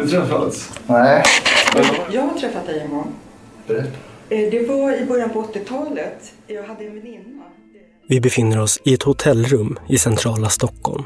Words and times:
aldrig 0.00 0.20
träffats. 0.20 0.70
Nej. 0.86 1.22
Jag 2.12 2.22
har 2.22 2.38
träffat 2.38 2.66
dig 2.66 2.80
en 2.80 2.90
gång. 2.90 3.12
Berätta. 3.66 3.88
Eh, 4.28 4.50
Det 4.50 4.68
var 4.68 4.92
i 5.02 5.04
början 5.04 5.30
på 5.30 5.42
80-talet. 5.42 6.32
Jag 6.46 6.62
hade 6.62 6.84
en 6.84 6.94
väninna. 6.94 7.42
Vi 8.08 8.20
befinner 8.20 8.60
oss 8.60 8.80
i 8.84 8.94
ett 8.94 9.02
hotellrum 9.02 9.78
i 9.88 9.98
centrala 9.98 10.48
Stockholm. 10.48 11.04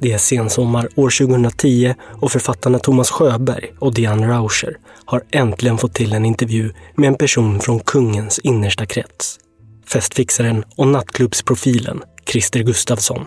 Det 0.00 0.12
är 0.12 0.18
sensommar 0.18 0.88
år 0.96 1.10
2010 1.10 1.94
och 2.20 2.32
författarna 2.32 2.78
Thomas 2.78 3.10
Sjöberg 3.10 3.72
och 3.78 3.94
Diane 3.94 4.28
Rauscher 4.28 4.78
har 5.04 5.22
äntligen 5.30 5.78
fått 5.78 5.94
till 5.94 6.12
en 6.12 6.24
intervju 6.24 6.72
med 6.94 7.08
en 7.08 7.14
person 7.14 7.60
från 7.60 7.80
kungens 7.80 8.38
innersta 8.38 8.86
krets. 8.86 9.38
Festfixaren 9.86 10.64
och 10.76 10.86
nattklubbsprofilen 10.88 12.02
Christer 12.26 12.60
Gustafsson. 12.60 13.24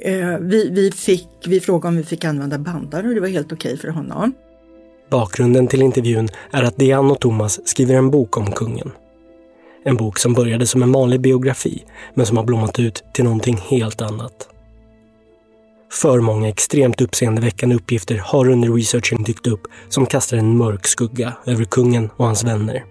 Eh, 0.00 0.38
Vi, 0.40 0.70
vi, 0.70 0.90
fick, 0.90 1.28
vi 1.46 1.60
frågade 1.60 1.88
om 1.88 1.96
vi 1.96 2.02
fick 2.02 2.24
använda 2.24 2.58
bandare 2.58 3.08
och 3.08 3.14
det 3.14 3.20
var 3.20 3.28
helt 3.28 3.52
okej 3.52 3.76
för 3.76 3.88
honom. 3.88 4.34
Bakgrunden 5.10 5.66
till 5.66 5.82
intervjun 5.82 6.28
är 6.50 6.62
att 6.62 6.76
Diane 6.76 7.12
och 7.12 7.20
Thomas 7.20 7.68
skriver 7.68 7.94
en 7.94 8.10
bok 8.10 8.36
om 8.36 8.52
kungen. 8.52 8.90
En 9.84 9.96
bok 9.96 10.18
som 10.18 10.34
började 10.34 10.66
som 10.66 10.82
en 10.82 10.92
vanlig 10.92 11.20
biografi 11.20 11.84
men 12.14 12.26
som 12.26 12.36
har 12.36 12.44
blommat 12.44 12.78
ut 12.78 13.04
till 13.12 13.24
någonting 13.24 13.56
helt 13.56 14.02
annat. 14.02 14.48
För 15.92 16.20
många 16.20 16.48
extremt 16.48 17.00
uppseendeväckande 17.00 17.76
uppgifter 17.76 18.16
har 18.16 18.48
under 18.48 18.72
researchen 18.72 19.22
dykt 19.22 19.46
upp 19.46 19.60
som 19.88 20.06
kastar 20.06 20.36
en 20.36 20.56
mörk 20.56 20.86
skugga 20.86 21.32
över 21.46 21.64
kungen 21.64 22.10
och 22.16 22.26
hans 22.26 22.44
vänner. 22.44 22.84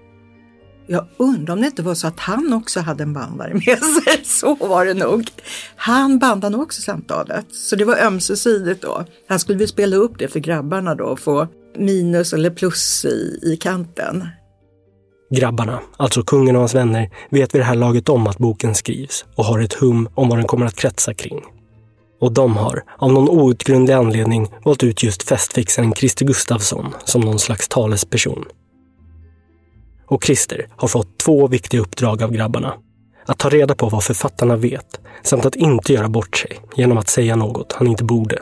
Jag 0.87 1.05
undrar 1.17 1.53
om 1.53 1.61
det 1.61 1.67
inte 1.67 1.81
var 1.81 1.95
så 1.95 2.07
att 2.07 2.19
han 2.19 2.53
också 2.53 2.79
hade 2.79 3.03
en 3.03 3.13
bandare 3.13 3.53
med 3.53 3.63
sig. 4.03 4.25
Så 4.25 4.55
var 4.55 4.85
det 4.85 4.93
nog. 4.93 5.29
Han 5.75 6.19
bandade 6.19 6.51
nog 6.51 6.61
också 6.61 6.81
samtalet. 6.81 7.45
Så 7.51 7.75
det 7.75 7.85
var 7.85 7.97
ömsesidigt 7.97 8.81
då. 8.81 9.05
Han 9.27 9.39
skulle 9.39 9.59
väl 9.59 9.67
spela 9.67 9.95
upp 9.95 10.19
det 10.19 10.27
för 10.27 10.39
grabbarna 10.39 10.95
då 10.95 11.03
och 11.03 11.19
få 11.19 11.47
minus 11.77 12.33
eller 12.33 12.49
plus 12.49 13.05
i, 13.05 13.39
i 13.43 13.57
kanten. 13.57 14.27
Grabbarna, 15.29 15.79
alltså 15.97 16.23
kungen 16.23 16.55
och 16.55 16.61
hans 16.61 16.75
vänner, 16.75 17.09
vet 17.29 17.55
vid 17.55 17.61
det 17.61 17.65
här 17.65 17.75
laget 17.75 18.09
om 18.09 18.27
att 18.27 18.37
boken 18.37 18.75
skrivs 18.75 19.25
och 19.35 19.45
har 19.45 19.59
ett 19.59 19.73
hum 19.73 20.09
om 20.15 20.29
vad 20.29 20.37
den 20.37 20.47
kommer 20.47 20.65
att 20.65 20.75
kretsa 20.75 21.13
kring. 21.13 21.41
Och 22.21 22.31
de 22.31 22.57
har, 22.57 22.83
av 22.97 23.13
någon 23.13 23.29
outgrundlig 23.29 23.93
anledning, 23.93 24.47
valt 24.65 24.83
ut 24.83 25.03
just 25.03 25.23
festfixaren 25.23 25.93
Christer 25.93 26.25
Gustafsson 26.25 26.93
som 27.05 27.21
någon 27.21 27.39
slags 27.39 27.67
talesperson. 27.67 28.45
Och 30.07 30.23
Christer 30.23 30.67
har 30.75 30.87
fått 30.87 31.17
två 31.17 31.47
viktiga 31.47 31.81
uppdrag 31.81 32.23
av 32.23 32.31
grabbarna. 32.31 32.73
Att 33.25 33.37
ta 33.37 33.49
reda 33.49 33.75
på 33.75 33.89
vad 33.89 34.03
författarna 34.03 34.55
vet, 34.55 34.99
samt 35.23 35.45
att 35.45 35.55
inte 35.55 35.93
göra 35.93 36.09
bort 36.09 36.37
sig 36.37 36.59
genom 36.75 36.97
att 36.97 37.09
säga 37.09 37.35
något 37.35 37.73
han 37.73 37.87
inte 37.87 38.03
borde. 38.03 38.39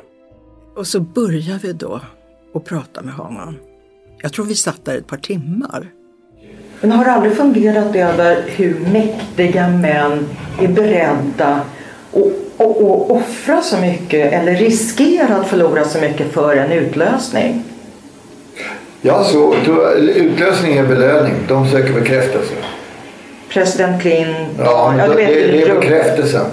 Och 0.75 0.87
så 0.87 0.99
började 0.99 1.59
vi 1.63 1.73
då 1.73 2.01
att 2.55 2.65
prata 2.65 3.01
med 3.01 3.13
honom. 3.13 3.57
Jag 4.21 4.33
tror 4.33 4.45
vi 4.45 4.55
satt 4.55 4.85
där 4.85 4.97
ett 4.97 5.07
par 5.07 5.17
timmar. 5.17 5.91
Men 6.81 6.91
har 6.91 7.05
du 7.05 7.11
aldrig 7.11 7.37
funderat 7.37 7.95
över 7.95 8.43
hur 8.47 8.79
mäktiga 8.79 9.69
män 9.69 10.27
är 10.59 10.67
beredda 10.67 11.61
att 12.57 12.77
offra 13.09 13.61
så 13.61 13.77
mycket 13.77 14.33
eller 14.33 14.55
riskera 14.55 15.35
att 15.35 15.47
förlora 15.47 15.83
så 15.85 16.01
mycket 16.01 16.33
för 16.33 16.55
en 16.55 16.71
utlösning? 16.71 17.63
Ja, 19.05 19.23
så 19.23 19.55
utlösning 20.15 20.73
är 20.77 20.87
belöning. 20.87 21.33
De 21.47 21.67
söker 21.67 21.93
bekräftelse. 21.93 22.53
President 23.49 24.01
Clinton, 24.01 24.45
Ja, 24.59 24.95
ja, 24.97 25.07
det, 25.07 25.15
det, 25.15 25.47
det 25.47 25.61
är 25.63 25.75
bekräftelsen. 25.79 26.45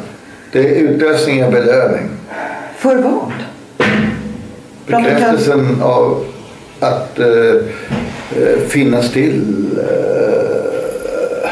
Det 0.53 0.59
är 0.59 0.75
utlösning 0.75 1.39
är 1.41 1.51
belöning. 1.51 2.09
För 2.77 2.97
vad? 2.97 3.33
Bekräftelsen 4.87 5.83
av 5.83 6.25
att 6.81 7.19
eh, 7.19 7.27
eh, 7.27 8.59
finnas 8.69 9.12
till. 9.12 9.43
Eh, 9.78 11.50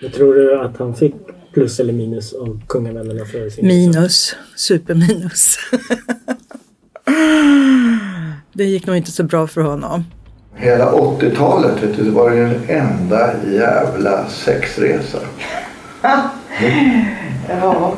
Jag 0.00 0.12
tror 0.12 0.34
du 0.34 0.60
att 0.60 0.76
han 0.78 0.94
fick 0.94 1.14
plus 1.54 1.80
eller 1.80 1.92
minus 1.92 2.32
av 2.32 2.60
kungavännerna 2.68 3.24
för 3.24 3.50
sin 3.50 3.66
Minus, 3.66 4.36
superminus. 4.56 5.56
det 8.58 8.64
gick 8.64 8.86
nog 8.86 8.96
inte 8.96 9.12
så 9.12 9.22
bra 9.22 9.46
för 9.46 9.60
honom. 9.60 10.04
hela 10.56 10.92
80-talet 10.92 11.82
vet 11.82 11.96
du, 11.96 12.04
det 12.04 12.10
var 12.10 12.30
ju 12.30 12.44
en 12.44 12.60
enda 12.68 13.30
jävla 13.52 14.28
sexresa. 14.28 15.18
Ja. 16.02 16.30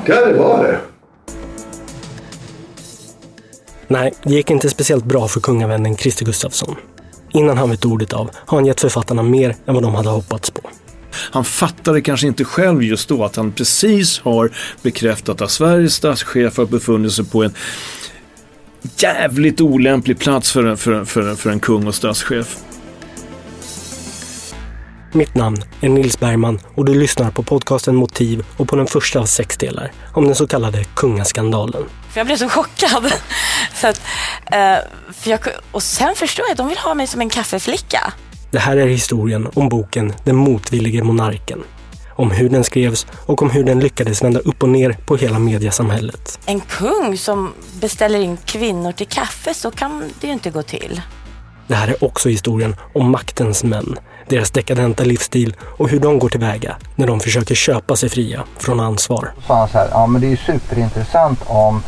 Ja, 0.06 0.26
det 0.26 0.32
var 0.32 0.65
det. 0.65 0.78
Nej, 3.88 4.12
det 4.22 4.34
gick 4.34 4.50
inte 4.50 4.70
speciellt 4.70 5.04
bra 5.04 5.28
för 5.28 5.41
kungavännen 5.41 5.97
Christer 5.97 6.25
Gustafsson. 6.25 6.76
Innan 7.32 7.59
han 7.59 7.70
vet 7.70 7.84
ordet 7.84 8.12
av 8.12 8.31
har 8.34 8.59
han 8.59 8.66
gett 8.66 8.81
författarna 8.81 9.22
mer 9.22 9.56
än 9.66 9.75
vad 9.75 9.82
de 9.82 9.94
hade 9.94 10.09
hoppats 10.09 10.50
på. 10.50 10.60
Han 11.12 11.44
fattade 11.44 12.00
kanske 12.00 12.26
inte 12.26 12.44
själv 12.44 12.82
just 12.82 13.09
då 13.09 13.25
att 13.25 13.37
han 13.37 13.53
precis 13.53 14.20
har 14.20 14.50
bekräftat 14.82 15.41
att 15.41 15.50
Sveriges 15.50 15.94
statschef 15.94 16.56
har 16.56 16.66
befunnit 16.66 17.12
sig 17.12 17.25
på 17.25 17.43
en 17.43 17.53
jävligt 18.97 19.61
olämplig 19.61 20.19
plats 20.19 20.53
för 20.53 20.65
en, 20.65 20.77
för, 20.77 21.05
för, 21.05 21.35
för 21.35 21.51
en 21.51 21.61
kung 21.61 21.87
och 21.87 21.95
statschef. 21.95 22.57
Mitt 25.13 25.35
namn 25.35 25.63
är 25.81 25.89
Nils 25.89 26.21
Bergman 26.21 26.61
och 26.75 26.85
du 26.85 26.95
lyssnar 26.95 27.31
på 27.31 27.43
podcasten 27.43 27.97
Motiv 27.97 28.45
och 28.57 28.69
på 28.69 28.77
den 28.77 28.87
första 28.87 29.21
av 29.21 29.27
sex 29.27 29.57
delar 29.57 29.93
om 30.15 30.25
den 30.25 30.35
så 30.35 30.47
kallade 30.47 30.85
kungaskandalen. 30.85 31.83
För 32.11 32.21
jag 32.21 32.27
blev 32.27 32.37
så 32.37 32.49
chockad. 32.49 33.13
så 33.75 33.87
att, 33.87 34.01
eh, 34.53 34.77
för 35.12 35.31
jag, 35.31 35.41
och 35.71 35.83
sen 35.83 36.15
förstår 36.15 36.45
jag 36.45 36.51
att 36.51 36.59
de 36.59 36.69
vill 36.69 36.79
ha 36.79 36.95
mig 36.95 37.07
som 37.07 37.21
en 37.21 37.31
kaffeflicka. 37.31 38.12
Det 38.51 38.59
här 38.59 38.77
är 38.77 38.87
historien 38.87 39.49
om 39.55 39.69
boken 39.69 40.12
Den 40.25 40.37
motvillige 40.37 41.03
monarken. 41.03 41.65
Om 42.16 42.31
hur 42.31 42.48
den 42.48 42.65
skrevs 42.65 43.06
och 43.26 43.43
om 43.43 43.50
hur 43.50 43.65
den 43.65 43.81
lyckades 43.81 44.22
vända 44.22 44.41
upp 44.41 44.62
och 44.62 44.69
ner 44.69 44.97
på 45.06 45.16
hela 45.16 45.38
mediasamhället. 45.38 46.38
En 46.47 46.60
kung 46.60 47.19
som 47.19 47.53
beställer 47.81 48.21
in 48.21 48.37
kvinnor 48.44 48.93
till 48.93 49.06
kaffe, 49.06 49.54
så 49.54 49.71
kan 49.71 50.04
det 50.20 50.26
ju 50.26 50.32
inte 50.32 50.50
gå 50.50 50.62
till. 50.62 51.03
Det 51.66 51.75
här 51.75 51.88
är 51.88 52.04
också 52.04 52.28
historien 52.28 52.76
om 52.94 53.10
maktens 53.10 53.65
män, 53.65 53.97
deras 54.28 54.50
dekadenta 54.50 55.04
livsstil 55.04 55.56
och 55.78 55.88
hur 55.88 56.00
de 56.00 56.19
går 56.19 56.28
tillväga 56.28 56.76
när 56.94 57.06
de 57.06 57.20
försöker 57.20 57.54
köpa 57.54 57.97
sig 57.97 58.09
fria 58.09 58.44
från 58.59 58.81
ansvar. 58.81 59.32
sa 59.47 59.59
han 59.59 59.69
så 59.69 59.78
här, 59.78 59.88
ja 59.91 60.06
men 60.06 60.20
det 60.20 60.26
är 60.26 60.31
ju 60.31 60.37
superintressant 60.37 61.41
om 61.47 61.82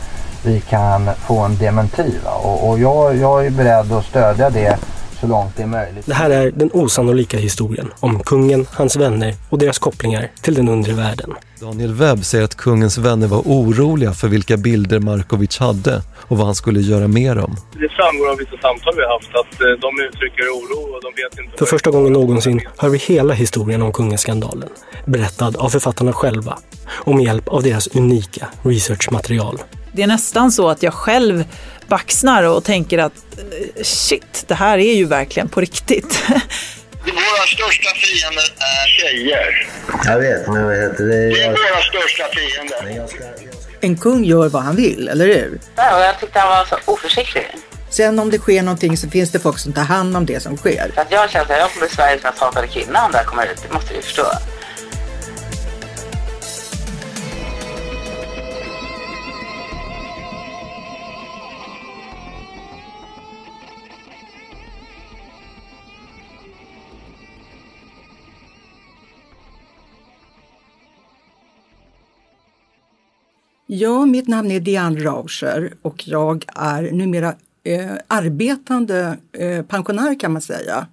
vi 0.44 0.60
kan 0.60 1.10
få 1.26 1.38
en 1.38 1.58
dementi. 1.58 2.14
Va? 2.24 2.30
Och, 2.30 2.68
och 2.68 2.78
jag, 2.78 3.16
jag 3.16 3.46
är 3.46 3.50
beredd 3.50 3.92
att 3.92 4.04
stödja 4.04 4.50
det 4.50 4.78
så 5.22 5.28
långt 5.28 5.56
det 5.56 5.62
är 5.62 5.66
möjligt. 5.66 6.06
Det 6.06 6.14
här 6.14 6.30
är 6.30 6.50
den 6.50 6.70
osannolika 6.72 7.38
historien 7.38 7.92
om 8.00 8.22
kungen, 8.22 8.66
hans 8.70 8.96
vänner 8.96 9.34
och 9.50 9.58
deras 9.58 9.78
kopplingar 9.78 10.30
till 10.42 10.54
den 10.54 10.68
undre 10.68 10.92
världen. 10.92 11.34
Daniel 11.60 11.94
Webb 11.94 12.24
säger 12.24 12.44
att 12.44 12.54
kungens 12.54 12.98
vänner 12.98 13.26
var 13.26 13.38
oroliga 13.38 14.12
för 14.12 14.28
vilka 14.28 14.56
bilder 14.56 14.98
Markovic 14.98 15.58
hade 15.58 16.02
och 16.16 16.36
vad 16.36 16.46
han 16.46 16.54
skulle 16.54 16.80
göra 16.80 17.08
med 17.08 17.36
dem. 17.36 17.56
Det 17.72 17.88
framgår 17.88 18.30
av 18.30 18.36
vissa 18.36 18.56
samtal 18.62 18.92
vi 18.96 19.02
har 19.02 19.12
haft 19.12 19.34
att 19.34 19.60
eh, 19.60 19.66
de 19.80 20.00
uttrycker 20.06 20.42
oro 20.42 20.94
och 20.94 21.00
de 21.02 21.22
vet 21.22 21.44
inte... 21.44 21.58
För 21.58 21.66
första 21.66 21.90
gången 21.90 22.12
någonsin 22.12 22.60
hör 22.78 22.88
vi 22.88 22.98
hela 22.98 23.34
historien 23.34 23.82
om 23.82 23.92
kungaskandalen, 23.92 24.68
berättad 25.04 25.56
av 25.56 25.68
författarna 25.68 26.12
själva 26.12 26.58
och 26.88 27.14
med 27.14 27.24
hjälp 27.24 27.48
av 27.48 27.62
deras 27.62 27.86
unika 27.86 28.46
researchmaterial. 28.62 29.58
Det 29.92 30.02
är 30.02 30.06
nästan 30.06 30.52
så 30.52 30.68
att 30.68 30.82
jag 30.82 30.94
själv 30.94 31.44
baxnar 31.92 32.42
och 32.42 32.64
tänker 32.64 32.98
att 32.98 33.12
eh, 33.38 33.82
shit, 33.82 34.44
det 34.46 34.54
här 34.54 34.78
är 34.78 34.94
ju 34.94 35.04
verkligen 35.04 35.48
på 35.48 35.60
riktigt. 35.60 36.22
Våra 37.04 37.46
största 37.46 37.90
fiender 37.94 38.44
är 38.58 38.88
tjejer. 38.88 39.68
Jag 40.04 40.18
vet, 40.18 40.48
men 40.48 40.64
vad 40.64 40.74
heter 40.76 41.04
Det 41.04 41.16
är 41.16 41.30
det? 41.30 41.48
våra 41.48 41.82
största 41.82 42.24
fiender. 42.34 43.06
En 43.80 43.96
kung 43.96 44.24
gör 44.24 44.48
vad 44.48 44.62
han 44.62 44.76
vill, 44.76 45.08
eller 45.08 45.26
hur? 45.26 45.60
Ja, 45.76 45.96
och 45.96 46.02
jag 46.02 46.20
tyckte 46.20 46.38
han 46.38 46.48
var 46.48 46.64
så 46.64 46.92
oförsiktig. 46.92 47.46
Sen 47.90 48.18
om 48.18 48.30
det 48.30 48.38
sker 48.38 48.62
någonting 48.62 48.96
så 48.96 49.08
finns 49.10 49.30
det 49.30 49.38
folk 49.38 49.58
som 49.58 49.72
tar 49.72 49.82
hand 49.82 50.16
om 50.16 50.26
det 50.26 50.40
som 50.40 50.56
sker. 50.56 50.90
Så 50.94 51.00
att 51.00 51.12
jag 51.12 51.30
kände 51.30 51.54
att 51.54 51.60
jag 51.60 51.72
kommer 51.72 51.86
bli 51.86 51.96
Sveriges 51.96 52.22
mest 52.22 52.38
hatade 52.38 52.66
kvinna 52.68 53.04
om 53.06 53.12
det 53.12 53.18
här 53.18 53.24
kommer 53.24 53.44
ut. 53.44 53.62
Det 53.68 53.74
måste 53.74 53.94
du 53.94 54.02
förstå. 54.02 54.26
Ja, 73.74 74.06
mitt 74.06 74.28
namn 74.28 74.50
är 74.50 74.60
Diane 74.60 75.04
Rauscher 75.04 75.72
och 75.82 76.08
jag 76.08 76.44
är 76.54 76.82
numera 76.82 77.34
eh, 77.64 77.92
arbetande 78.06 79.18
eh, 79.32 79.64
pensionär 79.64 80.20
kan 80.20 80.32
man 80.32 80.42
säga. 80.42 80.86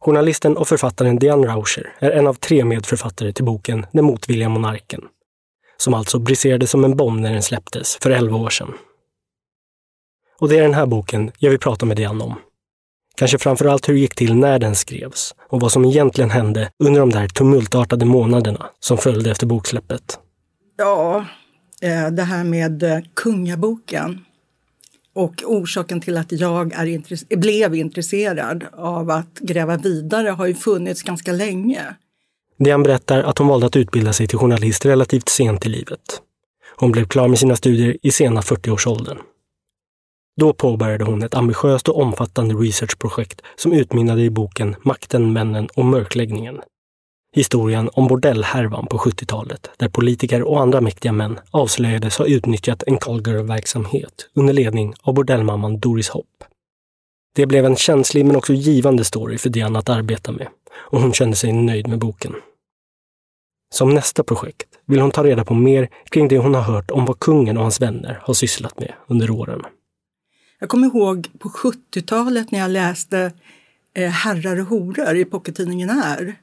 Journalisten 0.00 0.56
och 0.56 0.68
författaren 0.68 1.18
Diane 1.18 1.46
Rauscher 1.46 1.92
är 1.98 2.10
en 2.10 2.26
av 2.26 2.34
tre 2.34 2.64
medförfattare 2.64 3.32
till 3.32 3.44
boken 3.44 3.86
Den 3.92 4.04
motvilliga 4.04 4.48
monarken, 4.48 5.00
som 5.76 5.94
alltså 5.94 6.18
briserade 6.18 6.66
som 6.66 6.84
en 6.84 6.96
bomb 6.96 7.20
när 7.20 7.32
den 7.32 7.42
släpptes 7.42 7.98
för 8.02 8.10
11 8.10 8.36
år 8.36 8.50
sedan. 8.50 8.74
Och 10.40 10.48
det 10.48 10.58
är 10.58 10.62
den 10.62 10.74
här 10.74 10.86
boken 10.86 11.30
jag 11.38 11.50
vill 11.50 11.60
prata 11.60 11.86
med 11.86 11.96
Diane 11.96 12.24
om. 12.24 12.34
Kanske 13.16 13.38
framförallt 13.38 13.88
hur 13.88 13.94
det 13.94 14.00
gick 14.00 14.14
till 14.14 14.34
när 14.34 14.58
den 14.58 14.74
skrevs 14.74 15.34
och 15.48 15.60
vad 15.60 15.72
som 15.72 15.84
egentligen 15.84 16.30
hände 16.30 16.70
under 16.78 17.00
de 17.00 17.10
där 17.10 17.28
tumultartade 17.28 18.04
månaderna 18.04 18.70
som 18.80 18.98
följde 18.98 19.30
efter 19.30 19.46
boksläppet. 19.46 20.18
Ja, 20.76 21.24
Eh, 21.82 22.10
det 22.10 22.22
här 22.22 22.44
med 22.44 22.82
eh, 22.82 22.98
kungaboken 23.14 24.24
och 25.14 25.42
orsaken 25.46 26.00
till 26.00 26.16
att 26.16 26.32
jag 26.32 26.72
är 26.72 26.86
intresse 26.86 27.26
blev 27.36 27.74
intresserad 27.74 28.64
av 28.72 29.10
att 29.10 29.38
gräva 29.40 29.76
vidare 29.76 30.28
har 30.28 30.46
ju 30.46 30.54
funnits 30.54 31.02
ganska 31.02 31.32
länge. 31.32 31.82
Diane 32.58 32.84
berättar 32.84 33.22
att 33.22 33.38
hon 33.38 33.48
valde 33.48 33.66
att 33.66 33.76
utbilda 33.76 34.12
sig 34.12 34.26
till 34.26 34.38
journalist 34.38 34.86
relativt 34.86 35.28
sent 35.28 35.66
i 35.66 35.68
livet. 35.68 36.22
Hon 36.76 36.92
blev 36.92 37.04
klar 37.04 37.28
med 37.28 37.38
sina 37.38 37.56
studier 37.56 37.96
i 38.02 38.10
sena 38.10 38.40
40-årsåldern. 38.40 39.18
Då 40.36 40.52
påbörjade 40.52 41.04
hon 41.04 41.22
ett 41.22 41.34
ambitiöst 41.34 41.88
och 41.88 42.00
omfattande 42.00 42.54
researchprojekt 42.54 43.42
som 43.56 43.72
utmynnade 43.72 44.22
i 44.22 44.30
boken 44.30 44.76
Makten, 44.82 45.32
männen 45.32 45.68
och 45.74 45.84
mörkläggningen. 45.84 46.60
Historien 47.32 47.90
om 47.92 48.06
bordellhärvan 48.06 48.86
på 48.86 48.98
70-talet, 48.98 49.70
där 49.76 49.88
politiker 49.88 50.42
och 50.42 50.60
andra 50.60 50.80
mäktiga 50.80 51.12
män 51.12 51.38
avslöjades 51.50 52.18
ha 52.18 52.26
utnyttjat 52.26 52.82
en 52.86 52.98
callgirl-verksamhet 52.98 54.28
under 54.34 54.52
ledning 54.52 54.94
av 55.00 55.14
bordellmamman 55.14 55.80
Doris 55.80 56.08
Hopp. 56.08 56.44
Det 57.34 57.46
blev 57.46 57.64
en 57.64 57.76
känslig 57.76 58.26
men 58.26 58.36
också 58.36 58.52
givande 58.52 59.04
story 59.04 59.38
för 59.38 59.50
Diana 59.50 59.78
att 59.78 59.88
arbeta 59.88 60.32
med 60.32 60.48
och 60.72 61.00
hon 61.00 61.12
kände 61.12 61.36
sig 61.36 61.52
nöjd 61.52 61.88
med 61.88 61.98
boken. 61.98 62.34
Som 63.74 63.94
nästa 63.94 64.24
projekt 64.24 64.68
vill 64.86 65.00
hon 65.00 65.10
ta 65.10 65.24
reda 65.24 65.44
på 65.44 65.54
mer 65.54 65.88
kring 66.10 66.28
det 66.28 66.38
hon 66.38 66.54
har 66.54 66.62
hört 66.62 66.90
om 66.90 67.04
vad 67.04 67.18
kungen 67.18 67.56
och 67.56 67.62
hans 67.62 67.80
vänner 67.80 68.20
har 68.22 68.34
sysslat 68.34 68.80
med 68.80 68.92
under 69.06 69.30
åren. 69.30 69.62
Jag 70.58 70.68
kommer 70.68 70.86
ihåg 70.86 71.28
på 71.38 71.48
70-talet 71.48 72.50
när 72.50 72.58
jag 72.58 72.70
läste 72.70 73.32
eh, 73.94 74.10
Herrar 74.10 74.60
och 74.60 74.66
horor 74.66 75.16
i 75.16 75.24
pockettidningen 75.24 75.90
R 75.90 76.36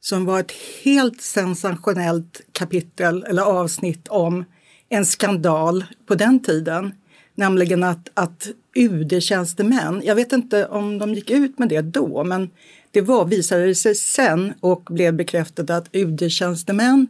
som 0.00 0.24
var 0.24 0.40
ett 0.40 0.52
helt 0.84 1.20
sensationellt 1.20 2.40
kapitel 2.52 3.24
eller 3.28 3.42
avsnitt 3.42 4.08
om 4.08 4.44
en 4.88 5.06
skandal 5.06 5.84
på 6.06 6.14
den 6.14 6.42
tiden. 6.42 6.94
Nämligen 7.34 7.82
att, 7.82 8.08
att 8.14 8.48
UD-tjänstemän, 8.74 10.02
jag 10.04 10.14
vet 10.14 10.32
inte 10.32 10.66
om 10.66 10.98
de 10.98 11.14
gick 11.14 11.30
ut 11.30 11.58
med 11.58 11.68
det 11.68 11.80
då, 11.80 12.24
men 12.24 12.50
det 12.90 13.00
var, 13.00 13.24
visade 13.24 13.74
sig 13.74 13.94
sen 13.94 14.52
och 14.60 14.82
blev 14.90 15.14
bekräftat 15.14 15.70
att 15.70 15.88
UD-tjänstemän 15.92 17.06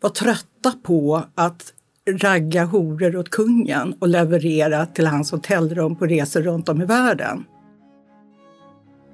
var 0.00 0.10
trötta 0.10 0.72
på 0.82 1.24
att 1.34 1.72
ragga 2.10 2.64
horor 2.64 3.16
åt 3.16 3.30
kungen 3.30 3.94
och 3.98 4.08
leverera 4.08 4.86
till 4.86 5.06
hans 5.06 5.30
hotellrum 5.30 5.96
på 5.96 6.06
resor 6.06 6.42
runt 6.42 6.68
om 6.68 6.82
i 6.82 6.84
världen. 6.84 7.44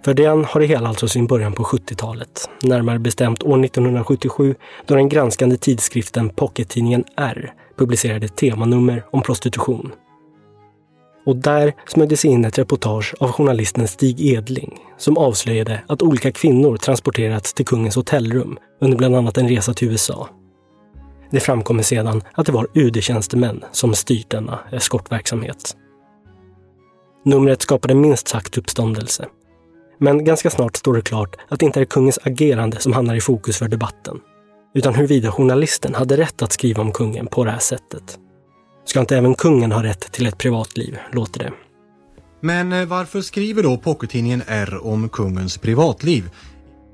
För 0.04 0.14
den 0.14 0.44
har 0.44 0.60
det 0.60 0.66
hela 0.66 0.88
alltså 0.88 1.08
sin 1.08 1.26
början 1.26 1.52
på 1.52 1.62
70-talet. 1.62 2.48
Närmare 2.62 2.98
bestämt 2.98 3.42
år 3.42 3.64
1977 3.64 4.54
då 4.86 4.94
den 4.94 5.08
granskande 5.08 5.56
tidskriften 5.56 6.30
Pockettidningen 6.30 7.04
R 7.16 7.52
publicerade 7.78 8.26
ett 8.26 8.36
temanummer 8.36 9.04
om 9.10 9.22
prostitution. 9.22 9.92
Och 11.26 11.36
där 11.36 11.72
smög 11.86 12.08
det 12.08 12.16
sig 12.16 12.30
in 12.30 12.44
ett 12.44 12.58
reportage 12.58 13.14
av 13.20 13.32
journalisten 13.32 13.88
Stig 13.88 14.20
Edling 14.20 14.78
som 14.96 15.18
avslöjade 15.18 15.80
att 15.86 16.02
olika 16.02 16.32
kvinnor 16.32 16.76
transporterats 16.76 17.54
till 17.54 17.66
kungens 17.66 17.96
hotellrum 17.96 18.58
under 18.80 18.98
bland 18.98 19.16
annat 19.16 19.38
en 19.38 19.48
resa 19.48 19.74
till 19.74 19.90
USA. 19.90 20.28
Det 21.30 21.40
framkommer 21.40 21.82
sedan 21.82 22.22
att 22.32 22.46
det 22.46 22.52
var 22.52 22.66
UD-tjänstemän 22.74 23.64
som 23.72 23.94
styrt 23.94 24.30
denna 24.30 24.58
eskortverksamhet. 24.72 25.76
Numret 27.24 27.62
skapade 27.62 27.94
minst 27.94 28.28
sagt 28.28 28.58
uppståndelse. 28.58 29.26
Men 30.04 30.24
ganska 30.24 30.50
snart 30.50 30.76
står 30.76 30.94
det 30.94 31.02
klart 31.02 31.36
att 31.48 31.60
det 31.60 31.66
inte 31.66 31.80
är 31.80 31.84
kungens 31.84 32.18
agerande 32.22 32.80
som 32.80 32.92
hamnar 32.92 33.14
i 33.14 33.20
fokus 33.20 33.58
för 33.58 33.68
debatten, 33.68 34.20
utan 34.74 34.94
huruvida 34.94 35.32
journalisten 35.32 35.94
hade 35.94 36.16
rätt 36.16 36.42
att 36.42 36.52
skriva 36.52 36.82
om 36.82 36.92
kungen 36.92 37.26
på 37.26 37.44
det 37.44 37.50
här 37.50 37.58
sättet. 37.58 38.18
Ska 38.84 39.00
inte 39.00 39.16
även 39.16 39.34
kungen 39.34 39.72
ha 39.72 39.82
rätt 39.82 40.12
till 40.12 40.26
ett 40.26 40.38
privatliv, 40.38 40.98
låter 41.12 41.38
det. 41.38 41.52
Men 42.40 42.72
eh, 42.72 42.84
varför 42.86 43.20
skriver 43.20 43.62
då 43.62 43.76
Pockettidningen 43.76 44.42
R 44.46 44.78
om 44.82 45.08
kungens 45.08 45.58
privatliv? 45.58 46.30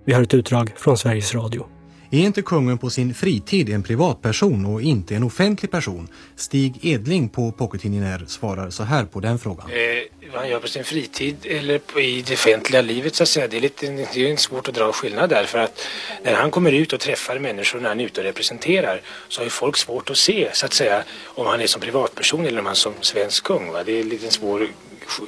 Vi 0.04 0.12
har 0.12 0.22
ett 0.22 0.34
utdrag 0.34 0.72
från 0.76 0.98
Sveriges 0.98 1.34
Radio. 1.34 1.66
Är 2.10 2.20
inte 2.20 2.42
kungen 2.42 2.78
på 2.78 2.90
sin 2.90 3.14
fritid 3.14 3.68
en 3.68 3.82
privatperson 3.82 4.64
och 4.64 4.82
inte 4.82 5.16
en 5.16 5.22
offentlig 5.22 5.70
person? 5.70 6.08
Stig 6.36 6.78
Edling 6.82 7.28
på 7.28 7.52
Pockettidningen 7.52 8.06
R 8.06 8.24
svarar 8.26 8.70
så 8.70 8.82
här 8.82 9.04
på 9.04 9.20
den 9.20 9.38
frågan. 9.38 9.70
Eh, 9.70 10.19
vad 10.32 10.40
han 10.40 10.50
gör 10.50 10.60
på 10.60 10.68
sin 10.68 10.84
fritid 10.84 11.46
eller 11.48 11.98
i 11.98 12.22
det 12.22 12.34
offentliga 12.34 12.82
livet 12.82 13.14
så 13.14 13.22
att 13.22 13.28
säga, 13.28 13.48
det 13.48 13.56
är, 13.56 13.60
lite, 13.60 13.86
det 13.86 14.30
är 14.30 14.36
svårt 14.36 14.68
att 14.68 14.74
dra 14.74 14.92
skillnad 14.92 15.30
där 15.30 15.44
för 15.44 15.58
att 15.58 15.86
när 16.22 16.34
han 16.34 16.50
kommer 16.50 16.72
ut 16.72 16.92
och 16.92 17.00
träffar 17.00 17.38
människor 17.38 17.80
när 17.80 17.88
han 17.88 18.00
är 18.00 18.04
ute 18.04 18.20
och 18.20 18.24
representerar 18.24 19.00
så 19.28 19.40
har 19.40 19.44
ju 19.44 19.50
folk 19.50 19.76
svårt 19.76 20.10
att 20.10 20.16
se 20.16 20.50
så 20.52 20.66
att 20.66 20.72
säga 20.72 21.04
om 21.24 21.46
han 21.46 21.60
är 21.60 21.66
som 21.66 21.80
privatperson 21.80 22.46
eller 22.46 22.58
om 22.58 22.66
han 22.66 22.72
är 22.72 22.76
som 22.76 22.94
svensk 23.00 23.44
kung. 23.44 23.72
Va? 23.72 23.82
Det 23.84 23.92
är 23.92 24.00
en 24.00 24.08
liten 24.08 24.30
svår 24.30 24.68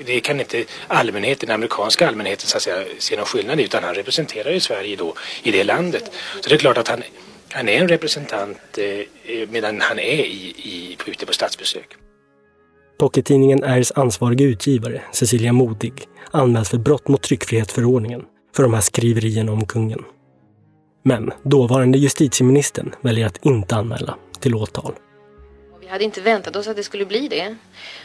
det 0.05 0.21
kan 0.21 0.41
inte 0.41 0.65
allmänheten, 0.87 1.47
den 1.47 1.55
amerikanska 1.55 2.09
allmänheten 2.09 2.47
så 2.47 2.57
att 2.57 2.63
säga, 2.63 2.85
se 2.99 3.17
någon 3.17 3.27
skillnad 3.27 3.61
i 3.61 3.65
utan 3.65 3.85
han 3.85 3.95
representerar 3.95 4.51
ju 4.51 4.61
Sverige 4.61 4.97
då 4.97 5.15
i 5.43 5.51
det 5.51 5.65
landet. 5.65 6.13
Så 6.41 6.49
det 6.49 6.55
är 6.55 6.59
klart 6.59 6.79
att 6.79 6.89
han, 6.89 7.03
han 7.53 7.69
är 7.69 7.81
en 7.81 7.89
representant 7.89 8.79
eh, 8.79 9.49
medan 9.49 9.81
han 9.81 9.99
är 9.99 10.25
i, 10.25 10.55
i, 10.57 10.97
ute 11.07 11.27
på 11.27 11.33
statsbesök. 11.33 11.97
Pockettidningen 13.03 13.63
Rs 13.65 13.93
ansvariga 13.95 14.47
utgivare, 14.47 15.03
Cecilia 15.13 15.53
Modig, 15.53 15.93
anmäls 16.31 16.69
för 16.69 16.79
brott 16.79 17.09
mot 17.09 17.23
tryckfrihetsförordningen 17.23 18.23
för 18.57 18.63
de 18.63 18.75
här 18.75 18.81
skriverierna 18.81 19.53
om 19.53 19.67
kungen. 19.67 20.05
Men 21.05 21.33
dåvarande 21.43 21.99
justitieministern 21.99 22.95
väljer 23.01 23.27
att 23.27 23.45
inte 23.45 23.77
anmäla 23.77 24.17
till 24.41 24.55
åtal. 24.55 24.93
Vi 25.81 25.89
hade 25.89 26.05
inte 26.05 26.21
väntat 26.21 26.57
oss 26.57 26.69
att 26.69 26.77
det 26.77 26.83
skulle 26.83 27.07
bli 27.07 27.29
det. 27.29 27.57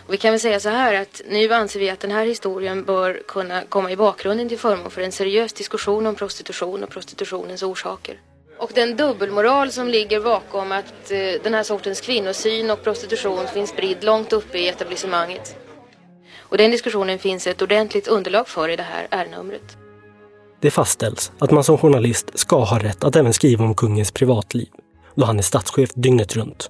Och 0.07 0.13
vi 0.13 0.17
kan 0.17 0.31
väl 0.31 0.39
säga 0.39 0.59
så 0.59 0.69
här 0.69 1.01
att 1.01 1.21
nu 1.29 1.53
anser 1.53 1.79
vi 1.79 1.89
att 1.89 1.99
den 1.99 2.11
här 2.11 2.25
historien 2.25 2.83
bör 2.83 3.21
kunna 3.27 3.61
komma 3.69 3.91
i 3.91 3.95
bakgrunden 3.95 4.49
till 4.49 4.59
förmån 4.59 4.91
för 4.91 5.01
en 5.01 5.11
seriös 5.11 5.53
diskussion 5.53 6.05
om 6.05 6.15
prostitution 6.15 6.83
och 6.83 6.89
prostitutionens 6.89 7.63
orsaker. 7.63 8.19
Och 8.59 8.71
den 8.75 8.95
dubbelmoral 8.97 9.71
som 9.71 9.87
ligger 9.87 10.21
bakom 10.21 10.71
att 10.71 11.11
eh, 11.11 11.17
den 11.43 11.53
här 11.53 11.63
sortens 11.63 12.01
kvinnosyn 12.01 12.71
och 12.71 12.83
prostitution 12.83 13.47
finns 13.53 13.69
spridd 13.69 14.03
långt 14.03 14.33
uppe 14.33 14.57
i 14.57 14.67
etablissemanget. 14.67 15.55
Och 16.39 16.57
den 16.57 16.71
diskussionen 16.71 17.19
finns 17.19 17.47
ett 17.47 17.61
ordentligt 17.61 18.07
underlag 18.07 18.47
för 18.47 18.69
i 18.69 18.75
det 18.75 18.83
här 18.83 19.07
R-numret. 19.11 19.77
Det 20.61 20.71
fastställs 20.71 21.31
att 21.39 21.51
man 21.51 21.63
som 21.63 21.77
journalist 21.77 22.39
ska 22.39 22.63
ha 22.63 22.79
rätt 22.79 23.03
att 23.03 23.15
även 23.15 23.33
skriva 23.33 23.65
om 23.65 23.75
kungens 23.75 24.11
privatliv, 24.11 24.67
då 25.15 25.25
han 25.25 25.37
är 25.37 25.43
statschef 25.43 25.89
dygnet 25.95 26.35
runt. 26.35 26.69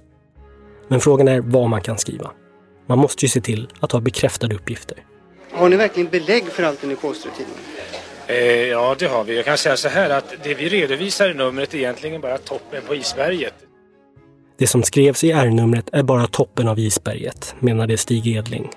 Men 0.87 0.99
frågan 0.99 1.27
är 1.27 1.41
vad 1.41 1.69
man 1.69 1.81
kan 1.81 1.97
skriva. 1.97 2.31
Man 2.87 2.97
måste 2.97 3.25
ju 3.25 3.29
se 3.29 3.41
till 3.41 3.67
att 3.79 3.91
ha 3.91 3.99
bekräftade 3.99 4.55
uppgifter. 4.55 4.97
Har 5.51 5.69
ni 5.69 5.75
verkligen 5.75 6.09
belägg 6.09 6.45
för 6.45 6.63
allt 6.63 6.81
det 6.81 6.87
ni 6.87 6.95
påstår 6.95 7.31
i 7.31 7.35
tidningen? 7.35 7.63
Eh, 8.27 8.35
ja, 8.45 8.95
det 8.99 9.07
har 9.07 9.23
vi. 9.23 9.35
Jag 9.35 9.45
kan 9.45 9.57
säga 9.57 9.77
så 9.77 9.89
här 9.89 10.09
att 10.09 10.33
det 10.43 10.53
vi 10.53 10.69
redovisar 10.69 11.29
i 11.29 11.33
numret 11.33 11.73
är 11.73 11.77
egentligen 11.77 12.21
bara 12.21 12.37
toppen 12.37 12.81
på 12.87 12.95
isberget. 12.95 13.53
Det 14.57 14.67
som 14.67 14.83
skrevs 14.83 15.23
i 15.23 15.31
R-numret 15.31 15.89
är 15.91 16.03
bara 16.03 16.27
toppen 16.27 16.67
av 16.67 16.79
isberget, 16.79 17.55
menade 17.59 17.97
Stig 17.97 18.27
Edling. 18.27 18.69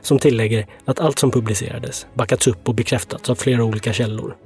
Som 0.00 0.18
tillägger 0.18 0.66
att 0.84 1.00
allt 1.00 1.18
som 1.18 1.30
publicerades 1.30 2.06
backats 2.14 2.46
upp 2.46 2.68
och 2.68 2.74
bekräftats 2.74 3.30
av 3.30 3.34
flera 3.34 3.64
olika 3.64 3.92
källor. 3.92 4.36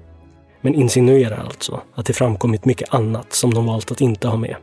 Men 0.61 0.75
insinuerar 0.75 1.45
alltså 1.45 1.80
att 1.95 2.07
det 2.07 2.12
framkommit 2.12 2.64
mycket 2.64 2.95
annat 2.95 3.33
som 3.33 3.54
de 3.54 3.66
valt 3.66 3.90
att 3.90 4.00
inte 4.00 4.28
ha 4.28 4.37
med. 4.37 4.57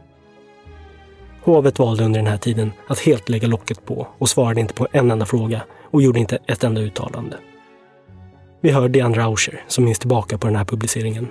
Hovet 1.41 1.79
valde 1.79 2.03
under 2.03 2.19
den 2.19 2.27
här 2.27 2.37
tiden 2.37 2.71
att 2.87 2.99
helt 2.99 3.29
lägga 3.29 3.47
locket 3.47 3.85
på 3.85 4.07
och 4.17 4.29
svarade 4.29 4.59
inte 4.59 4.73
på 4.73 4.87
en 4.91 5.11
enda 5.11 5.25
fråga 5.25 5.61
och 5.91 6.01
gjorde 6.01 6.19
inte 6.19 6.39
ett 6.47 6.63
enda 6.63 6.81
uttalande. 6.81 7.37
Vi 8.61 8.71
hör 8.71 8.89
Diane 8.89 9.17
Rauscher 9.17 9.63
som 9.67 9.85
minns 9.85 9.99
tillbaka 9.99 10.37
på 10.37 10.47
den 10.47 10.55
här 10.55 10.65
publiceringen. 10.65 11.27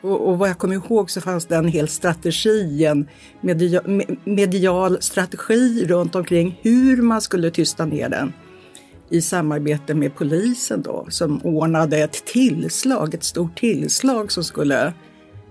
Och, 0.00 0.28
och 0.28 0.38
vad 0.38 0.48
jag 0.48 0.58
kommer 0.58 0.74
ihåg 0.74 1.10
så 1.10 1.20
fanns 1.20 1.46
det 1.46 1.56
en 1.56 1.68
hel 1.68 1.88
strategi, 1.88 2.84
en 2.84 3.08
media, 3.40 3.82
medial 4.24 5.02
strategi 5.02 5.86
runt 5.88 6.14
omkring 6.14 6.60
hur 6.62 7.02
man 7.02 7.20
skulle 7.20 7.50
tysta 7.50 7.84
ner 7.84 8.08
den 8.08 8.32
i 9.10 9.22
samarbete 9.22 9.94
med 9.94 10.14
polisen 10.14 10.82
då, 10.82 11.06
som 11.08 11.40
ordnade 11.42 11.98
ett 11.98 12.24
tillslag, 12.24 13.14
ett 13.14 13.24
stort 13.24 13.58
tillslag 13.58 14.32
som 14.32 14.44
skulle 14.44 14.92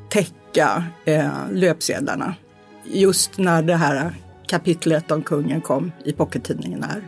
täcka 0.10 0.84
eh, 1.06 1.30
löpsedlarna. 1.52 2.36
Just 2.86 3.38
när 3.38 3.62
det 3.62 3.76
här 3.76 4.14
kapitlet 4.48 5.12
om 5.12 5.24
kungen 5.24 5.62
kom 5.62 5.92
i 6.06 6.14
pockettidningen 6.14 6.84
här. 6.84 7.02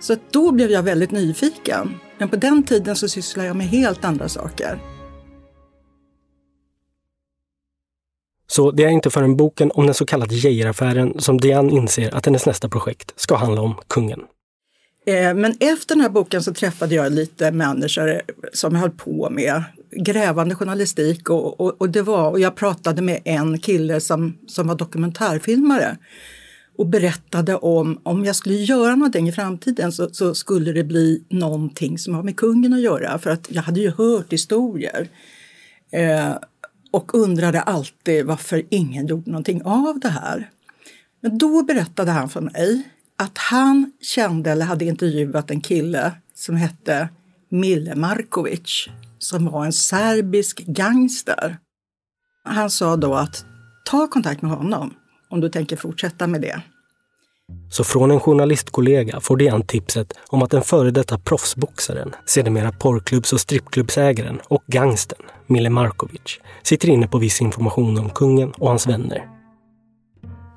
Så 0.00 0.16
då 0.30 0.52
blev 0.52 0.70
jag 0.70 0.82
väldigt 0.82 1.10
nyfiken. 1.10 1.94
Men 2.18 2.28
på 2.28 2.36
den 2.36 2.62
tiden 2.62 2.96
så 2.96 3.08
sysslade 3.08 3.48
jag 3.48 3.56
med 3.56 3.66
helt 3.66 4.04
andra 4.04 4.28
saker. 4.28 4.78
Så 8.46 8.70
det 8.70 8.84
är 8.84 8.88
inte 8.88 9.10
förrän 9.10 9.36
boken 9.36 9.70
om 9.74 9.86
den 9.86 9.94
så 9.94 10.06
kallade 10.06 10.34
Geijeraffären 10.34 11.20
som 11.20 11.40
Diane 11.40 11.72
inser 11.72 12.14
att 12.14 12.26
hennes 12.26 12.46
nästa 12.46 12.68
projekt 12.68 13.12
ska 13.16 13.36
handla 13.36 13.60
om 13.60 13.74
kungen. 13.88 14.20
Eh, 15.06 15.34
men 15.34 15.56
efter 15.60 15.94
den 15.94 16.00
här 16.00 16.08
boken 16.08 16.42
så 16.42 16.54
träffade 16.54 16.94
jag 16.94 17.12
lite 17.12 17.50
människor 17.50 18.22
som 18.52 18.74
höll 18.74 18.90
på 18.90 19.30
med 19.30 19.62
grävande 19.90 20.54
journalistik 20.54 21.30
och, 21.30 21.60
och, 21.60 21.80
och 21.80 21.90
det 21.90 22.02
var, 22.02 22.30
och 22.30 22.40
jag 22.40 22.56
pratade 22.56 23.02
med 23.02 23.20
en 23.24 23.58
kille 23.58 24.00
som, 24.00 24.38
som 24.46 24.66
var 24.66 24.74
dokumentärfilmare 24.74 25.96
och 26.78 26.86
berättade 26.86 27.56
om 27.56 28.00
om 28.02 28.24
jag 28.24 28.36
skulle 28.36 28.54
göra 28.54 28.94
någonting 28.94 29.28
i 29.28 29.32
framtiden 29.32 29.92
så, 29.92 30.08
så, 30.12 30.34
skulle 30.34 30.72
det 30.72 30.84
bli 30.84 31.24
någonting 31.28 31.98
som 31.98 32.14
har 32.14 32.22
med 32.22 32.36
kungen 32.36 32.72
att 32.72 32.80
göra 32.80 33.18
för 33.18 33.30
att 33.30 33.46
jag 33.50 33.62
hade 33.62 33.80
ju 33.80 33.90
hört 33.90 34.32
historier. 34.32 35.08
Eh, 35.90 36.34
och 36.90 37.14
undrade 37.14 37.60
alltid 37.60 38.26
varför 38.26 38.62
ingen 38.70 39.06
gjorde 39.06 39.30
någonting 39.30 39.62
av 39.64 40.00
det 40.00 40.08
här. 40.08 40.50
Men 41.20 41.38
då 41.38 41.62
berättade 41.62 42.10
han 42.10 42.28
för 42.28 42.40
mig 42.40 42.82
att 43.16 43.38
han 43.38 43.92
kände 44.00 44.50
eller 44.50 44.66
hade 44.66 44.84
intervjuat 44.84 45.50
en 45.50 45.60
kille 45.60 46.12
som 46.34 46.56
hette 46.56 47.08
Mille 47.48 47.94
Markovic 47.94 48.88
som 49.18 49.46
var 49.46 49.64
en 49.64 49.72
serbisk 49.72 50.60
gangster. 50.66 51.58
Han 52.44 52.70
sa 52.70 52.96
då 52.96 53.14
att 53.14 53.44
ta 53.84 54.06
kontakt 54.06 54.42
med 54.42 54.50
honom 54.50 54.94
om 55.34 55.40
du 55.40 55.48
tänker 55.48 55.76
fortsätta 55.76 56.26
med 56.26 56.40
det. 56.40 56.62
Så 57.70 57.84
från 57.84 58.10
en 58.10 58.20
journalistkollega 58.20 59.20
får 59.20 59.36
Diane 59.36 59.64
tipset 59.64 60.12
om 60.28 60.42
att 60.42 60.50
den 60.50 60.62
före 60.62 60.90
detta 60.90 61.18
proffsboxaren, 61.18 62.14
sedermera 62.26 62.72
porrklubbs 62.72 63.32
och 63.32 63.40
strippklubbsägaren 63.40 64.40
och 64.48 64.62
gangsten 64.66 65.18
Mille 65.46 65.70
Markovic 65.70 66.40
sitter 66.62 66.88
inne 66.88 67.08
på 67.08 67.18
viss 67.18 67.40
information 67.40 67.98
om 67.98 68.10
kungen 68.10 68.50
och 68.50 68.68
hans 68.68 68.86
vänner. 68.86 69.28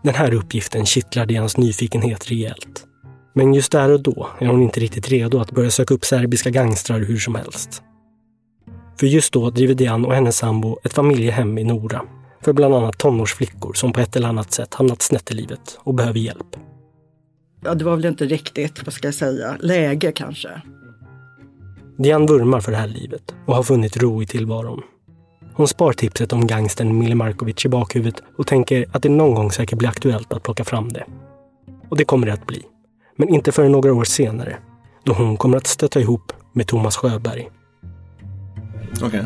Den 0.04 0.16
här 0.16 0.34
uppgiften 0.34 0.86
kittlar 0.86 1.26
Dianes 1.26 1.58
nyfikenhet 1.58 2.32
rejält. 2.32 2.86
Men 3.34 3.54
just 3.54 3.72
där 3.72 3.92
och 3.92 4.02
då 4.02 4.28
är 4.40 4.48
hon 4.48 4.62
inte 4.62 4.80
riktigt 4.80 5.10
redo 5.10 5.40
att 5.40 5.52
börja 5.52 5.72
söka 5.72 5.94
upp 5.94 6.06
serbiska 6.06 6.50
gangstrar 6.50 7.00
hur 7.00 7.18
som 7.18 7.36
helst. 7.36 7.82
För 9.00 9.08
just 9.08 9.34
då 9.34 9.50
driver 9.50 9.74
Dian 9.74 10.06
och 10.06 10.14
hennes 10.14 10.38
sambo 10.38 10.80
ett 10.84 10.94
familjehem 10.94 11.58
i 11.58 11.64
Nora 11.64 12.02
för 12.42 12.54
bland 12.54 12.74
annat 12.74 12.98
tonårsflickor 12.98 13.74
som 13.74 13.94
på 13.94 14.00
ett 14.00 14.16
eller 14.16 14.28
annat 14.28 14.52
sätt 14.52 14.74
hamnat 14.74 15.02
snett 15.02 15.32
i 15.32 15.34
livet 15.34 15.80
och 15.80 15.94
behöver 15.94 16.20
hjälp. 16.20 16.56
Ja, 17.64 17.76
det 17.76 17.86
var 17.86 17.96
väl 17.96 18.06
inte 18.06 18.26
riktigt, 18.26 18.86
vad 18.86 18.94
ska 18.94 19.08
jag 19.08 19.16
säga, 19.16 19.58
läge 19.60 20.12
kanske. 20.12 20.62
Diane 21.98 22.28
vurmar 22.28 22.60
för 22.60 22.72
det 22.72 22.78
här 22.78 22.88
livet 22.88 23.36
och 23.46 23.56
har 23.56 23.64
funnit 23.64 23.98
ro 23.98 24.24
i 24.24 24.26
tillvaron. 24.26 24.82
Hon 25.54 25.68
spar 25.68 25.94
tipset 25.94 26.34
om 26.34 26.48
gangsten 26.48 26.98
Mille 26.98 27.16
Markovic 27.16 27.66
i 27.66 27.70
bakhuvudet 27.70 28.24
och 28.38 28.48
tänker 28.48 28.86
att 28.92 29.04
det 29.04 29.10
någon 29.10 29.36
gång 29.36 29.52
säkert 29.52 29.80
blir 29.80 29.90
aktuellt 29.90 30.34
att 30.34 30.44
plocka 30.44 30.64
fram 30.64 30.94
det. 30.94 31.06
Och 31.90 31.98
det 31.98 32.06
kommer 32.06 32.28
det 32.28 32.34
att 32.34 32.48
bli. 32.48 32.64
Men 33.16 33.30
inte 33.30 33.52
förrän 33.52 33.72
några 33.72 33.94
år 33.94 34.04
senare, 34.04 34.58
då 35.04 35.14
hon 35.14 35.38
kommer 35.38 35.58
att 35.58 35.68
stöta 35.68 36.00
ihop 36.00 36.34
med 36.54 36.68
Thomas 36.68 36.98
Sjöberg. 36.98 37.50
Okej. 38.92 39.08
Okay. 39.08 39.24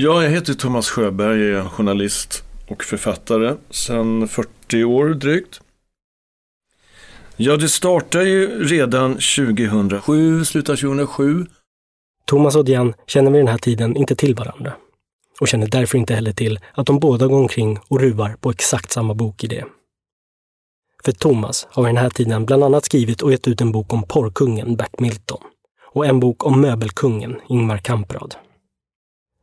Ja, 0.00 0.22
jag 0.22 0.30
heter 0.30 0.54
Thomas 0.54 0.90
Sjöberg, 0.90 1.40
jag 1.40 1.64
är 1.64 1.68
journalist 1.68 2.44
och 2.68 2.84
författare 2.84 3.56
sedan 3.70 4.28
40 4.28 4.84
år 4.84 5.08
drygt. 5.08 5.60
Ja, 7.36 7.56
det 7.56 7.68
startade 7.68 8.24
ju 8.24 8.64
redan 8.64 9.12
2007, 9.12 10.44
slutet 10.44 10.80
2007. 10.80 11.46
Thomas 12.24 12.56
och 12.56 12.64
Diane 12.64 12.92
känner 13.06 13.30
vid 13.30 13.40
den 13.40 13.48
här 13.48 13.58
tiden 13.58 13.96
inte 13.96 14.16
till 14.16 14.34
varandra 14.34 14.72
och 15.40 15.48
känner 15.48 15.66
därför 15.66 15.98
inte 15.98 16.14
heller 16.14 16.32
till 16.32 16.60
att 16.72 16.86
de 16.86 16.98
båda 16.98 17.26
går 17.26 17.38
omkring 17.38 17.78
och 17.88 18.00
ruvar 18.00 18.36
på 18.40 18.50
exakt 18.50 18.92
samma 18.92 19.14
bokidé. 19.14 19.64
För 21.04 21.12
Thomas 21.12 21.66
har 21.70 21.82
vid 21.82 21.88
den 21.88 22.02
här 22.02 22.10
tiden 22.10 22.46
bland 22.46 22.64
annat 22.64 22.84
skrivit 22.84 23.22
och 23.22 23.32
gett 23.32 23.48
ut 23.48 23.60
en 23.60 23.72
bok 23.72 23.92
om 23.92 24.02
porrkungen 24.02 24.76
Bert 24.76 25.00
Milton 25.00 25.42
och 25.92 26.06
en 26.06 26.20
bok 26.20 26.46
om 26.46 26.60
möbelkungen 26.60 27.40
Ingmar 27.48 27.78
Kamprad. 27.78 28.34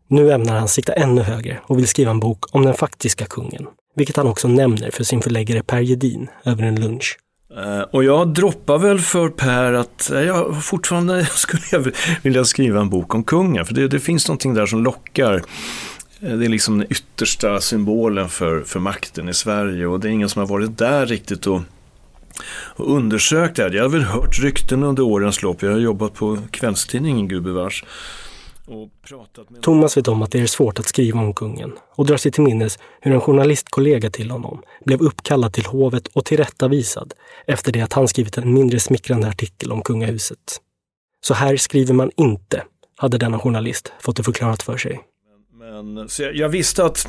Nu 0.07 0.31
ämnar 0.31 0.59
han 0.59 0.67
sikta 0.67 0.93
ännu 0.93 1.21
högre 1.21 1.59
och 1.63 1.77
vill 1.77 1.87
skriva 1.87 2.11
en 2.11 2.19
bok 2.19 2.55
om 2.55 2.65
den 2.65 2.73
faktiska 2.73 3.25
kungen, 3.25 3.67
vilket 3.95 4.15
han 4.17 4.27
också 4.27 4.47
nämner 4.47 4.91
för 4.91 5.03
sin 5.03 5.21
förläggare 5.21 5.63
Per 5.63 5.81
Gedin 5.81 6.27
över 6.45 6.63
en 6.63 6.81
lunch. 6.81 7.17
Eh, 7.57 7.81
och 7.81 8.03
jag 8.03 8.27
droppar 8.27 8.77
väl 8.77 8.99
för 8.99 9.29
Per 9.29 9.73
att 9.73 10.11
eh, 10.11 10.21
jag 10.21 10.63
fortfarande 10.63 11.25
skulle 11.31 11.91
vilja 12.21 12.45
skriva 12.45 12.81
en 12.81 12.89
bok 12.89 13.15
om 13.15 13.23
kungen, 13.23 13.65
för 13.65 13.73
det, 13.73 13.87
det 13.87 13.99
finns 13.99 14.27
någonting 14.27 14.53
där 14.53 14.65
som 14.65 14.83
lockar. 14.83 15.33
Eh, 16.19 16.37
det 16.37 16.45
är 16.45 16.49
liksom 16.49 16.77
den 16.77 16.91
yttersta 16.91 17.61
symbolen 17.61 18.29
för, 18.29 18.61
för 18.61 18.79
makten 18.79 19.29
i 19.29 19.33
Sverige 19.33 19.85
och 19.85 19.99
det 19.99 20.07
är 20.07 20.11
ingen 20.11 20.29
som 20.29 20.39
har 20.39 20.47
varit 20.47 20.77
där 20.77 21.05
riktigt 21.05 21.47
och, 21.47 21.61
och 22.49 22.95
undersökt 22.95 23.55
det. 23.55 23.73
Jag 23.73 23.83
har 23.83 23.89
väl 23.89 24.03
hört 24.03 24.39
rykten 24.39 24.83
under 24.83 25.03
årens 25.03 25.41
lopp, 25.41 25.61
jag 25.61 25.71
har 25.71 25.79
jobbat 25.79 26.13
på 26.13 26.37
kvällstidningen 26.51 27.27
gubevars. 27.27 27.83
Thomas 29.61 29.97
vet 29.97 30.07
om 30.07 30.21
att 30.21 30.31
det 30.31 30.39
är 30.39 30.45
svårt 30.45 30.79
att 30.79 30.85
skriva 30.85 31.19
om 31.19 31.33
kungen 31.33 31.71
och 31.95 32.05
drar 32.05 32.17
sig 32.17 32.31
till 32.31 32.43
minnes 32.43 32.79
hur 33.01 33.13
en 33.13 33.21
journalistkollega 33.21 34.09
till 34.09 34.31
honom 34.31 34.61
blev 34.85 35.01
uppkallad 35.01 35.53
till 35.53 35.65
hovet 35.65 36.07
och 36.07 36.25
tillrättavisad 36.25 37.13
efter 37.47 37.71
det 37.71 37.81
att 37.81 37.93
han 37.93 38.07
skrivit 38.07 38.37
en 38.37 38.53
mindre 38.53 38.79
smickrande 38.79 39.27
artikel 39.27 39.71
om 39.71 39.81
kungahuset. 39.81 40.61
Så 41.25 41.33
här 41.33 41.57
skriver 41.57 41.93
man 41.93 42.11
inte, 42.17 42.63
hade 42.97 43.17
denna 43.17 43.39
journalist 43.39 43.93
fått 43.99 44.15
det 44.15 44.23
förklarat 44.23 44.63
för 44.63 44.77
sig. 44.77 45.01
Men, 45.53 46.09
så 46.09 46.23
jag, 46.23 46.35
jag 46.35 46.49
visste 46.49 46.85
att 46.85 47.07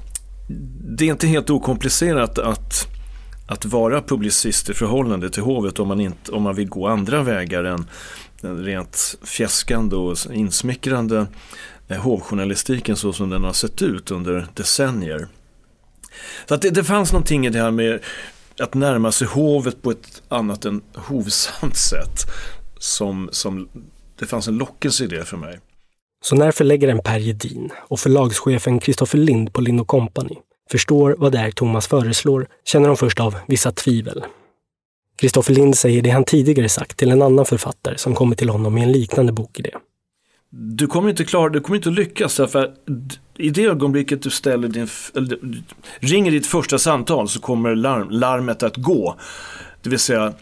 det 0.98 1.04
är 1.04 1.10
inte 1.10 1.26
helt 1.26 1.50
okomplicerat 1.50 2.38
att, 2.38 2.86
att 3.48 3.64
vara 3.64 4.02
publicist 4.02 4.70
i 4.70 4.74
förhållande 4.74 5.30
till 5.30 5.42
hovet 5.42 5.78
om 5.78 5.88
man, 5.88 6.00
inte, 6.00 6.32
om 6.32 6.42
man 6.42 6.54
vill 6.54 6.68
gå 6.68 6.86
andra 6.86 7.22
vägar 7.22 7.64
än 7.64 7.86
den 8.40 8.64
rent 8.64 9.16
fjäskande 9.22 9.96
och 9.96 10.16
insmickrande 10.32 11.26
eh, 11.88 11.98
hovjournalistiken 11.98 12.96
så 12.96 13.12
som 13.12 13.30
den 13.30 13.44
har 13.44 13.52
sett 13.52 13.82
ut 13.82 14.10
under 14.10 14.46
decennier. 14.54 15.28
Så 16.48 16.54
att 16.54 16.62
det, 16.62 16.70
det 16.70 16.84
fanns 16.84 17.12
någonting 17.12 17.46
i 17.46 17.50
det 17.50 17.58
här 17.58 17.70
med 17.70 18.00
att 18.60 18.74
närma 18.74 19.12
sig 19.12 19.26
hovet 19.26 19.82
på 19.82 19.90
ett 19.90 20.22
annat 20.28 20.64
än 20.64 20.82
hovsamt 20.94 21.76
sätt. 21.76 22.20
Som, 22.78 23.28
som, 23.32 23.68
det 24.18 24.26
fanns 24.26 24.48
en 24.48 24.58
lockelse 24.58 25.04
i 25.04 25.06
det 25.06 25.24
för 25.24 25.36
mig. 25.36 25.60
Så 26.24 26.36
när 26.36 26.52
förläggaren 26.52 27.00
Per 27.00 27.18
Gedin 27.18 27.70
och 27.76 28.00
förlagschefen 28.00 28.78
Kristoffer 28.80 29.18
Lind 29.18 29.52
på 29.52 29.60
Lind 29.60 29.86
Company 29.86 30.34
förstår 30.70 31.14
vad 31.18 31.32
det 31.32 31.38
är 31.38 31.50
Thomas 31.50 31.86
föreslår 31.86 32.46
känner 32.64 32.88
de 32.88 32.96
först 32.96 33.20
av 33.20 33.36
vissa 33.46 33.72
tvivel. 33.72 34.24
Kristoffer 35.16 35.54
Lind 35.54 35.76
säger 35.76 36.02
det 36.02 36.10
han 36.10 36.24
tidigare 36.24 36.68
sagt 36.68 36.96
till 36.96 37.10
en 37.10 37.22
annan 37.22 37.46
författare 37.46 37.98
som 37.98 38.14
kommit 38.14 38.38
till 38.38 38.48
honom 38.48 38.74
med 38.74 38.82
en 38.82 38.92
liknande 38.92 39.32
bokidé. 39.32 39.70
Du 40.50 40.86
kommer 40.86 41.10
inte 41.10 41.24
klara, 41.24 41.48
du 41.48 41.60
kommer 41.60 41.76
inte 41.76 41.90
lyckas 41.90 42.36
därför 42.36 42.74
i 43.36 43.50
det 43.50 43.64
ögonblicket 43.64 44.22
du 44.22 44.30
ställer 44.30 44.68
din, 44.68 44.88
eller, 45.14 45.38
ringer 45.98 46.30
ditt 46.30 46.46
första 46.46 46.78
samtal 46.78 47.28
så 47.28 47.40
kommer 47.40 47.74
larm, 47.74 48.10
larmet 48.10 48.62
att 48.62 48.76
gå. 48.76 49.16
Det 49.82 49.90
vill 49.90 49.98
säga 49.98 50.32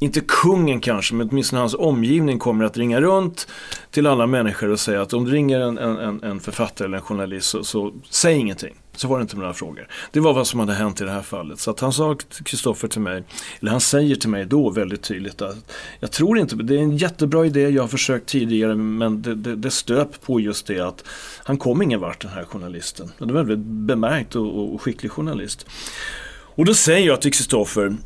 inte 0.00 0.20
kungen 0.20 0.80
kanske, 0.80 1.14
men 1.14 1.28
åtminstone 1.28 1.60
hans 1.60 1.74
omgivning 1.74 2.38
kommer 2.38 2.64
att 2.64 2.76
ringa 2.76 3.00
runt 3.00 3.48
till 3.90 4.06
alla 4.06 4.26
människor 4.26 4.70
och 4.70 4.80
säga 4.80 5.02
att 5.02 5.12
om 5.12 5.24
du 5.24 5.30
ringer 5.30 5.60
en, 5.60 5.78
en, 5.78 6.22
en 6.22 6.40
författare 6.40 6.86
eller 6.86 6.96
en 6.96 7.02
journalist 7.02 7.46
så, 7.46 7.64
så 7.64 7.92
säg 8.10 8.36
ingenting. 8.36 8.74
Så 8.96 9.08
var 9.08 9.18
det 9.18 9.22
inte 9.22 9.36
några 9.36 9.52
frågor. 9.54 9.88
Det 10.12 10.20
var 10.20 10.34
vad 10.34 10.46
som 10.46 10.60
hade 10.60 10.74
hänt 10.74 11.00
i 11.00 11.04
det 11.04 11.10
här 11.10 11.22
fallet. 11.22 11.60
Så 11.60 11.70
att 11.70 11.80
han 11.80 11.92
sa 11.92 12.16
Kristoffer 12.44 12.88
till 12.88 13.00
mig, 13.00 13.24
eller 13.60 13.70
han 13.70 13.80
säger 13.80 14.16
till 14.16 14.28
mig 14.28 14.44
då 14.44 14.70
väldigt 14.70 15.02
tydligt 15.02 15.42
att 15.42 15.72
jag 16.00 16.10
tror 16.10 16.38
inte, 16.38 16.56
det 16.56 16.74
är 16.74 16.78
en 16.78 16.96
jättebra 16.96 17.46
idé, 17.46 17.68
jag 17.68 17.82
har 17.82 17.88
försökt 17.88 18.26
tidigare 18.26 18.74
men 18.74 19.22
det, 19.22 19.34
det, 19.34 19.56
det 19.56 19.70
stöp 19.70 20.22
på 20.22 20.40
just 20.40 20.66
det 20.66 20.80
att 20.80 21.04
han 21.44 21.58
kom 21.58 21.82
ingen 21.82 22.00
vart 22.00 22.20
den 22.20 22.30
här 22.30 22.44
journalisten. 22.44 23.10
Det 23.18 23.32
var 23.32 23.40
en 23.40 23.46
väldigt 23.46 23.66
bemärkt 23.66 24.36
och, 24.36 24.74
och 24.74 24.82
skicklig 24.82 25.12
journalist. 25.12 25.66
Och 26.56 26.64
då 26.64 26.74
säger 26.74 27.06
jag 27.06 27.22
till 27.22 27.32
Kristoffer, 27.32 27.96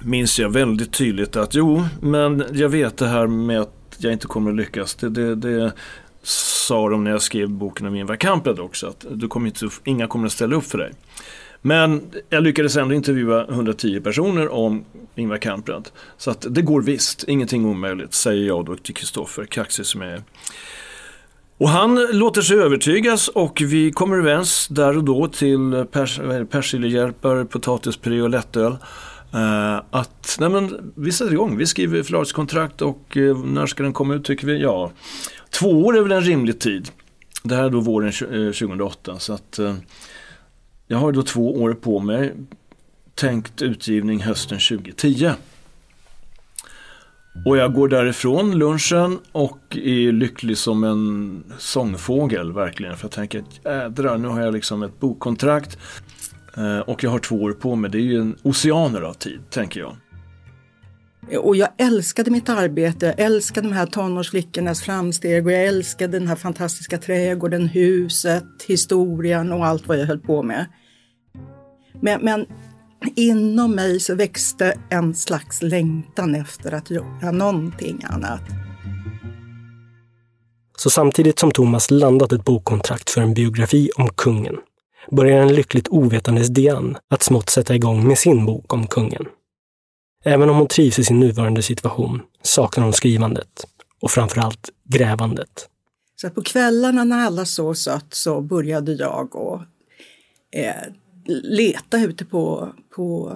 minns 0.00 0.38
jag 0.38 0.48
väldigt 0.48 0.92
tydligt 0.92 1.36
att 1.36 1.54
jo, 1.54 1.84
men 2.00 2.44
jag 2.52 2.68
vet 2.68 2.96
det 2.96 3.06
här 3.08 3.26
med 3.26 3.60
att 3.60 3.72
jag 3.98 4.12
inte 4.12 4.26
kommer 4.26 4.50
att 4.50 4.56
lyckas. 4.56 4.94
Det, 4.94 5.08
det, 5.08 5.34
det 5.34 5.72
sa 6.26 6.88
de 6.88 7.04
när 7.04 7.10
jag 7.10 7.22
skrev 7.22 7.50
boken 7.50 7.86
om 7.86 7.94
Ingvar 7.94 8.16
Kamprad 8.16 8.60
också, 8.60 8.86
att 8.86 9.06
du 9.10 9.28
kommer 9.28 9.46
inte, 9.46 9.68
inga 9.84 10.06
kommer 10.06 10.26
att 10.26 10.32
ställa 10.32 10.56
upp 10.56 10.64
för 10.64 10.78
dig. 10.78 10.92
Men 11.62 12.02
jag 12.30 12.42
lyckades 12.42 12.76
ändå 12.76 12.94
intervjua 12.94 13.46
110 13.48 14.00
personer 14.00 14.48
om 14.48 14.84
Ingvar 15.14 15.38
Kamprad. 15.38 15.88
Så 16.16 16.30
att 16.30 16.46
det 16.50 16.62
går 16.62 16.82
visst, 16.82 17.24
ingenting 17.28 17.66
omöjligt, 17.66 18.14
säger 18.14 18.46
jag 18.46 18.64
då 18.64 18.76
till 18.76 18.94
Kristoffer, 18.94 19.44
kaxig 19.44 19.86
som 19.86 20.02
jag 20.02 20.12
är. 20.12 20.22
Och 21.58 21.68
han 21.68 22.06
låter 22.12 22.42
sig 22.42 22.58
övertygas 22.58 23.28
och 23.28 23.62
vi 23.64 23.92
kommer 23.92 24.16
överens 24.16 24.68
där 24.68 24.96
och 24.96 25.04
då 25.04 25.28
till 25.28 25.84
pers 25.92 26.20
persiljehjälpar, 26.50 27.44
potatispuré 27.44 28.22
och 28.22 28.30
lättöl. 28.30 28.76
Uh, 29.34 29.82
att 29.90 30.36
nej 30.40 30.48
men, 30.48 30.92
vi 30.96 31.12
sätter 31.12 31.32
igång, 31.32 31.56
vi 31.56 31.66
skriver 31.66 32.02
förlagskontrakt 32.02 32.82
och 32.82 33.16
uh, 33.16 33.44
när 33.44 33.66
ska 33.66 33.82
den 33.82 33.92
komma 33.92 34.14
ut 34.14 34.24
tycker 34.24 34.46
vi? 34.46 34.62
Ja, 34.62 34.90
två 35.58 35.84
år 35.84 35.96
är 35.96 36.02
väl 36.02 36.12
en 36.12 36.20
rimlig 36.20 36.58
tid. 36.58 36.88
Det 37.42 37.54
här 37.54 37.64
är 37.64 37.70
då 37.70 37.80
våren 37.80 38.12
2008 38.12 39.10
eh, 39.10 39.18
så 39.18 39.32
att 39.32 39.58
eh, 39.58 39.74
jag 40.86 40.98
har 40.98 41.12
då 41.12 41.22
två 41.22 41.62
år 41.62 41.74
på 41.74 42.00
mig. 42.00 42.34
Tänkt 43.14 43.62
utgivning 43.62 44.20
hösten 44.22 44.58
2010. 44.58 45.30
Och 47.44 47.56
jag 47.56 47.74
går 47.74 47.88
därifrån 47.88 48.58
lunchen 48.58 49.18
och 49.32 49.76
är 49.76 50.12
lycklig 50.12 50.58
som 50.58 50.84
en 50.84 51.44
sångfågel 51.58 52.52
verkligen. 52.52 52.96
För 52.96 53.04
jag 53.04 53.12
tänker, 53.12 53.44
jädrar, 53.64 54.18
nu 54.18 54.28
har 54.28 54.40
jag 54.40 54.54
liksom 54.54 54.82
ett 54.82 55.00
bokkontrakt. 55.00 55.78
Eh, 56.56 56.78
och 56.78 57.04
jag 57.04 57.10
har 57.10 57.18
två 57.18 57.42
år 57.42 57.52
på 57.52 57.76
mig. 57.76 57.90
Det 57.90 57.98
är 57.98 58.02
ju 58.02 58.20
en 58.20 58.36
oceaner 58.42 59.02
av 59.02 59.14
tid, 59.14 59.40
tänker 59.50 59.80
jag. 59.80 59.96
Och 61.34 61.56
jag 61.56 61.68
älskade 61.78 62.30
mitt 62.30 62.48
arbete, 62.48 63.06
jag 63.06 63.26
älskade 63.26 63.68
de 63.68 63.74
här 63.74 63.86
tonårsflickornas 63.86 64.82
framsteg 64.82 65.46
och 65.46 65.52
jag 65.52 65.64
älskade 65.64 66.18
den 66.18 66.28
här 66.28 66.36
fantastiska 66.36 66.98
trädgården, 66.98 67.68
huset, 67.68 68.44
historien 68.66 69.52
och 69.52 69.66
allt 69.66 69.88
vad 69.88 69.98
jag 69.98 70.06
höll 70.06 70.20
på 70.20 70.42
med. 70.42 70.66
Men, 72.00 72.24
men 72.24 72.46
inom 73.16 73.74
mig 73.74 74.00
så 74.00 74.14
växte 74.14 74.78
en 74.90 75.14
slags 75.14 75.62
längtan 75.62 76.34
efter 76.34 76.72
att 76.72 76.90
göra 76.90 77.30
någonting 77.30 78.04
annat. 78.04 78.42
Så 80.78 80.90
samtidigt 80.90 81.38
som 81.38 81.50
Thomas 81.50 81.90
landat 81.90 82.32
ett 82.32 82.44
bokkontrakt 82.44 83.10
för 83.10 83.20
en 83.20 83.34
biografi 83.34 83.90
om 83.96 84.08
kungen 84.08 84.56
börjar 85.10 85.42
en 85.42 85.54
lyckligt 85.54 85.88
ovetandes 85.88 86.48
Diane 86.48 86.98
att 87.10 87.22
smått 87.22 87.50
sätta 87.50 87.74
igång 87.74 88.08
med 88.08 88.18
sin 88.18 88.46
bok 88.46 88.72
om 88.72 88.86
kungen. 88.86 89.26
Även 90.28 90.50
om 90.50 90.56
hon 90.56 90.68
trivs 90.68 90.98
i 90.98 91.04
sin 91.04 91.20
nuvarande 91.20 91.62
situation 91.62 92.22
saknar 92.42 92.84
hon 92.84 92.92
skrivandet 92.92 93.66
och 94.00 94.10
framförallt 94.10 94.70
grävandet. 94.84 95.68
Så 96.16 96.30
på 96.30 96.42
kvällarna 96.42 97.04
när 97.04 97.26
alla 97.26 97.44
sov 97.44 97.74
sött 97.74 98.14
så 98.14 98.40
började 98.40 98.92
jag 98.92 99.36
och 99.36 99.62
eh, 100.52 100.92
leta 101.42 101.98
ute 101.98 102.24
på, 102.24 102.72
på, 102.94 103.32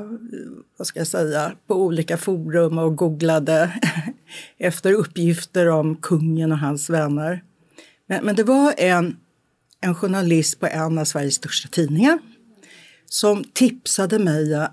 vad 0.77 0.87
ska 0.87 1.01
jag 1.01 1.07
säga, 1.07 1.53
på 1.67 1.75
olika 1.75 2.17
forum 2.17 2.79
och 2.79 2.97
googlade 2.97 3.81
efter 4.59 4.93
uppgifter 4.93 5.69
om 5.69 5.97
kungen 5.97 6.53
och 6.53 6.59
hans 6.59 6.91
vänner. 6.91 7.45
Men, 8.07 8.25
men 8.25 8.37
det 8.37 8.45
var 8.45 8.75
en, 8.77 9.17
en 9.81 9.95
journalist 9.95 10.61
på 10.61 10.67
en 10.67 10.99
av 10.99 11.05
Sveriges 11.05 11.35
största 11.35 11.69
tidningar 11.69 12.19
som 13.07 13.45
tipsade 13.45 14.19
mig 14.19 14.69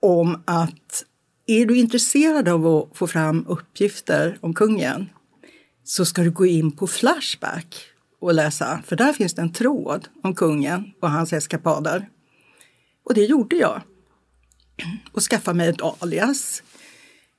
om 0.00 0.42
att 0.44 1.04
är 1.50 1.66
du 1.66 1.76
intresserad 1.76 2.48
av 2.48 2.66
att 2.66 2.96
få 2.98 3.06
fram 3.06 3.44
uppgifter 3.48 4.38
om 4.40 4.54
kungen 4.54 5.08
så 5.84 6.04
ska 6.04 6.22
du 6.22 6.30
gå 6.30 6.46
in 6.46 6.72
på 6.72 6.86
Flashback 6.86 7.76
och 8.20 8.34
läsa, 8.34 8.82
för 8.86 8.96
där 8.96 9.12
finns 9.12 9.34
det 9.34 9.42
en 9.42 9.52
tråd 9.52 10.08
om 10.22 10.34
kungen 10.34 10.84
och 11.02 11.10
hans 11.10 11.32
eskapader. 11.32 12.08
Och 13.04 13.14
det 13.14 13.24
gjorde 13.24 13.56
jag. 13.56 13.80
Och 15.12 15.22
skaffade 15.22 15.56
mig 15.56 15.68
ett 15.68 16.02
alias. 16.02 16.62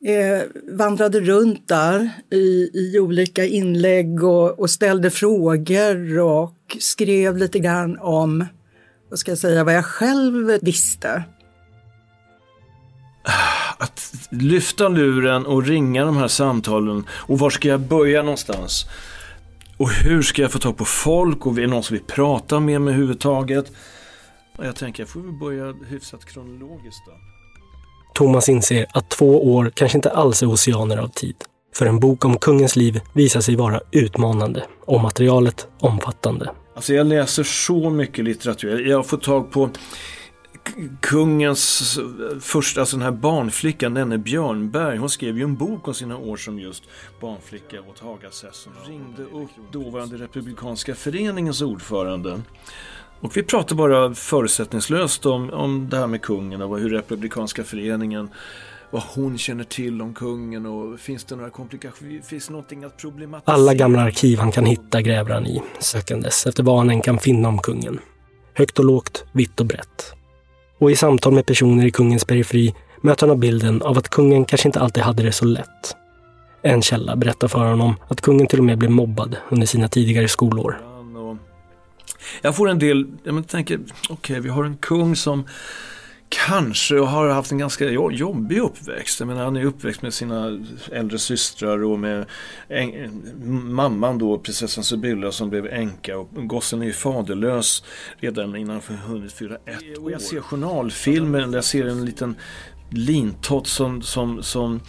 Eh, 0.06 0.42
vandrade 0.72 1.20
runt 1.20 1.68
där 1.68 2.10
i, 2.32 2.70
i 2.74 3.00
olika 3.00 3.46
inlägg 3.46 4.24
och, 4.24 4.60
och, 4.60 4.70
ställde 4.70 5.10
frågor 5.10 6.20
och 6.20 6.78
skrev 6.80 7.38
lite 7.38 7.60
grann 7.60 7.98
om 8.00 8.46
vad 9.10 9.20
ska 9.20 9.32
jag 9.32 9.38
säga, 9.38 9.64
vad 9.64 9.76
jag 9.76 9.86
själv 9.86 10.60
visste. 10.62 11.24
Att 13.78 14.14
lyfta 14.30 14.88
luren 14.88 15.46
och 15.46 15.64
ringa 15.64 16.06
de 16.06 16.18
här 16.18 16.28
samtalen 16.28 17.06
och 17.10 17.40
var 17.40 17.50
ska 17.50 17.68
jag 17.68 17.80
börja 17.80 18.24
någonstans? 18.24 18.86
Och 19.78 19.90
hur 19.90 20.22
ska 20.22 20.42
jag 20.42 20.52
få 20.52 20.60
tag 20.60 20.78
på 20.78 20.86
folk 20.86 21.46
och 21.46 21.58
är 21.58 21.62
det 21.62 21.68
någon 21.68 21.84
som 21.84 21.94
vill 21.94 22.06
prata 22.06 22.60
med 22.60 22.82
mig 22.82 22.94
överhuvudtaget? 22.94 23.72
Jag 24.58 24.76
tänker, 24.76 25.04
jag 25.04 25.10
får 25.10 25.20
väl 25.20 25.32
börja 25.32 25.74
hyfsat 25.90 26.26
kronologiskt 26.26 27.02
då. 27.08 27.14
Thomas 28.14 28.50
inser 28.50 28.86
att 28.94 29.10
två 29.10 29.54
år 29.56 29.72
kanske 29.76 29.98
inte 29.98 30.12
alls 30.12 30.44
är 30.44 30.54
oceaner 30.54 30.98
av 30.98 31.08
tid. 31.08 31.36
För 31.76 31.86
en 31.86 32.00
bok 32.00 32.26
om 32.26 32.38
kungens 32.38 32.76
liv 32.76 33.00
visar 33.14 33.42
sig 33.42 33.56
vara 33.56 33.82
utmanande 33.92 34.64
och 34.86 35.02
materialet 35.02 35.68
omfattande. 35.80 36.52
Alltså 36.76 36.94
jag 36.94 37.08
läser 37.08 37.44
så 37.44 37.90
mycket 37.90 38.26
litteratur. 38.26 38.88
Jag 38.88 38.98
har 38.98 39.04
fått 39.04 39.24
tag 39.24 39.52
på 39.52 39.70
kungens 41.00 42.00
första, 42.40 42.80
alltså 42.80 42.98
den 42.98 43.04
här 43.04 43.12
barnflickan, 43.12 43.94
Nenne 43.94 44.18
Björnberg, 44.18 44.98
hon 44.98 45.10
skrev 45.10 45.38
ju 45.38 45.44
en 45.44 45.56
bok 45.56 45.88
om 45.88 45.94
sina 45.94 46.18
år 46.18 46.38
som 46.38 46.60
just 46.60 46.84
barnflicka 47.22 47.82
åt 47.82 48.00
Hagasessorna. 48.00 48.76
Hon 48.84 48.92
ringde 48.92 49.24
upp 49.24 49.72
dåvarande 49.72 50.18
Republikanska 50.18 50.96
föreningens 50.96 51.62
ordförande 51.62 52.42
och 53.20 53.38
vi 53.38 53.44
pratar 53.44 53.76
bara 53.76 54.14
förutsättningslöst 54.14 55.26
om, 55.26 55.50
om 55.50 55.90
det 55.90 55.98
här 55.98 56.08
med 56.08 56.22
kungen 56.22 56.62
och 56.62 56.80
hur 56.80 56.90
Republikanska 56.90 57.64
föreningen 57.64 58.30
vad 58.92 59.04
hon 59.04 59.38
känner 59.38 59.64
till 59.64 60.02
om 60.02 60.14
kungen 60.14 60.66
och 60.66 61.00
finns 61.00 61.24
det 61.24 61.36
några 61.36 61.50
komplikationer, 61.50 62.22
finns 62.22 62.48
det 62.48 62.52
någonting 62.52 62.84
att 62.84 62.98
problematisera? 62.98 63.56
Alla 63.56 63.74
gamla 63.74 64.02
arkiv 64.02 64.40
han 64.40 64.52
kan 64.52 64.66
hitta 64.66 65.02
gräver 65.02 65.34
han 65.34 65.48
i, 65.48 65.62
sökandes 65.80 66.46
efter 66.46 66.64
vad 66.64 66.78
han 66.78 66.90
än 66.90 67.02
kan 67.02 67.18
finna 67.18 67.48
om 67.48 67.60
kungen. 67.60 68.00
Högt 68.54 68.80
och 68.80 68.86
lågt, 68.86 69.26
vitt 69.32 69.60
och 69.60 69.66
brett. 69.66 70.21
Och 70.82 70.92
i 70.92 70.96
samtal 70.96 71.34
med 71.34 71.46
personer 71.46 71.86
i 71.86 71.92
kungens 71.92 72.26
periferi 72.26 72.76
möter 73.02 73.28
han 73.28 73.40
bilden 73.40 73.82
av 73.82 73.98
att 73.98 74.10
kungen 74.10 74.46
kanske 74.46 74.68
inte 74.68 74.80
alltid 74.80 75.04
hade 75.04 75.24
det 75.24 75.32
så 75.32 75.46
lätt. 75.46 75.96
En 76.62 76.82
källa 76.82 77.16
berättar 77.16 77.48
för 77.48 77.70
honom 77.70 77.96
att 78.08 78.22
kungen 78.22 78.48
till 78.48 78.60
och 78.60 78.66
med 78.66 78.78
blev 78.78 78.92
mobbad 78.92 79.38
under 79.50 79.68
sina 79.68 79.88
tidigare 79.88 80.28
skolår. 80.28 80.82
Jag 82.42 82.56
får 82.56 82.70
en 82.70 82.80
del, 82.80 83.08
jag 83.24 83.48
tänker, 83.48 83.80
okej 84.04 84.14
okay, 84.14 84.40
vi 84.40 84.50
har 84.50 84.64
en 84.64 84.78
kung 84.78 85.16
som 85.16 85.44
kanske 86.32 87.00
har 87.00 87.30
haft 87.30 87.52
en 87.52 87.58
ganska 87.58 87.90
jobbig 87.90 88.60
uppväxt. 88.60 89.20
Jag 89.20 89.28
menar, 89.28 89.44
han 89.44 89.58
är 89.58 89.66
uppväxt 89.66 90.02
med 90.02 90.14
sina 90.14 90.60
äldre 90.92 91.20
systrar 91.20 91.84
och 91.84 92.00
med 92.00 92.26
mamman 93.44 94.18
då, 94.18 94.38
prinsessan 94.38 94.84
Sibylla 94.84 95.32
som 95.32 95.50
blev 95.50 95.68
änka 95.68 96.18
och 96.18 96.30
gossen 96.34 96.82
är 96.82 96.86
ju 96.86 96.94
faderlös 96.94 97.84
redan 98.20 98.56
innan 98.56 98.82
han 98.88 98.98
hunnit 98.98 99.34
fylla 99.34 99.56
ett 99.56 100.00
år. 100.00 100.12
Jag 100.12 100.22
ser 100.22 100.40
journalfilmer 100.40 101.40
där 101.42 101.56
jag 101.56 101.64
ser 101.64 101.86
en 101.86 102.06
liten 102.06 102.36
lintott 102.90 103.68
som, 103.68 104.02
som, 104.02 104.44
som 104.44 104.80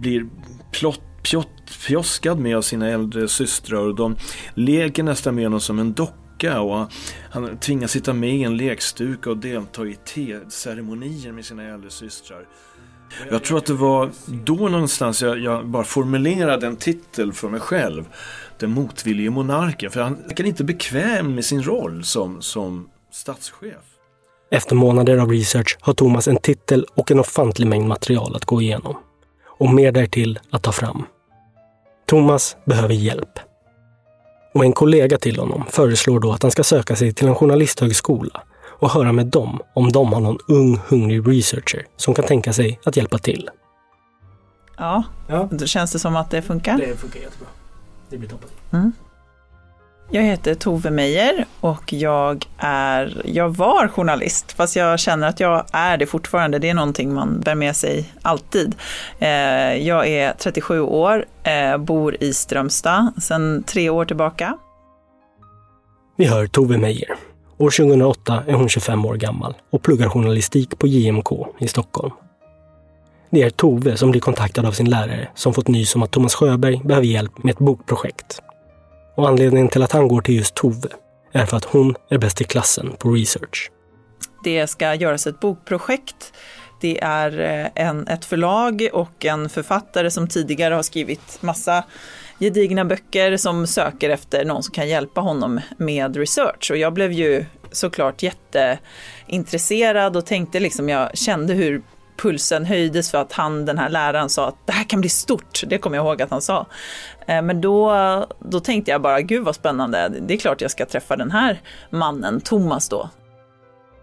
blir 0.00 0.26
plott 0.72 1.00
pjott, 1.22 1.48
pjoskad 1.86 2.38
med 2.38 2.56
av 2.56 2.62
sina 2.62 2.88
äldre 2.88 3.28
systrar 3.28 3.78
och 3.78 3.94
de 3.94 4.16
leker 4.54 5.02
nästan 5.02 5.34
med 5.34 5.44
honom 5.44 5.60
som 5.60 5.78
en 5.78 5.92
docka 5.92 6.21
docka 6.32 6.60
och 6.60 6.92
han 7.30 7.56
tvingas 7.56 7.90
sitta 7.90 8.12
med 8.12 8.34
i 8.34 8.42
en 8.42 8.56
lekstuga 8.56 9.30
och 9.30 9.36
delta 9.36 9.86
i 9.86 9.94
teceremonier 9.94 11.32
med 11.32 11.44
sina 11.44 11.62
äldre 11.62 11.90
systrar. 11.90 12.46
Jag 13.30 13.44
tror 13.44 13.58
att 13.58 13.66
det 13.66 13.74
var 13.74 14.10
då 14.26 14.54
någonstans 14.54 15.22
jag, 15.22 15.38
jag 15.38 15.66
bara 15.66 15.84
formulerade 15.84 16.66
en 16.66 16.76
titel 16.76 17.32
för 17.32 17.48
mig 17.48 17.60
själv. 17.60 18.04
Den 18.58 18.70
motvillige 18.70 19.30
monarken. 19.30 19.90
För 19.90 20.00
han 20.00 20.18
verkar 20.26 20.44
inte 20.44 20.64
bekväm 20.64 21.34
med 21.34 21.44
sin 21.44 21.62
roll 21.62 22.04
som, 22.04 22.42
som 22.42 22.88
statschef. 23.10 23.84
Efter 24.50 24.76
månader 24.76 25.16
av 25.18 25.30
research 25.30 25.78
har 25.80 25.94
Thomas 25.94 26.28
en 26.28 26.36
titel 26.36 26.86
och 26.94 27.10
en 27.10 27.20
ofantlig 27.20 27.66
mängd 27.66 27.88
material 27.88 28.36
att 28.36 28.44
gå 28.44 28.62
igenom. 28.62 28.96
Och 29.58 29.74
mer 29.74 29.92
därtill 29.92 30.38
att 30.50 30.62
ta 30.62 30.72
fram. 30.72 31.04
Thomas 32.06 32.56
behöver 32.66 32.94
hjälp 32.94 33.51
och 34.54 34.64
en 34.64 34.72
kollega 34.72 35.18
till 35.18 35.38
honom 35.38 35.64
föreslår 35.70 36.20
då 36.20 36.32
att 36.32 36.42
han 36.42 36.50
ska 36.50 36.64
söka 36.64 36.96
sig 36.96 37.12
till 37.12 37.28
en 37.28 37.34
journalisthögskola 37.34 38.42
och 38.64 38.90
höra 38.90 39.12
med 39.12 39.26
dem 39.26 39.60
om 39.74 39.92
de 39.92 40.12
har 40.12 40.20
någon 40.20 40.38
ung 40.48 40.80
hungrig 40.88 41.28
researcher 41.28 41.86
som 41.96 42.14
kan 42.14 42.24
tänka 42.24 42.52
sig 42.52 42.80
att 42.84 42.96
hjälpa 42.96 43.18
till. 43.18 43.50
Ja, 44.76 45.04
ja. 45.28 45.48
då 45.50 45.66
känns 45.66 45.92
det 45.92 45.98
som 45.98 46.16
att 46.16 46.30
det 46.30 46.42
funkar. 46.42 46.78
Det 46.78 46.96
funkar 46.96 47.20
jättebra. 47.20 47.48
Det 48.10 48.18
blir 48.18 48.28
toppen. 48.28 48.48
Mm. 48.72 48.92
Jag 50.14 50.22
heter 50.22 50.54
Tove 50.54 50.90
Meijer 50.90 51.44
och 51.60 51.92
jag, 51.92 52.46
är, 52.58 53.22
jag 53.24 53.56
var 53.56 53.88
journalist, 53.88 54.52
fast 54.52 54.76
jag 54.76 54.98
känner 54.98 55.28
att 55.28 55.40
jag 55.40 55.64
är 55.72 55.96
det 55.96 56.06
fortfarande. 56.06 56.58
Det 56.58 56.68
är 56.68 56.74
någonting 56.74 57.14
man 57.14 57.40
bär 57.40 57.54
med 57.54 57.76
sig 57.76 58.12
alltid. 58.22 58.74
Eh, 59.18 59.28
jag 59.86 60.08
är 60.08 60.32
37 60.32 60.80
år, 60.80 61.24
eh, 61.42 61.78
bor 61.78 62.16
i 62.22 62.32
Strömstad 62.32 63.12
sedan 63.22 63.62
tre 63.66 63.90
år 63.90 64.04
tillbaka. 64.04 64.58
Vi 66.16 66.26
hör 66.26 66.46
Tove 66.46 66.78
Meijer. 66.78 67.10
År 67.58 67.70
2008 67.70 68.42
är 68.46 68.52
hon 68.52 68.68
25 68.68 69.04
år 69.04 69.14
gammal 69.14 69.54
och 69.70 69.82
pluggar 69.82 70.08
journalistik 70.08 70.78
på 70.78 70.86
JMK 70.86 71.46
i 71.58 71.68
Stockholm. 71.68 72.12
Det 73.30 73.42
är 73.42 73.50
Tove 73.50 73.96
som 73.96 74.10
blir 74.10 74.20
kontaktad 74.20 74.66
av 74.66 74.72
sin 74.72 74.90
lärare 74.90 75.28
som 75.34 75.54
fått 75.54 75.68
nys 75.68 75.94
om 75.94 76.02
att 76.02 76.10
Thomas 76.10 76.34
Sjöberg 76.34 76.80
behöver 76.84 77.06
hjälp 77.06 77.44
med 77.44 77.52
ett 77.52 77.58
bokprojekt. 77.58 78.42
Och 79.14 79.28
anledningen 79.28 79.68
till 79.68 79.82
att 79.82 79.92
han 79.92 80.08
går 80.08 80.20
till 80.20 80.36
just 80.36 80.54
Tove 80.54 80.88
är 81.32 81.46
för 81.46 81.56
att 81.56 81.64
hon 81.64 81.94
är 82.10 82.18
bäst 82.18 82.40
i 82.40 82.44
klassen 82.44 82.92
på 82.98 83.10
research. 83.10 83.70
Det 84.44 84.66
ska 84.66 84.94
göras 84.94 85.26
ett 85.26 85.40
bokprojekt. 85.40 86.32
Det 86.80 87.00
är 87.02 87.40
eh, 87.40 87.86
en, 87.86 88.08
ett 88.08 88.24
förlag 88.24 88.88
och 88.92 89.24
en 89.24 89.48
författare 89.48 90.10
som 90.10 90.28
tidigare 90.28 90.74
har 90.74 90.82
skrivit 90.82 91.38
massa 91.42 91.84
gedigna 92.38 92.84
böcker 92.84 93.36
som 93.36 93.66
söker 93.66 94.10
efter 94.10 94.44
någon 94.44 94.62
som 94.62 94.74
kan 94.74 94.88
hjälpa 94.88 95.20
honom 95.20 95.60
med 95.76 96.16
research. 96.16 96.70
Och 96.70 96.76
jag 96.76 96.92
blev 96.92 97.12
ju 97.12 97.44
såklart 97.72 98.22
jätteintresserad 98.22 100.16
och 100.16 100.26
tänkte 100.26 100.60
liksom, 100.60 100.88
jag 100.88 101.18
kände 101.18 101.54
hur 101.54 101.82
pulsen 102.16 102.64
höjdes 102.64 103.10
för 103.10 103.18
att 103.18 103.32
han, 103.32 103.64
den 103.64 103.78
här 103.78 103.88
läraren 103.88 104.28
sa 104.28 104.48
att 104.48 104.66
det 104.66 104.72
här 104.72 104.84
kan 104.84 105.00
bli 105.00 105.10
stort. 105.10 105.62
Det 105.66 105.78
kommer 105.78 105.96
jag 105.96 106.06
ihåg 106.06 106.22
att 106.22 106.30
han 106.30 106.42
sa. 106.42 106.66
Eh, 107.26 107.42
men 107.42 107.60
då, 107.60 107.94
då 108.38 108.60
tänkte 108.60 108.90
jag 108.90 109.02
bara, 109.02 109.20
gud 109.20 109.44
vad 109.44 109.54
spännande. 109.54 110.08
Det 110.08 110.34
är 110.34 110.38
klart 110.38 110.60
jag 110.60 110.70
ska 110.70 110.86
träffa 110.86 111.16
den 111.16 111.30
här 111.30 111.60
mannen, 111.90 112.40
Thomas 112.40 112.88
då. 112.88 113.10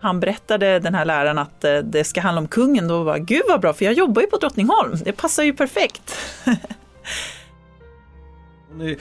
Han 0.02 0.20
berättade, 0.20 0.80
den 0.80 0.96
här 0.96 1.06
läraren, 1.06 1.38
att 1.38 1.64
eh, 1.64 1.78
det 1.78 2.04
ska 2.04 2.22
handla 2.22 2.42
om 2.42 2.48
kungen. 2.48 2.88
Då 2.88 3.04
var 3.04 3.18
gud 3.18 3.42
vad 3.48 3.62
bra, 3.62 3.74
för 3.74 3.86
jag 3.86 3.94
jobbar 3.94 4.22
ju 4.22 4.28
på 4.28 4.38
Drottningholm. 4.38 4.98
Det 5.04 5.12
passar 5.12 5.44
ju 5.44 5.54
perfekt. 5.54 6.16
Hon 8.72 8.82
är 8.82 8.96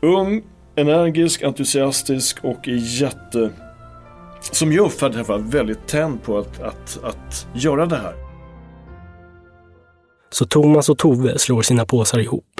ung, 0.00 0.42
energisk, 0.74 1.42
entusiastisk 1.42 2.44
och 2.44 2.68
är 2.68 3.00
jätte... 3.00 3.50
Som 4.40 4.72
jag 4.72 4.86
uppfattar 4.86 5.38
det 5.38 5.58
väldigt 5.58 5.86
tänd 5.86 6.22
på 6.22 6.38
att, 6.38 6.62
att, 6.62 6.98
att 7.04 7.46
göra 7.54 7.86
det 7.86 7.96
här. 7.96 8.14
Så 10.30 10.46
Thomas 10.46 10.88
och 10.88 10.98
Tove 10.98 11.38
slår 11.38 11.62
sina 11.62 11.84
påsar 11.84 12.18
ihop. 12.18 12.55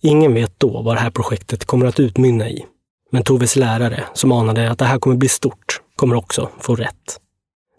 Ingen 0.00 0.34
vet 0.34 0.60
då 0.60 0.82
vad 0.82 0.96
det 0.96 1.00
här 1.00 1.10
projektet 1.10 1.64
kommer 1.64 1.86
att 1.86 2.00
utmynna 2.00 2.48
i. 2.50 2.64
Men 3.10 3.22
Toves 3.22 3.56
lärare, 3.56 4.04
som 4.14 4.32
anade 4.32 4.70
att 4.70 4.78
det 4.78 4.84
här 4.84 4.98
kommer 4.98 5.16
bli 5.16 5.28
stort, 5.28 5.80
kommer 5.96 6.16
också 6.16 6.50
få 6.60 6.74
rätt. 6.74 7.20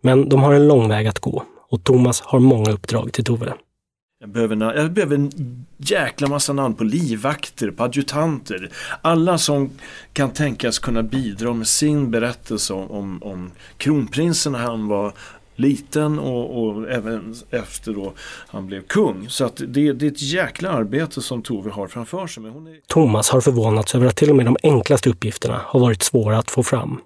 Men 0.01 0.29
de 0.29 0.43
har 0.43 0.53
en 0.53 0.67
lång 0.67 0.89
väg 0.89 1.07
att 1.07 1.19
gå 1.19 1.43
och 1.69 1.83
Thomas 1.83 2.21
har 2.21 2.39
många 2.39 2.71
uppdrag 2.71 3.13
till 3.13 3.23
Tove. 3.23 3.53
Jag 4.21 4.29
behöver, 4.29 4.75
jag 4.75 4.91
behöver 4.91 5.15
en 5.15 5.65
jäkla 5.77 6.27
massa 6.27 6.53
namn 6.53 6.75
på 6.75 6.83
livvakter, 6.83 7.71
på 7.71 7.83
adjutanter. 7.83 8.69
Alla 9.01 9.37
som 9.37 9.69
kan 10.13 10.31
tänkas 10.31 10.79
kunna 10.79 11.03
bidra 11.03 11.53
med 11.53 11.67
sin 11.67 12.11
berättelse 12.11 12.73
om, 12.73 12.91
om, 12.91 13.23
om 13.23 13.51
kronprinsen 13.77 14.51
när 14.51 14.59
han 14.59 14.87
var 14.87 15.13
liten 15.59 16.19
och, 16.19 16.63
och, 16.63 16.89
även 16.89 17.35
efter 17.51 17.93
då 17.93 18.13
han 18.47 18.67
blev 18.67 18.81
kung. 18.81 19.29
Så 19.29 19.45
att 19.45 19.55
det, 19.67 19.93
det 19.93 20.05
är 20.05 20.11
ett 20.11 20.21
jäkla 20.21 20.69
arbete 20.69 21.21
som 21.21 21.41
Tove 21.41 21.69
har 21.69 21.87
framför 21.87 22.27
sig. 22.27 22.43
Men 22.43 22.51
hon 22.51 22.67
är... 22.67 22.79
Thomas 22.87 23.29
har 23.29 23.41
förvånats 23.41 23.95
över 23.95 24.05
att 24.05 24.15
till 24.15 24.29
och 24.29 24.35
med 24.35 24.45
de 24.45 24.57
enklaste 24.63 25.09
uppgifterna 25.09 25.61
har 25.65 25.79
varit 25.79 26.03
svåra 26.03 26.37
att 26.37 26.51
få 26.51 26.63
fram. 26.63 27.01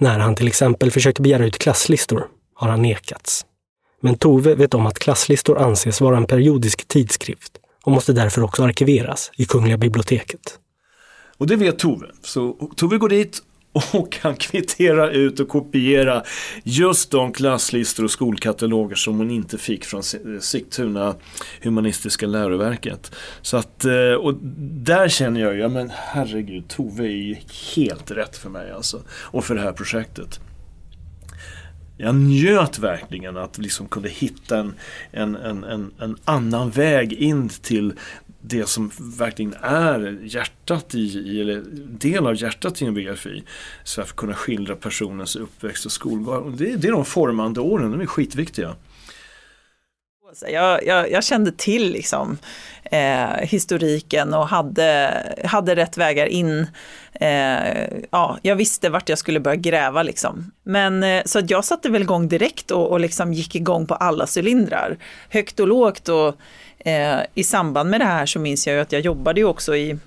När 0.00 0.18
han 0.18 0.34
till 0.34 0.48
exempel 0.48 0.90
försökte 0.90 1.22
begära 1.22 1.46
ut 1.46 1.58
klasslistor 1.58 2.26
har 2.54 2.68
han 2.68 2.82
nekats. 2.82 3.46
Men 4.00 4.18
Tove 4.18 4.54
vet 4.54 4.74
om 4.74 4.86
att 4.86 4.98
klasslistor 4.98 5.58
anses 5.58 6.00
vara 6.00 6.16
en 6.16 6.26
periodisk 6.26 6.88
tidskrift 6.88 7.52
och 7.84 7.92
måste 7.92 8.12
därför 8.12 8.42
också 8.42 8.62
arkiveras 8.62 9.30
i 9.36 9.44
Kungliga 9.44 9.76
biblioteket. 9.76 10.58
Och 11.38 11.46
det 11.46 11.56
vet 11.56 11.78
Tove. 11.78 12.06
Så 12.22 12.70
Tove 12.76 12.98
går 12.98 13.08
dit 13.08 13.42
och 13.92 14.12
kan 14.12 14.36
kvittera 14.36 15.10
ut 15.10 15.40
och 15.40 15.48
kopiera 15.48 16.22
just 16.64 17.10
de 17.10 17.32
klasslistor 17.32 18.04
och 18.04 18.10
skolkataloger 18.10 18.96
som 18.96 19.18
hon 19.18 19.30
inte 19.30 19.58
fick 19.58 19.84
från 19.84 20.02
Sigtuna 20.40 21.14
humanistiska 21.62 22.26
läroverket. 22.26 23.12
Så 23.42 23.56
att, 23.56 23.84
eh, 23.84 24.12
och 24.12 24.34
där 24.84 25.08
känner 25.08 25.40
jag, 25.40 25.58
ja 25.58 25.68
men 25.68 25.90
herregud, 25.94 26.68
Tove 26.68 27.04
är 27.04 27.08
ju 27.08 27.36
helt 27.76 28.10
rätt 28.10 28.36
för 28.36 28.50
mig 28.50 28.70
alltså. 28.70 29.02
Och 29.10 29.44
för 29.44 29.54
det 29.54 29.60
här 29.60 29.72
projektet 29.72 30.40
jag 31.98 32.14
njöt 32.14 32.78
verkligen 32.78 33.36
att 33.36 33.58
liksom 33.58 33.88
kunde 33.88 34.08
hitta 34.08 34.58
en, 34.58 34.74
en, 35.12 35.36
en, 35.36 35.64
en, 35.64 35.92
en 35.98 36.16
annan 36.24 36.70
väg 36.70 37.12
in 37.12 37.48
till 37.48 37.92
det 38.48 38.68
som 38.68 38.90
verkligen 38.98 39.54
är 39.62 40.18
hjärtat 40.22 40.94
i, 40.94 41.40
eller 41.40 41.62
del 41.98 42.26
av 42.26 42.42
hjärtat 42.42 42.82
i 42.82 42.84
en 42.84 42.94
biografi. 42.94 43.44
Så 43.84 44.00
att 44.00 44.16
kunna 44.16 44.34
skildra 44.34 44.76
personens 44.76 45.36
uppväxt 45.36 45.86
och 45.86 45.92
skolgång. 45.92 46.56
Det, 46.56 46.76
det 46.76 46.88
är 46.88 46.92
de 46.92 47.04
formande 47.04 47.60
åren, 47.60 47.90
de 47.90 48.00
är 48.00 48.06
skitviktiga. 48.06 48.76
Jag, 50.48 50.86
jag, 50.86 51.10
jag, 51.10 51.24
kände 51.24 51.52
till 51.52 51.92
liksom, 51.92 52.38
eh, 52.84 53.28
historiken 53.40 54.34
och 54.34 54.48
hade, 54.48 55.22
hade 55.44 55.76
rätt 55.76 55.96
vägar 55.96 56.26
in. 56.26 56.66
Eh, 57.12 57.86
ja, 58.10 58.38
jag 58.42 58.56
visste 58.56 58.88
vart 58.88 59.08
jag 59.08 59.18
skulle 59.18 59.40
börja 59.40 59.56
gräva. 59.56 60.02
Liksom. 60.02 60.52
Men, 60.62 61.02
eh, 61.02 61.22
så 61.24 61.38
att 61.38 61.50
jag 61.50 61.64
satte 61.64 61.88
väl 61.88 62.02
igång 62.02 62.28
direkt 62.28 62.70
och, 62.70 62.90
och 62.90 63.00
liksom 63.00 63.32
gick 63.32 63.54
igång 63.54 63.86
på 63.86 63.94
alla 63.94 64.26
cylindrar. 64.36 64.96
Högt 65.30 65.60
och 65.60 65.68
lågt. 65.68 66.08
Och, 66.08 66.36
eh, 66.86 67.20
I 67.34 67.44
samband 67.44 67.90
med 67.90 68.00
det 68.00 68.04
här 68.04 68.26
så 68.26 68.38
minns 68.38 68.66
jag 68.66 68.74
ju 68.74 68.80
att 68.80 68.92
jag 68.92 69.00
jobbade 69.00 69.40
ju 69.40 69.46
också 69.46 69.76
i 69.76 69.98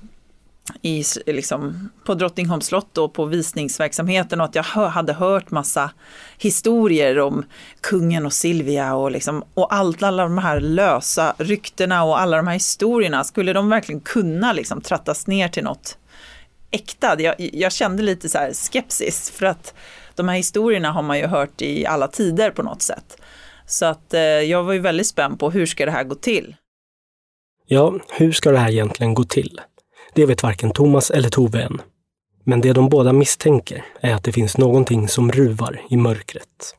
i, 0.82 1.04
liksom, 1.26 1.89
på 2.06 2.13
Drottningholms 2.13 2.65
slott 2.65 2.98
och 2.98 3.13
på 3.13 3.26
visningsverksamheten 3.26 4.42
och 4.42 4.46
att 4.46 4.56
jag 4.56 4.63
hade 4.63 5.13
hört 5.13 5.52
massa 5.52 5.92
historier 6.38 7.20
om 7.20 7.46
kungen 7.82 8.26
och 8.26 8.34
Silvia 8.34 8.96
och, 8.96 9.12
liksom, 9.12 9.44
och 9.54 9.74
allt, 9.74 10.04
alla 10.04 10.24
de 10.24 10.38
här 10.38 10.60
lösa 10.60 11.36
ryktena 11.38 12.04
och 12.04 12.20
alla 12.20 12.38
de 12.38 12.48
här 12.48 12.54
historierna. 12.54 13.24
Skulle 13.24 13.54
de 13.54 13.70
verkligen 13.70 14.02
kunna 14.02 14.54
liksom, 14.54 14.82
trattas 14.82 15.28
ner 15.28 15.48
till 15.48 15.63
något 15.63 15.98
äkta? 16.72 17.22
Jag, 17.22 17.36
jag 17.38 17.72
kände 17.72 18.04
lite 18.04 18.30
så 18.30 18.38
här 18.38 18.54
skepsis 18.54 19.32
för 19.32 19.46
att 19.46 19.74
de 20.15 20.30
här 20.30 20.36
historierna 20.36 20.92
har 20.92 21.02
man 21.02 21.20
ju 21.20 21.28
hört 21.28 21.62
i 21.62 21.86
alla 21.86 22.08
tider 22.08 22.52
på 22.52 22.63
något 22.63 22.82
sätt. 22.82 23.22
Så 23.65 23.86
att 23.86 24.13
eh, 24.13 24.22
jag 24.22 24.63
var 24.63 24.74
ju 24.74 24.80
väldigt 24.80 25.08
spänd 25.08 25.39
på 25.39 25.52
hur 25.52 25.65
ska 25.65 25.86
det 25.86 25.92
här 25.92 26.04
gå 26.04 26.15
till? 26.15 26.56
Ja, 27.72 28.00
hur 28.10 28.32
ska 28.32 28.52
det 28.52 28.58
här 28.58 28.70
egentligen 28.72 29.14
gå 29.14 29.24
till? 29.24 29.62
Det 30.14 30.26
vet 30.26 30.44
varken 30.44 30.72
Thomas 30.72 31.12
eller 31.12 31.30
Tove 31.30 31.62
än. 31.64 31.82
Men 32.44 32.62
det 32.62 32.74
de 32.74 32.90
båda 32.90 33.14
misstänker 33.14 33.86
är 34.02 34.14
att 34.14 34.24
det 34.24 34.32
finns 34.32 34.58
någonting 34.58 35.08
som 35.08 35.32
ruvar 35.32 35.82
i 35.90 35.98
mörkret. 35.98 36.76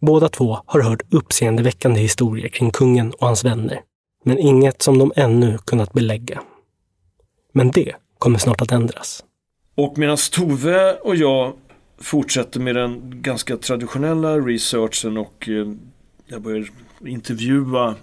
Båda 0.00 0.28
två 0.28 0.58
har 0.66 0.82
hört 0.82 1.02
uppseendeväckande 1.10 2.00
historier 2.00 2.48
kring 2.48 2.70
kungen 2.70 3.12
och 3.12 3.26
hans 3.26 3.44
vänner, 3.44 3.80
men 4.24 4.38
inget 4.38 4.82
som 4.82 4.98
de 4.98 5.12
ännu 5.16 5.58
kunnat 5.58 5.92
belägga. 5.92 6.42
Men 7.52 7.70
det 7.70 7.94
kommer 8.18 8.38
snart 8.38 8.60
att 8.62 8.72
ändras. 8.72 9.24
Och 9.74 9.98
medan 9.98 10.16
Tove 10.32 10.94
och 10.94 11.16
jag 11.16 11.52
fortsätter 11.98 12.60
med 12.60 12.74
den 12.74 13.22
ganska 13.22 13.56
traditionella 13.56 14.38
researchen 14.38 15.16
och 15.16 15.48
eh, 15.48 15.72
jag 16.26 16.42
börjar 16.42 16.68
intervjua 17.06 17.94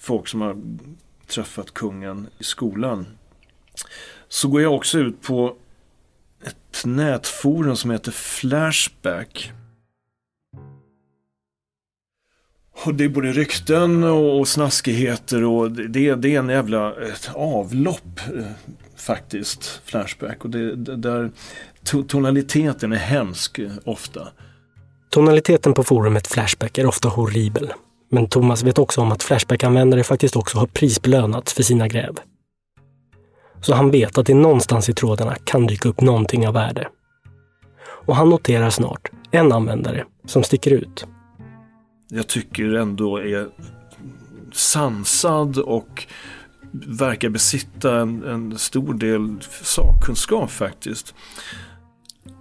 folk 0.00 0.28
som 0.28 0.40
har 0.40 0.56
träffat 1.34 1.74
kungen 1.74 2.26
i 2.38 2.44
skolan 2.44 3.06
så 4.28 4.48
går 4.48 4.62
jag 4.62 4.74
också 4.74 4.98
ut 4.98 5.22
på 5.22 5.56
ett 6.44 6.84
nätforum 6.84 7.76
som 7.76 7.90
heter 7.90 8.12
Flashback. 8.12 9.52
Och 12.84 12.94
det 12.94 13.04
är 13.04 13.08
både 13.08 13.32
rykten 13.32 14.04
och 14.04 14.48
snaskigheter 14.48 15.44
och 15.44 15.72
det, 15.72 16.14
det 16.14 16.34
är 16.34 16.38
en 16.38 16.48
jävla 16.48 16.94
ett 16.94 17.30
avlopp 17.34 18.20
eh, 18.36 18.46
faktiskt, 18.96 19.80
Flashback. 19.84 20.44
Och 20.44 20.50
det, 20.50 20.76
det, 20.76 20.96
där 20.96 21.30
tonaliteten 22.08 22.92
är 22.92 22.96
hemsk 22.96 23.58
eh, 23.58 23.70
ofta. 23.84 24.28
Tonaliteten 25.10 25.74
på 25.74 25.84
forumet 25.84 26.26
Flashback 26.26 26.78
är 26.78 26.86
ofta 26.86 27.08
horribel. 27.08 27.72
Men 28.12 28.26
Thomas 28.26 28.62
vet 28.62 28.78
också 28.78 29.00
om 29.00 29.12
att 29.12 29.22
Flashback-användare 29.22 30.04
faktiskt 30.04 30.36
också 30.36 30.58
har 30.58 30.66
prisbelönats 30.66 31.52
för 31.52 31.62
sina 31.62 31.88
gräv 31.88 32.18
så 33.62 33.74
han 33.74 33.90
vet 33.90 34.18
att 34.18 34.26
det 34.26 34.34
någonstans 34.34 34.88
i 34.88 34.94
trådarna 34.94 35.34
kan 35.44 35.66
dyka 35.66 35.88
upp 35.88 36.00
någonting 36.00 36.48
av 36.48 36.54
värde. 36.54 36.88
Och 37.84 38.16
han 38.16 38.30
noterar 38.30 38.70
snart 38.70 39.10
en 39.30 39.52
användare 39.52 40.04
som 40.26 40.42
sticker 40.42 40.70
ut. 40.70 41.06
Jag 42.08 42.26
tycker 42.26 42.74
ändå 42.74 43.16
är 43.16 43.48
sansad 44.52 45.58
och 45.58 46.06
verkar 46.86 47.28
besitta 47.28 48.00
en, 48.00 48.24
en 48.24 48.58
stor 48.58 48.94
del 48.94 49.36
sakkunskap 49.62 50.50
faktiskt. 50.50 51.14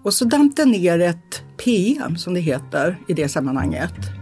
Och 0.04 0.14
så 0.14 0.26
damp 0.26 0.56
det 0.56 0.66
ner 0.66 1.00
ett 1.00 1.44
PM 1.58 2.18
som 2.18 2.34
det 2.34 2.40
heter 2.40 2.98
i 3.08 3.14
det 3.14 3.30
sammanhanget. 3.30 4.21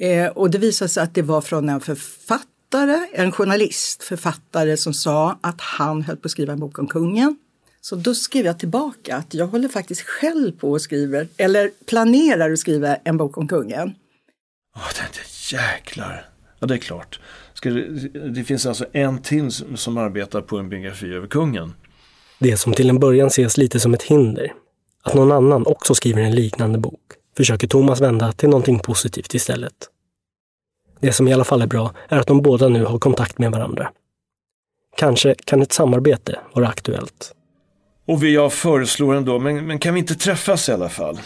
Eh, 0.00 0.26
och 0.26 0.50
det 0.50 0.58
visade 0.58 0.88
sig 0.88 1.02
att 1.02 1.14
det 1.14 1.22
var 1.22 1.40
från 1.40 1.68
en 1.68 1.80
författare 1.80 2.48
en 3.12 3.32
journalist, 3.32 4.02
författare 4.02 4.76
som 4.76 4.94
sa 4.94 5.38
att 5.40 5.60
han 5.60 6.02
höll 6.02 6.16
på 6.16 6.26
att 6.26 6.30
skriva 6.30 6.52
en 6.52 6.60
bok 6.60 6.78
om 6.78 6.86
kungen. 6.86 7.36
Så 7.80 7.96
då 7.96 8.14
skrev 8.14 8.46
jag 8.46 8.58
tillbaka 8.58 9.16
att 9.16 9.34
jag 9.34 9.46
håller 9.46 9.68
faktiskt 9.68 10.00
själv 10.00 10.52
på 10.52 10.70
och 10.70 10.82
skriver, 10.82 11.28
eller 11.36 11.70
planerar 11.86 12.52
att 12.52 12.58
skriva 12.58 12.96
en 12.96 13.16
bok 13.16 13.38
om 13.38 13.48
kungen. 13.48 13.94
Åh, 14.76 14.82
det 14.94 15.56
jäklar. 15.56 16.28
Ja, 16.58 16.66
det 16.66 16.74
är 16.74 16.78
klart. 16.78 17.20
Det, 17.62 17.70
det, 18.28 18.44
finns 18.44 18.66
alltså 18.66 18.86
en 18.92 19.22
till 19.22 19.50
som 19.76 19.96
arbetar 19.96 20.40
på 20.40 20.58
en 20.58 20.68
biografi 20.68 21.14
över 21.14 21.26
kungen. 21.26 21.74
Det 22.38 22.56
som 22.56 22.72
till 22.72 22.90
en 22.90 22.98
början 22.98 23.26
ses 23.26 23.56
lite 23.56 23.80
som 23.80 23.94
ett 23.94 24.02
hinder, 24.02 24.52
att 25.02 25.14
någon 25.14 25.32
annan 25.32 25.66
också 25.66 25.94
skriver 25.94 26.22
en 26.22 26.34
liknande 26.34 26.78
bok, 26.78 27.00
försöker 27.38 27.68
Thomas 27.68 28.00
vända 28.00 28.32
till 28.32 28.48
någonting 28.48 28.78
positivt 28.78 29.34
istället. 29.34 29.74
Det 31.00 31.12
som 31.12 31.28
i 31.28 31.32
alla 31.32 31.44
fall 31.44 31.62
är 31.62 31.66
bra 31.66 31.92
är 32.08 32.18
att 32.18 32.26
de 32.26 32.42
båda 32.42 32.68
nu 32.68 32.84
har 32.84 32.98
kontakt 32.98 33.38
med 33.38 33.52
varandra. 33.52 33.90
Kanske 34.96 35.34
kan 35.44 35.62
ett 35.62 35.72
samarbete 35.72 36.38
vara 36.52 36.68
aktuellt. 36.68 37.32
Och 38.06 38.24
jag 38.24 38.52
föreslår 38.52 39.14
ändå, 39.14 39.38
men, 39.38 39.66
men 39.66 39.78
kan 39.78 39.94
vi 39.94 40.00
inte 40.00 40.14
träffas 40.14 40.68
i 40.68 40.72
alla 40.72 40.88
fall? 40.88 41.20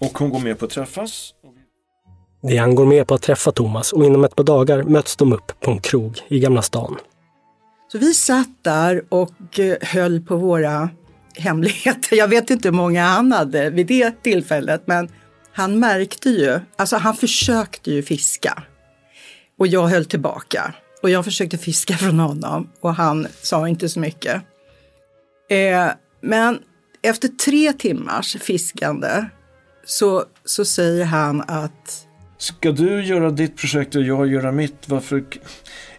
Och 0.00 0.18
hon 0.18 0.30
går 0.30 0.40
med 0.40 0.58
på 0.58 0.64
att 0.64 0.70
träffas. 0.70 1.34
Diane 2.42 2.74
går 2.74 2.86
med 2.86 3.06
på 3.06 3.14
att 3.14 3.22
träffa 3.22 3.52
Thomas 3.52 3.92
och 3.92 4.04
inom 4.04 4.24
ett 4.24 4.36
par 4.36 4.44
dagar 4.44 4.82
möts 4.82 5.16
de 5.16 5.32
upp 5.32 5.60
på 5.60 5.70
en 5.70 5.78
krog 5.78 6.20
i 6.28 6.38
Gamla 6.38 6.62
stan. 6.62 6.96
Så 7.92 7.98
vi 7.98 8.14
satt 8.14 8.64
där 8.64 9.04
och 9.08 9.58
eh, 9.58 9.76
höll 9.80 10.20
på 10.20 10.36
våra 10.36 10.90
hemligheter. 11.36 12.16
Jag 12.16 12.28
vet 12.28 12.50
inte 12.50 12.68
hur 12.68 12.76
många 12.76 13.04
han 13.04 13.32
hade 13.32 13.70
vid 13.70 13.86
det 13.86 14.22
tillfället, 14.22 14.82
men 14.84 15.08
han 15.60 15.78
märkte 15.78 16.30
ju, 16.30 16.60
alltså 16.76 16.96
han 16.96 17.16
försökte 17.16 17.90
ju 17.90 18.02
fiska. 18.02 18.62
Och 19.58 19.66
jag 19.66 19.86
höll 19.86 20.04
tillbaka. 20.04 20.74
Och 21.02 21.10
jag 21.10 21.24
försökte 21.24 21.58
fiska 21.58 21.94
från 21.94 22.18
honom 22.18 22.70
och 22.80 22.94
han 22.94 23.26
sa 23.42 23.68
inte 23.68 23.88
så 23.88 24.00
mycket. 24.00 24.42
Eh, 25.50 25.88
men 26.22 26.58
efter 27.02 27.28
tre 27.28 27.72
timmars 27.72 28.36
fiskande 28.36 29.24
så, 29.84 30.24
så 30.44 30.64
säger 30.64 31.04
han 31.04 31.40
att 31.40 32.06
Ska 32.38 32.72
du 32.72 33.04
göra 33.04 33.30
ditt 33.30 33.56
projekt 33.56 33.94
och 33.94 34.02
jag 34.02 34.26
göra 34.26 34.52
mitt? 34.52 34.88
Varför 34.88 35.16
är 35.16 35.22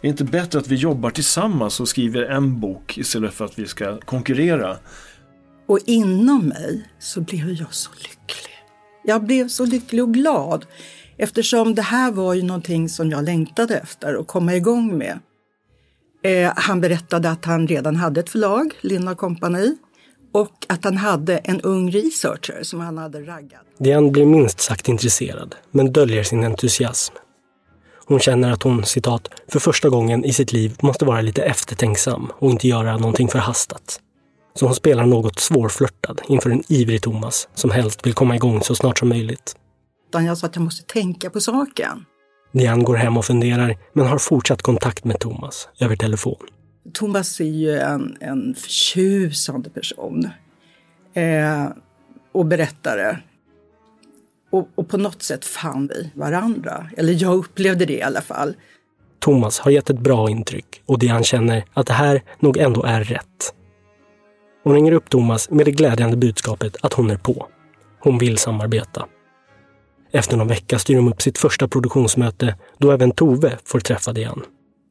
det 0.02 0.08
inte 0.08 0.24
bättre 0.24 0.60
att 0.60 0.68
vi 0.68 0.76
jobbar 0.76 1.10
tillsammans 1.10 1.80
och 1.80 1.90
skriver 1.90 2.22
en 2.22 2.60
bok 2.60 2.98
istället 2.98 3.34
för 3.34 3.46
att 3.46 3.60
vi 3.60 3.68
ska 3.68 4.00
konkurrera? 4.00 4.78
Och 5.68 5.80
inom 5.86 6.48
mig 6.48 6.88
så 7.00 7.22
blev 7.22 7.50
jag 7.50 7.74
så 7.74 7.92
lycklig. 7.92 8.51
Jag 9.04 9.24
blev 9.24 9.48
så 9.48 9.66
lycklig 9.66 10.04
och 10.04 10.14
glad 10.14 10.66
eftersom 11.18 11.76
det 11.76 11.82
här 11.82 12.12
var 12.12 12.34
ju 12.34 12.44
någonting 12.44 12.90
som 12.90 13.12
jag 13.12 13.24
längtade 13.24 13.78
efter 13.78 14.20
att 14.20 14.28
komma 14.28 14.56
igång 14.56 14.98
med. 14.98 15.20
Eh, 16.24 16.54
han 16.56 16.82
berättade 16.82 17.30
att 17.30 17.46
han 17.46 17.68
redan 17.68 17.96
hade 17.96 18.20
ett 18.20 18.30
förlag, 18.30 18.74
Linna 18.82 19.16
Company, 19.16 19.76
och 20.32 20.66
att 20.70 20.84
han 20.84 20.98
hade 20.98 21.38
en 21.38 21.62
ung 21.62 21.92
researcher 21.92 22.64
som 22.64 22.80
han 22.80 22.98
hade 22.98 23.22
raggat. 23.22 23.62
Diane 23.78 24.12
blir 24.12 24.26
minst 24.26 24.60
sagt 24.60 24.88
intresserad, 24.88 25.56
men 25.72 25.92
döljer 25.92 26.24
sin 26.24 26.44
entusiasm. 26.44 27.16
Hon 28.06 28.20
känner 28.20 28.52
att 28.52 28.64
hon, 28.64 28.86
citat, 28.86 29.30
för 29.48 29.60
första 29.60 29.90
gången 29.90 30.26
i 30.26 30.34
sitt 30.34 30.54
liv 30.54 30.76
måste 30.82 31.06
vara 31.06 31.22
lite 31.22 31.44
eftertänksam 31.44 32.32
och 32.36 32.52
inte 32.52 32.68
göra 32.68 32.98
någonting 32.98 33.28
förhastat. 33.28 34.00
Så 34.54 34.66
hon 34.66 34.76
spelar 34.76 35.06
något 35.06 35.40
svårflörtad 35.40 36.22
inför 36.28 36.50
en 36.50 36.64
ivrig 36.68 37.02
Thomas 37.02 37.48
som 37.54 37.72
helst 37.72 38.06
vill 38.06 38.14
komma 38.14 38.36
igång 38.36 38.62
så 38.62 38.76
snart 38.76 39.00
som 39.00 39.10
möjligt. 39.10 39.56
Jag 40.14 40.38
sa 40.38 40.48
att 40.48 40.56
jag 40.56 40.64
måste 40.64 40.94
tänka 40.94 41.30
på 41.30 41.42
saken. 41.42 42.06
Diane 42.52 42.84
går 42.84 42.96
hem 42.96 43.18
och 43.18 43.26
funderar, 43.26 43.78
men 43.94 44.08
har 44.08 44.18
fortsatt 44.18 44.62
kontakt 44.62 45.04
med 45.04 45.20
Thomas 45.20 45.70
över 45.80 45.96
telefon. 45.96 46.48
Thomas 46.94 47.40
är 47.40 47.46
ju 47.46 47.78
en, 47.80 48.18
en 48.20 48.56
förtjusande 48.56 49.70
person 49.70 50.30
eh, 51.14 51.68
och 52.32 52.46
berättare. 52.46 53.18
Och, 54.52 54.70
och 54.76 54.90
på 54.90 54.98
något 54.98 55.24
sätt 55.24 55.46
fann 55.46 55.88
vi 55.88 56.12
varandra. 56.16 56.90
Eller 56.98 57.24
jag 57.24 57.36
upplevde 57.36 57.86
det 57.86 57.94
i 57.94 58.02
alla 58.02 58.22
fall. 58.22 58.56
Thomas 59.20 59.60
har 59.60 59.72
gett 59.72 59.90
ett 59.90 60.00
bra 60.00 60.30
intryck 60.30 60.82
och 60.86 61.00
Diane 61.00 61.24
känner 61.24 61.64
att 61.74 61.88
det 61.88 61.94
här 61.94 62.22
nog 62.40 62.58
ändå 62.58 62.84
är 62.84 63.04
rätt. 63.04 63.51
Hon 64.64 64.74
ringer 64.74 64.92
upp 64.92 65.10
Thomas 65.10 65.50
med 65.50 65.66
det 65.66 65.72
glädjande 65.72 66.18
budskapet 66.18 66.78
att 66.82 66.94
hon 66.94 67.12
är 67.12 67.18
på. 67.18 67.48
Hon 68.00 68.18
vill 68.18 68.38
samarbeta. 68.38 69.06
Efter 70.12 70.38
någon 70.38 70.48
vecka 70.48 70.80
styr 70.80 70.96
de 70.96 71.08
upp 71.08 71.22
sitt 71.22 71.38
första 71.38 71.68
produktionsmöte 71.68 72.56
då 72.78 72.92
även 72.92 73.12
Tove 73.12 73.58
får 73.66 73.80
träffa 73.80 74.14
Diane. 74.14 74.42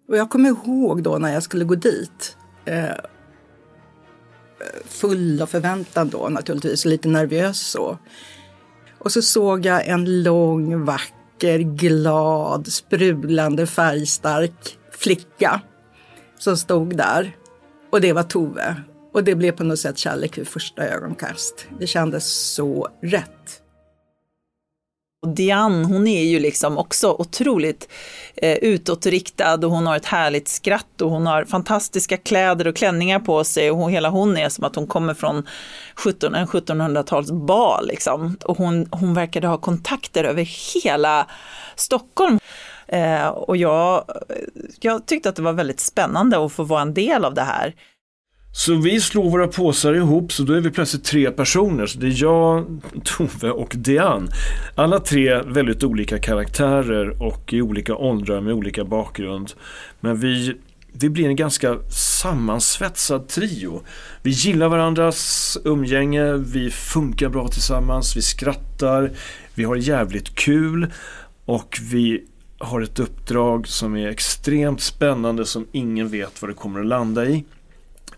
Och 0.09 0.17
jag 0.17 0.31
kommer 0.31 0.49
ihåg 0.49 1.03
då 1.03 1.19
när 1.19 1.33
jag 1.35 1.43
skulle 1.43 1.65
gå 1.65 1.75
dit. 1.75 2.37
Eh, 2.65 2.89
full 4.87 5.43
av 5.43 5.47
förväntan 5.47 6.09
då 6.09 6.29
naturligtvis, 6.29 6.85
lite 6.85 7.09
nervös 7.09 7.61
så. 7.61 7.99
Och 8.99 9.13
så 9.13 9.23
såg 9.23 9.67
jag 9.67 9.87
en 9.87 10.23
lång, 10.23 10.85
vacker, 10.85 11.59
glad, 11.59 12.67
sprudlande, 12.67 13.67
färgstark 13.67 14.79
flicka 14.91 15.61
som 16.39 16.57
stod 16.57 16.97
där. 16.97 17.37
Och 17.93 18.01
det 18.01 18.13
var 18.13 18.23
Tove. 18.23 18.77
Och 19.12 19.25
det 19.25 19.35
blev 19.35 19.53
på 19.53 19.64
något 19.64 19.79
sätt 19.79 19.99
kärlek 19.99 20.38
vid 20.38 20.49
första 20.49 20.83
ögonkast. 20.83 21.66
Det 21.79 21.87
kändes 21.87 22.53
så 22.55 22.88
rätt. 23.03 23.61
Och 25.23 25.29
Diane, 25.29 25.85
hon 25.85 26.07
är 26.07 26.25
ju 26.25 26.40
liksom 26.40 26.79
också 26.79 27.16
otroligt 27.18 27.88
eh, 28.37 28.57
utåtriktad 28.57 29.55
och 29.55 29.70
hon 29.70 29.87
har 29.87 29.96
ett 29.96 30.05
härligt 30.05 30.49
skratt 30.49 31.01
och 31.03 31.11
hon 31.11 31.27
har 31.27 31.44
fantastiska 31.44 32.16
kläder 32.16 32.66
och 32.66 32.77
klänningar 32.77 33.20
på 33.20 33.44
sig 33.44 33.70
och 33.70 33.77
hon, 33.77 33.90
hela 33.90 34.09
hon 34.09 34.37
är 34.37 34.49
som 34.49 34.64
att 34.64 34.77
hon 34.77 34.87
kommer 34.87 35.14
från 35.14 35.49
17, 35.94 36.35
en 36.35 36.46
1700-talsbal 36.46 37.87
liksom. 37.87 38.37
Och 38.44 38.59
hon, 38.59 38.88
hon 38.90 39.14
verkade 39.14 39.46
ha 39.46 39.59
kontakter 39.59 40.25
över 40.25 40.42
hela 40.83 41.27
Stockholm. 41.77 42.38
Eh, 42.87 43.29
och 43.29 43.57
jag, 43.57 44.05
jag 44.81 45.07
tyckte 45.07 45.29
att 45.29 45.37
det 45.37 45.42
var 45.42 45.53
väldigt 45.53 45.81
spännande 45.81 46.44
att 46.44 46.53
få 46.53 46.62
vara 46.62 46.83
en 46.83 46.94
del 46.94 47.25
av 47.25 47.35
det 47.35 47.42
här. 47.42 47.75
Så 48.53 48.75
vi 48.75 49.01
slår 49.01 49.31
våra 49.31 49.49
påsar 49.49 49.95
ihop 49.95 50.33
så 50.33 50.43
då 50.43 50.53
är 50.53 50.61
vi 50.61 50.71
plötsligt 50.71 51.05
tre 51.05 51.31
personer. 51.31 51.87
Så 51.87 51.99
det 51.99 52.07
är 52.07 52.23
jag, 52.23 52.81
Tove 53.05 53.51
och 53.51 53.73
Diane. 53.77 54.31
Alla 54.75 54.99
tre 54.99 55.43
väldigt 55.43 55.85
olika 55.85 56.19
karaktärer 56.19 57.23
och 57.23 57.53
i 57.53 57.63
olika 57.63 57.97
åldrar 57.97 58.41
med 58.41 58.53
olika 58.53 58.85
bakgrund. 58.85 59.53
Men 60.01 60.21
vi, 60.21 60.55
vi 60.93 61.11
blir 61.11 61.27
en 61.27 61.37
ganska 61.37 61.79
sammansvetsad 62.23 63.29
trio. 63.29 63.83
Vi 64.23 64.31
gillar 64.31 64.69
varandras 64.69 65.59
umgänge, 65.65 66.33
vi 66.33 66.71
funkar 66.71 67.29
bra 67.29 67.49
tillsammans, 67.49 68.17
vi 68.17 68.23
skrattar, 68.23 69.11
vi 69.55 69.65
har 69.65 69.77
jävligt 69.77 70.35
kul 70.35 70.87
och 71.45 71.79
vi 71.91 72.25
har 72.59 72.81
ett 72.81 72.99
uppdrag 72.99 73.69
som 73.69 73.97
är 73.97 74.09
extremt 74.09 74.81
spännande 74.81 75.45
som 75.45 75.67
ingen 75.73 76.09
vet 76.09 76.43
vad 76.43 76.51
det 76.51 76.55
kommer 76.55 76.81
att 76.81 76.87
landa 76.87 77.27
i. 77.27 77.45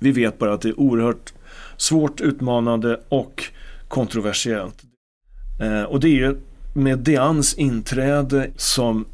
Vi 0.02 0.12
vet 0.12 0.38
bara 0.38 0.54
att 0.54 0.60
det 0.60 0.68
är 0.68 0.80
oerhört 0.80 1.32
svårt, 1.76 2.20
utmanande 2.20 3.00
och 3.08 3.44
kontroversiellt. 3.88 4.82
Eh, 5.60 5.82
och 5.82 6.00
det 6.00 6.20
är 6.20 6.36
med 6.74 6.98
Deans 6.98 7.54
inträde 7.54 8.50
som 8.56 9.06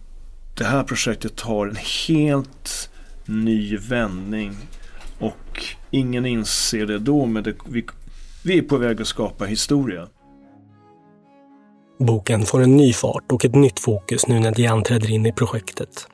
det 0.55 0.65
här 0.65 0.83
projektet 0.85 1.37
tar 1.37 1.67
en 1.67 1.77
helt 2.09 2.91
ny 3.25 3.77
vändning. 3.77 4.57
Och 5.19 5.65
ingen 5.91 6.27
inser 6.27 6.87
det 6.87 6.99
då, 6.99 7.27
men 7.27 7.43
det, 7.43 7.55
vi, 7.69 7.87
vi 8.45 8.59
är 8.59 8.63
på 8.63 8.77
väg 8.77 9.01
att 9.01 9.07
skapa 9.07 9.45
historia. 9.45 10.09
Boken 11.99 12.43
får 12.43 12.63
en 12.63 12.77
ny 12.77 12.93
fart 12.93 13.33
och 13.33 13.45
ett 13.45 13.55
nytt 13.55 13.81
fokus 13.81 14.27
nu 14.29 14.41
när 14.41 14.55
Diane 14.55 14.85
träder 14.85 15.11
in 15.11 15.27
i 15.27 15.33
projektet. 15.33 16.09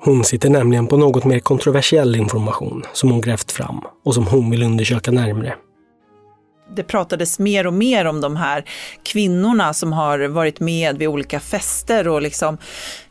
Hon 0.00 0.24
sitter 0.24 0.50
nämligen 0.50 0.86
på 0.86 0.96
något 0.96 1.24
mer 1.24 1.38
kontroversiell 1.38 2.16
information 2.16 2.84
som 2.92 3.10
hon 3.10 3.20
grävt 3.20 3.52
fram 3.52 3.80
och 4.04 4.14
som 4.14 4.26
hon 4.26 4.50
vill 4.50 4.62
undersöka 4.62 5.10
närmre. 5.10 5.54
Det 6.76 6.82
pratades 6.82 7.38
mer 7.38 7.66
och 7.66 7.72
mer 7.72 8.04
om 8.04 8.20
de 8.20 8.36
här 8.36 8.64
kvinnorna 9.02 9.74
som 9.74 9.92
har 9.92 10.18
varit 10.28 10.60
med 10.60 10.98
vid 10.98 11.08
olika 11.08 11.40
fester 11.40 12.08
och 12.08 12.22
liksom 12.22 12.58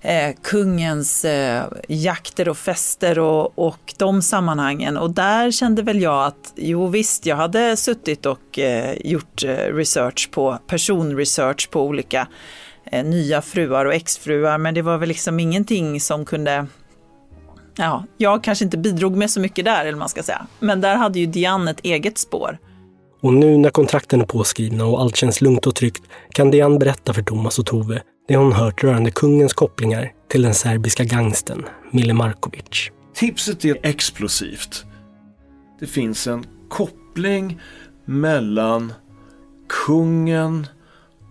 eh, 0.01 0.35
kungens 0.43 1.25
eh, 1.25 1.63
jakter 1.87 2.49
och 2.49 2.57
fester 2.57 3.19
och, 3.19 3.59
och 3.59 3.93
de 3.97 4.21
sammanhangen. 4.21 4.97
Och 4.97 5.11
där 5.11 5.51
kände 5.51 5.81
väl 5.81 6.01
jag 6.01 6.25
att 6.25 6.53
jo 6.55 6.87
visst, 6.87 7.25
jag 7.25 7.35
hade 7.35 7.77
suttit 7.77 8.25
och 8.25 8.59
eh, 8.59 8.95
gjort 9.03 9.43
eh, 9.43 9.49
research 9.55 10.29
på 10.31 10.59
personresearch 10.67 11.69
på 11.69 11.81
olika 11.81 12.27
nya 12.91 13.41
fruar 13.41 13.85
och 13.85 13.93
exfruar, 13.93 14.57
men 14.57 14.73
det 14.73 14.81
var 14.81 14.97
väl 14.97 15.09
liksom 15.09 15.39
ingenting 15.39 16.01
som 16.01 16.25
kunde 16.25 16.67
Ja, 17.79 18.03
jag 18.17 18.43
kanske 18.43 18.65
inte 18.65 18.77
bidrog 18.77 19.15
med 19.15 19.31
så 19.31 19.39
mycket 19.39 19.65
där, 19.65 19.85
eller 19.85 19.97
man 19.97 20.09
ska 20.09 20.23
säga. 20.23 20.47
Men 20.59 20.81
där 20.81 20.95
hade 20.95 21.19
ju 21.19 21.25
Diane 21.25 21.71
ett 21.71 21.79
eget 21.83 22.17
spår. 22.17 22.57
Och 23.21 23.33
nu 23.33 23.57
när 23.57 23.69
kontrakten 23.69 24.21
är 24.21 24.25
påskrivna 24.25 24.85
och 24.85 25.01
allt 25.01 25.15
känns 25.15 25.41
lugnt 25.41 25.67
och 25.67 25.75
tryggt 25.75 26.03
kan 26.29 26.51
Diane 26.51 26.79
berätta 26.79 27.13
för 27.13 27.21
Thomas 27.21 27.59
och 27.59 27.65
Tove 27.65 28.01
det 28.27 28.37
hon 28.37 28.53
hört 28.53 28.83
rörande 28.83 29.11
kungens 29.11 29.53
kopplingar 29.53 30.11
till 30.27 30.41
den 30.41 30.53
serbiska 30.53 31.03
gangsten 31.03 31.65
Mile 31.91 32.13
Markovic. 32.13 32.91
Tipset 33.13 33.65
är 33.65 33.77
explosivt. 33.83 34.85
Det 35.79 35.87
finns 35.87 36.27
en 36.27 36.45
koppling 36.69 37.59
mellan 38.05 38.93
kungen 39.85 40.67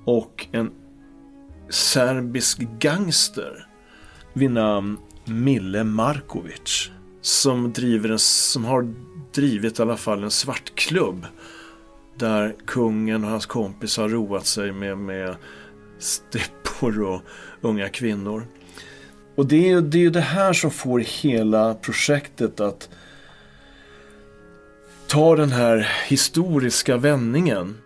och 0.04 0.46
en 0.52 0.70
serbisk 1.70 2.58
gangster 2.78 3.66
vid 4.32 4.50
namn 4.50 4.98
Mille 5.24 5.84
Markovic. 5.84 6.90
Som, 7.20 7.72
driver 7.72 8.08
en, 8.08 8.18
som 8.18 8.64
har 8.64 8.94
drivit 9.34 9.78
i 9.78 9.82
alla 9.82 9.96
fall 9.96 10.22
en 10.22 10.30
svartklubb. 10.30 11.26
Där 12.18 12.54
kungen 12.66 13.24
och 13.24 13.30
hans 13.30 13.46
kompis 13.46 13.96
har 13.96 14.08
roat 14.08 14.46
sig 14.46 14.72
med, 14.72 14.98
med 14.98 15.36
strippor 15.98 17.02
och 17.02 17.22
unga 17.60 17.88
kvinnor. 17.88 18.46
Och 19.36 19.46
det 19.46 19.70
är, 19.70 19.80
det 19.80 19.98
är 19.98 20.02
ju 20.02 20.10
det 20.10 20.20
här 20.20 20.52
som 20.52 20.70
får 20.70 20.98
hela 20.98 21.74
projektet 21.74 22.60
att 22.60 22.88
ta 25.06 25.36
den 25.36 25.52
här 25.52 25.88
historiska 26.08 26.96
vändningen. 26.96 27.78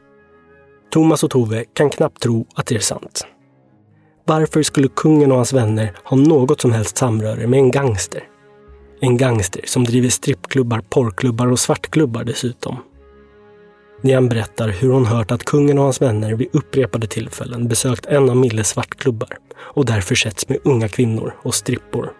Thomas 0.90 1.24
och 1.24 1.30
Tove 1.30 1.64
kan 1.64 1.90
knappt 1.90 2.22
tro 2.22 2.46
att 2.54 2.66
det 2.66 2.74
är 2.74 2.80
sant 2.80 3.26
varför 4.30 4.62
skulle 4.62 4.88
kungen 4.88 5.30
och 5.30 5.36
hans 5.36 5.52
vänner 5.52 5.92
ha 6.04 6.16
något 6.16 6.60
som 6.60 6.72
helst 6.72 6.96
samröre 6.96 7.46
med 7.46 7.58
en 7.58 7.70
gangster? 7.70 8.22
En 9.00 9.16
gangster 9.16 9.60
som 9.64 9.84
driver 9.84 10.08
strippklubbar, 10.08 10.80
porrklubbar 10.80 11.52
och 11.52 11.58
svartklubbar 11.58 12.24
dessutom. 12.24 12.76
Nian 14.02 14.28
berättar 14.28 14.68
hur 14.68 14.92
hon 14.92 15.06
hört 15.06 15.30
att 15.30 15.44
kungen 15.44 15.78
och 15.78 15.84
hans 15.84 16.02
vänner 16.02 16.34
vid 16.34 16.48
upprepade 16.52 17.06
tillfällen 17.06 17.68
besökt 17.68 18.06
en 18.06 18.30
av 18.30 18.36
Milles 18.36 18.68
svartklubbar 18.68 19.38
och 19.58 19.86
där 19.86 20.00
försetts 20.00 20.48
med 20.48 20.58
unga 20.64 20.88
kvinnor 20.88 21.34
och 21.42 21.54
strippor. 21.54 22.12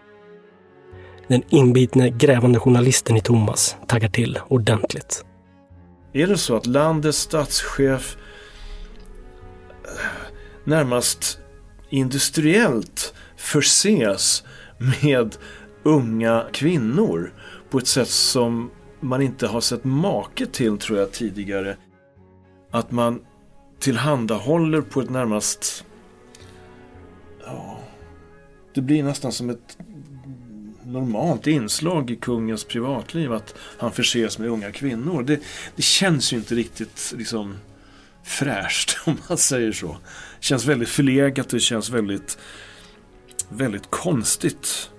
Den 1.28 1.42
inbitne 1.48 2.10
grävande 2.10 2.58
journalisten 2.58 3.16
i 3.16 3.20
Thomas 3.20 3.76
taggar 3.86 4.08
till 4.08 4.38
ordentligt. 4.48 5.24
Är 6.12 6.26
det 6.26 6.38
så 6.38 6.56
att 6.56 6.66
landets 6.66 7.18
statschef 7.18 8.16
eh, 9.84 9.90
närmast 10.64 11.39
industriellt 11.90 13.14
förses 13.36 14.44
med 15.02 15.36
unga 15.82 16.46
kvinnor 16.52 17.32
på 17.70 17.78
ett 17.78 17.86
sätt 17.86 18.08
som 18.08 18.70
man 19.00 19.22
inte 19.22 19.46
har 19.46 19.60
sett 19.60 19.84
make 19.84 20.46
till 20.46 20.78
tror 20.78 20.98
jag 20.98 21.12
tidigare. 21.12 21.76
Att 22.70 22.90
man 22.90 23.20
tillhandahåller 23.78 24.80
på 24.80 25.00
ett 25.00 25.10
närmast... 25.10 25.84
Ja, 27.46 27.80
det 28.74 28.80
blir 28.80 29.02
nästan 29.02 29.32
som 29.32 29.50
ett 29.50 29.78
normalt 30.84 31.46
inslag 31.46 32.10
i 32.10 32.16
kungens 32.16 32.64
privatliv 32.64 33.32
att 33.32 33.54
han 33.78 33.92
förses 33.92 34.38
med 34.38 34.48
unga 34.48 34.72
kvinnor. 34.72 35.22
Det, 35.22 35.40
det 35.76 35.82
känns 35.82 36.32
ju 36.32 36.36
inte 36.36 36.54
riktigt 36.54 37.14
liksom 37.16 37.56
fräscht 38.24 38.98
om 39.06 39.16
man 39.28 39.38
säger 39.38 39.72
så. 39.72 39.96
Det 40.40 40.46
känns 40.46 40.64
väldigt 40.64 40.88
förlegat 40.88 41.48
det 41.48 41.60
känns 41.60 41.90
väldigt, 41.90 42.38
väldigt 43.48 43.90
konstigt. 43.90 44.90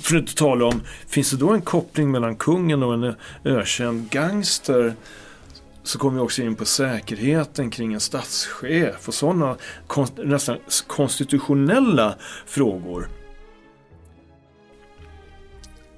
För 0.00 0.16
att 0.16 0.20
inte 0.20 0.34
tala 0.34 0.64
om, 0.64 0.82
finns 1.06 1.30
det 1.30 1.36
då 1.36 1.50
en 1.52 1.62
koppling 1.62 2.10
mellan 2.10 2.36
kungen 2.36 2.82
och 2.82 2.94
en 2.94 3.14
ökänd 3.44 4.10
gangster 4.10 4.94
så 5.82 5.98
kommer 5.98 6.14
vi 6.14 6.20
också 6.20 6.42
in 6.42 6.54
på 6.54 6.64
säkerheten 6.64 7.70
kring 7.70 7.94
en 7.94 8.00
statschef 8.00 9.08
och 9.08 9.14
sådana 9.14 9.56
konst, 9.86 10.12
nästan 10.16 10.58
konstitutionella 10.86 12.14
frågor. 12.46 13.08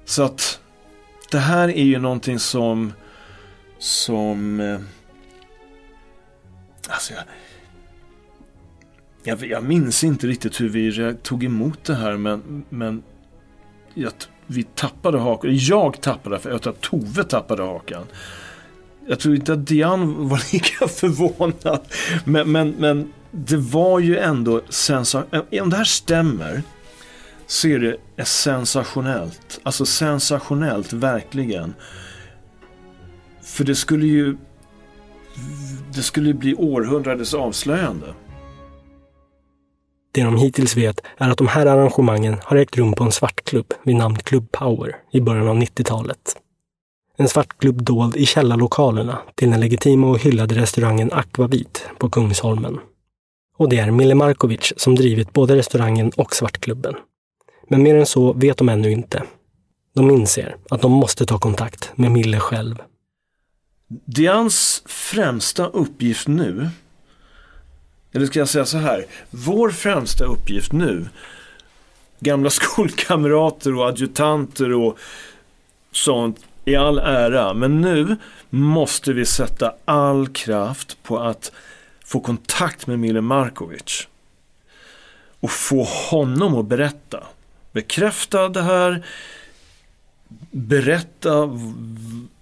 Så 0.05 0.23
att 0.23 0.59
det 1.31 1.39
här 1.39 1.69
är 1.69 1.83
ju 1.83 1.99
någonting 1.99 2.39
som 2.39 2.93
som 3.79 4.59
eh, 4.59 4.79
alltså 6.89 7.13
jag, 7.13 7.23
jag, 9.27 9.45
jag 9.45 9.63
minns 9.63 10.03
inte 10.03 10.27
riktigt 10.27 10.61
hur 10.61 10.69
vi 10.69 11.15
tog 11.23 11.43
emot 11.43 11.83
det 11.83 11.95
här 11.95 12.17
men, 12.17 12.63
men 12.69 13.03
jag, 13.93 14.11
vi 14.47 14.63
tappade 14.63 15.19
hakan. 15.19 15.49
Jag 15.53 16.01
tappade, 16.01 16.39
för 16.39 16.49
jag 16.49 16.61
tror 16.61 16.73
att 16.73 16.81
Tove 16.81 17.23
tappade 17.23 17.63
hakan. 17.63 18.03
Jag 19.07 19.19
tror 19.19 19.35
inte 19.35 19.53
att 19.53 19.67
Diane 19.67 20.05
var 20.05 20.41
lika 20.53 20.87
förvånad. 20.87 21.79
Men, 22.25 22.51
men, 22.51 22.69
men 22.69 23.13
det 23.31 23.57
var 23.57 23.99
ju 23.99 24.17
ändå 24.17 24.61
sensationellt. 24.69 25.53
Eh, 25.53 25.63
om 25.63 25.69
det 25.69 25.77
här 25.77 25.83
stämmer 25.83 26.63
så 27.47 27.67
är 27.67 27.79
det 27.79 28.25
sensationellt. 28.25 29.59
Alltså 29.63 29.85
sensationellt, 29.85 30.93
verkligen. 30.93 31.73
För 33.41 33.63
det 33.63 33.75
skulle 33.75 34.07
ju 34.07 34.37
det 35.93 36.03
skulle 36.03 36.33
bli 36.33 36.55
århundradets 36.55 37.33
avslöjande. 37.33 38.13
Det 40.17 40.23
de 40.23 40.37
hittills 40.37 40.77
vet 40.77 41.01
är 41.17 41.29
att 41.29 41.37
de 41.37 41.47
här 41.47 41.65
arrangemangen 41.65 42.37
har 42.43 42.57
ägt 42.57 42.77
rum 42.77 42.93
på 42.93 43.03
en 43.03 43.11
svartklubb 43.11 43.73
vid 43.83 43.95
namn 43.95 44.15
Club 44.15 44.51
Power 44.51 44.95
i 45.11 45.21
början 45.21 45.47
av 45.47 45.55
90-talet. 45.57 46.35
En 47.17 47.29
svartklubb 47.29 47.83
dold 47.83 48.15
i 48.15 48.25
källarlokalerna 48.25 49.19
till 49.35 49.51
den 49.51 49.59
legitima 49.59 50.07
och 50.07 50.19
hyllade 50.19 50.55
restaurangen 50.55 51.13
Aquavit 51.13 51.89
på 51.97 52.09
Kungsholmen. 52.09 52.79
Och 53.57 53.69
det 53.69 53.77
är 53.77 53.91
Mille 53.91 54.15
Markovic 54.15 54.73
som 54.77 54.95
drivit 54.95 55.33
både 55.33 55.55
restaurangen 55.55 56.11
och 56.15 56.35
svartklubben. 56.35 56.95
Men 57.67 57.83
mer 57.83 57.95
än 57.95 58.05
så 58.05 58.33
vet 58.33 58.57
de 58.57 58.69
ännu 58.69 58.91
inte. 58.91 59.23
De 59.95 60.11
inser 60.11 60.55
att 60.69 60.81
de 60.81 60.91
måste 60.91 61.25
ta 61.25 61.39
kontakt 61.39 61.91
med 61.95 62.11
Mille 62.11 62.39
själv. 62.39 62.75
Dians 64.05 64.83
främsta 64.85 65.67
uppgift 65.67 66.27
nu 66.27 66.69
eller 68.17 68.27
ska 68.27 68.39
jag 68.39 68.49
säga 68.49 68.65
så 68.65 68.77
här. 68.77 69.05
Vår 69.29 69.69
främsta 69.69 70.25
uppgift 70.25 70.71
nu, 70.71 71.05
gamla 72.19 72.49
skolkamrater 72.49 73.75
och 73.75 73.87
adjutanter 73.87 74.73
och 74.73 74.97
sånt 75.91 76.39
i 76.65 76.75
all 76.75 76.99
ära. 76.99 77.53
Men 77.53 77.81
nu 77.81 78.15
måste 78.49 79.13
vi 79.13 79.25
sätta 79.25 79.73
all 79.85 80.27
kraft 80.27 81.03
på 81.03 81.19
att 81.19 81.51
få 82.05 82.19
kontakt 82.19 82.87
med 82.87 82.99
Mile 82.99 83.21
Markovic. 83.21 84.07
Och 85.39 85.51
få 85.51 85.83
honom 85.83 86.55
att 86.55 86.65
berätta. 86.65 87.23
Bekräfta 87.71 88.49
det 88.49 88.61
här. 88.61 89.05
Berätta 90.51 91.59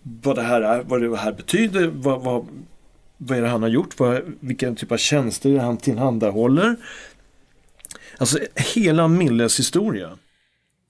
vad 0.02 0.36
det 0.36 0.42
här 0.42 0.62
är, 0.62 0.84
vad 0.84 1.02
det 1.02 1.18
här 1.18 1.32
betyder, 1.32 1.88
vad, 1.88 2.22
vad, 2.22 2.48
vad 3.28 3.38
är 3.38 3.42
det 3.42 3.48
han 3.48 3.62
har 3.62 3.70
gjort? 3.70 4.00
Vad, 4.00 4.22
vilken 4.40 4.76
typ 4.76 4.92
av 4.92 4.98
tjänster 4.98 5.50
är 5.50 5.60
han 5.60 5.78
tillhandahåller? 5.78 6.76
Alltså 8.18 8.40
hela 8.56 9.08
Milles 9.08 9.60
historia. 9.60 10.18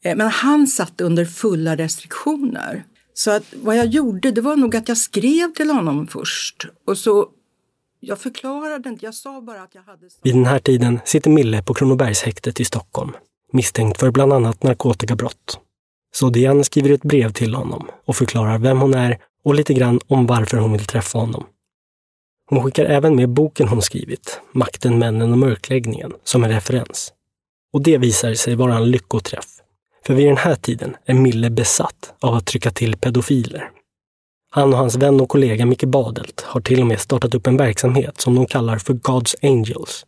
Eh, 0.04 0.16
men 0.16 0.28
han 0.28 0.68
satt 0.68 1.02
under 1.02 1.26
fulla 1.26 1.76
restriktioner. 1.76 2.84
Så 3.14 3.32
att 3.32 3.44
vad 3.54 3.78
jag 3.78 3.86
gjorde 3.86 4.32
det 4.32 4.42
var 4.42 4.56
nog 4.56 4.76
att 4.76 4.88
jag 4.88 4.98
skrev 4.98 5.54
till 5.54 5.70
honom 5.70 6.08
först. 6.08 6.68
Och 6.86 6.98
så 6.98 7.30
jag 8.00 8.20
förklarade 8.20 8.90
inte, 8.90 9.06
jag 9.06 9.16
sa 9.16 9.42
bara 9.42 9.62
att 9.62 9.76
jag 9.76 9.82
hade... 9.82 10.10
Vid 10.24 10.36
den 10.36 10.46
här 10.46 10.60
tiden 10.60 11.00
sitter 11.06 11.30
Mille 11.30 11.64
på 11.64 11.74
Kronobergshäktet 11.74 12.60
i 12.60 12.66
Stockholm, 12.66 13.12
misstänkt 13.52 14.00
för 14.00 14.12
bland 14.12 14.34
annat 14.34 14.64
narkotikabrott. 14.64 15.60
Så 16.16 16.30
Diane 16.30 16.64
skriver 16.64 16.90
ett 16.90 17.04
brev 17.04 17.32
till 17.32 17.54
honom 17.54 17.88
och 18.06 18.16
förklarar 18.16 18.58
vem 18.58 18.80
hon 18.80 18.94
är 18.94 19.18
och 19.44 19.56
lite 19.56 19.74
grann 19.74 20.00
om 20.08 20.26
varför 20.26 20.58
hon 20.58 20.72
vill 20.72 20.86
träffa 20.86 21.18
honom. 21.18 21.44
Hon 22.50 22.64
skickar 22.64 22.86
även 22.86 23.16
med 23.16 23.30
boken 23.30 23.68
hon 23.68 23.82
skrivit, 23.82 24.42
Makten, 24.52 25.00
männen 25.00 25.32
och 25.32 25.38
mörkläggningen, 25.38 26.14
som 26.24 26.44
en 26.44 26.52
referens. 26.52 27.14
Och 27.74 27.82
det 27.82 27.98
visar 27.98 28.34
sig 28.34 28.56
vara 28.56 28.76
en 28.76 28.92
lyckoträff. 28.92 29.46
För 30.06 30.14
vid 30.14 30.28
den 30.28 30.38
här 30.38 30.56
tiden 30.56 30.96
är 31.06 31.14
Mille 31.14 31.50
besatt 31.50 32.14
av 32.22 32.34
att 32.34 32.46
trycka 32.46 32.72
till 32.72 32.98
pedofiler. 32.98 33.70
Han 34.52 34.74
och 34.74 34.80
hans 34.80 34.96
vän 34.96 35.22
och 35.22 35.30
kollega 35.30 35.66
Micke 35.66 35.84
Badelt 35.84 36.42
har 36.42 36.62
till 36.62 36.82
och 36.82 36.88
med 36.88 37.00
startat 37.00 37.36
upp 37.36 37.48
en 37.48 37.58
verksamhet 37.58 38.22
som 38.22 38.36
de 38.36 38.46
kallar 38.46 38.78
för 38.78 38.94
God's 38.94 39.36
Angels, 39.42 40.06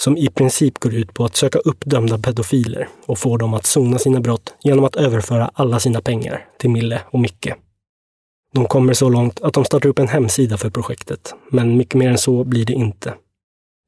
som 0.00 0.16
i 0.16 0.28
princip 0.28 0.78
går 0.78 0.94
ut 0.94 1.14
på 1.14 1.24
att 1.24 1.36
söka 1.36 1.58
upp 1.58 1.84
dömda 1.84 2.18
pedofiler 2.18 2.88
och 3.06 3.18
få 3.18 3.36
dem 3.36 3.54
att 3.54 3.66
sona 3.66 3.98
sina 3.98 4.20
brott 4.20 4.54
genom 4.62 4.84
att 4.84 4.96
överföra 4.96 5.50
alla 5.54 5.80
sina 5.80 6.00
pengar 6.00 6.46
till 6.58 6.70
Mille 6.70 7.00
och 7.10 7.20
Micke. 7.20 7.52
De 8.58 8.66
kommer 8.66 8.92
så 8.92 9.08
långt 9.08 9.40
att 9.40 9.52
de 9.52 9.64
startar 9.64 9.88
upp 9.88 9.98
en 9.98 10.08
hemsida 10.08 10.56
för 10.56 10.70
projektet, 10.70 11.34
men 11.50 11.76
mycket 11.76 11.94
mer 11.94 12.10
än 12.10 12.18
så 12.18 12.44
blir 12.44 12.64
det 12.64 12.72
inte. 12.72 13.14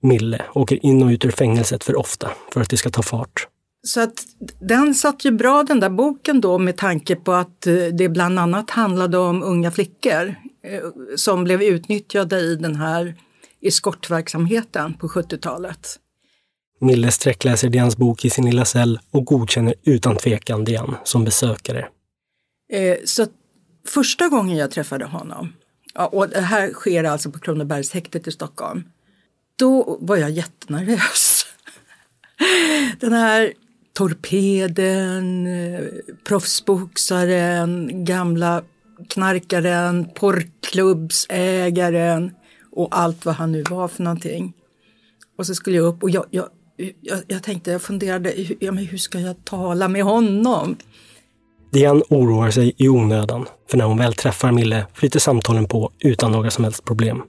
Mille 0.02 0.42
åker 0.54 0.86
in 0.86 1.02
och 1.02 1.08
ut 1.08 1.24
ur 1.24 1.30
fängelset 1.30 1.84
för 1.84 1.96
ofta 1.96 2.30
för 2.52 2.60
att 2.60 2.70
det 2.70 2.76
ska 2.76 2.90
ta 2.90 3.02
fart. 3.02 3.46
Så 3.82 4.00
att 4.00 4.14
den 4.60 4.94
satt 4.94 5.24
ju 5.24 5.30
bra 5.30 5.62
den 5.62 5.80
där 5.80 5.90
boken 5.90 6.40
då 6.40 6.58
med 6.58 6.76
tanke 6.76 7.16
på 7.16 7.32
att 7.32 7.66
eh, 7.66 7.74
det 7.74 8.08
bland 8.08 8.38
annat 8.38 8.70
handlade 8.70 9.18
om 9.18 9.42
unga 9.42 9.70
flickor 9.70 10.34
eh, 10.64 10.80
som 11.16 11.44
blev 11.44 11.62
utnyttjade 11.62 12.40
i 12.40 12.56
den 12.56 12.76
här 12.76 13.14
eskortverksamheten 13.60 14.94
på 14.94 15.08
70-talet. 15.08 15.96
Mille 16.80 17.10
sträckläser 17.10 17.68
Dians 17.68 17.96
bok 17.96 18.24
i 18.24 18.30
sin 18.30 18.44
lilla 18.44 18.64
cell 18.64 18.98
och 19.10 19.24
godkänner 19.24 19.74
utan 19.84 20.16
tvekan 20.16 20.64
Dian 20.64 20.96
som 21.04 21.24
besökare. 21.24 21.88
Eh, 22.72 22.96
så 23.04 23.26
första 23.86 24.28
gången 24.28 24.56
jag 24.56 24.70
träffade 24.70 25.04
honom, 25.04 25.52
och 25.94 26.28
det 26.28 26.40
här 26.40 26.72
sker 26.72 27.04
alltså 27.04 27.30
på 27.30 27.38
Kronobergshäktet 27.38 28.28
i 28.28 28.32
Stockholm, 28.32 28.84
då 29.56 29.98
var 30.00 30.16
jag 30.16 30.30
jättenervös. 30.30 31.46
Den 33.00 33.12
här 33.12 33.52
torpeden, 33.92 35.46
eh, 35.46 35.84
proffsboxaren, 36.24 38.04
gamla 38.04 38.62
knarkaren, 39.08 40.08
porrklubbsägaren 40.14 42.30
och 42.72 42.98
allt 42.98 43.24
vad 43.24 43.34
han 43.34 43.52
nu 43.52 43.62
var 43.62 43.88
för 43.88 44.02
någonting. 44.02 44.52
Och 45.36 45.46
så 45.46 45.54
skulle 45.54 45.76
jag 45.76 45.86
upp 45.86 46.02
och 46.02 46.10
jag, 46.10 46.26
jag, 46.30 46.48
jag, 47.00 47.22
jag 47.26 47.42
tänkte, 47.42 47.70
jag 47.70 47.82
funderade, 47.82 48.34
ja, 48.60 48.72
men 48.72 48.86
hur 48.86 48.98
ska 48.98 49.20
jag 49.20 49.44
tala 49.44 49.88
med 49.88 50.04
honom? 50.04 50.76
Diane 51.70 52.02
oroar 52.08 52.50
sig 52.50 52.72
i 52.76 52.88
onödan, 52.88 53.46
för 53.70 53.78
när 53.78 53.84
hon 53.84 53.98
väl 53.98 54.14
träffar 54.14 54.52
Mille 54.52 54.86
flyter 54.94 55.18
samtalen 55.18 55.66
på 55.66 55.92
utan 55.98 56.32
några 56.32 56.50
som 56.50 56.64
helst 56.64 56.84
problem. 56.84 57.22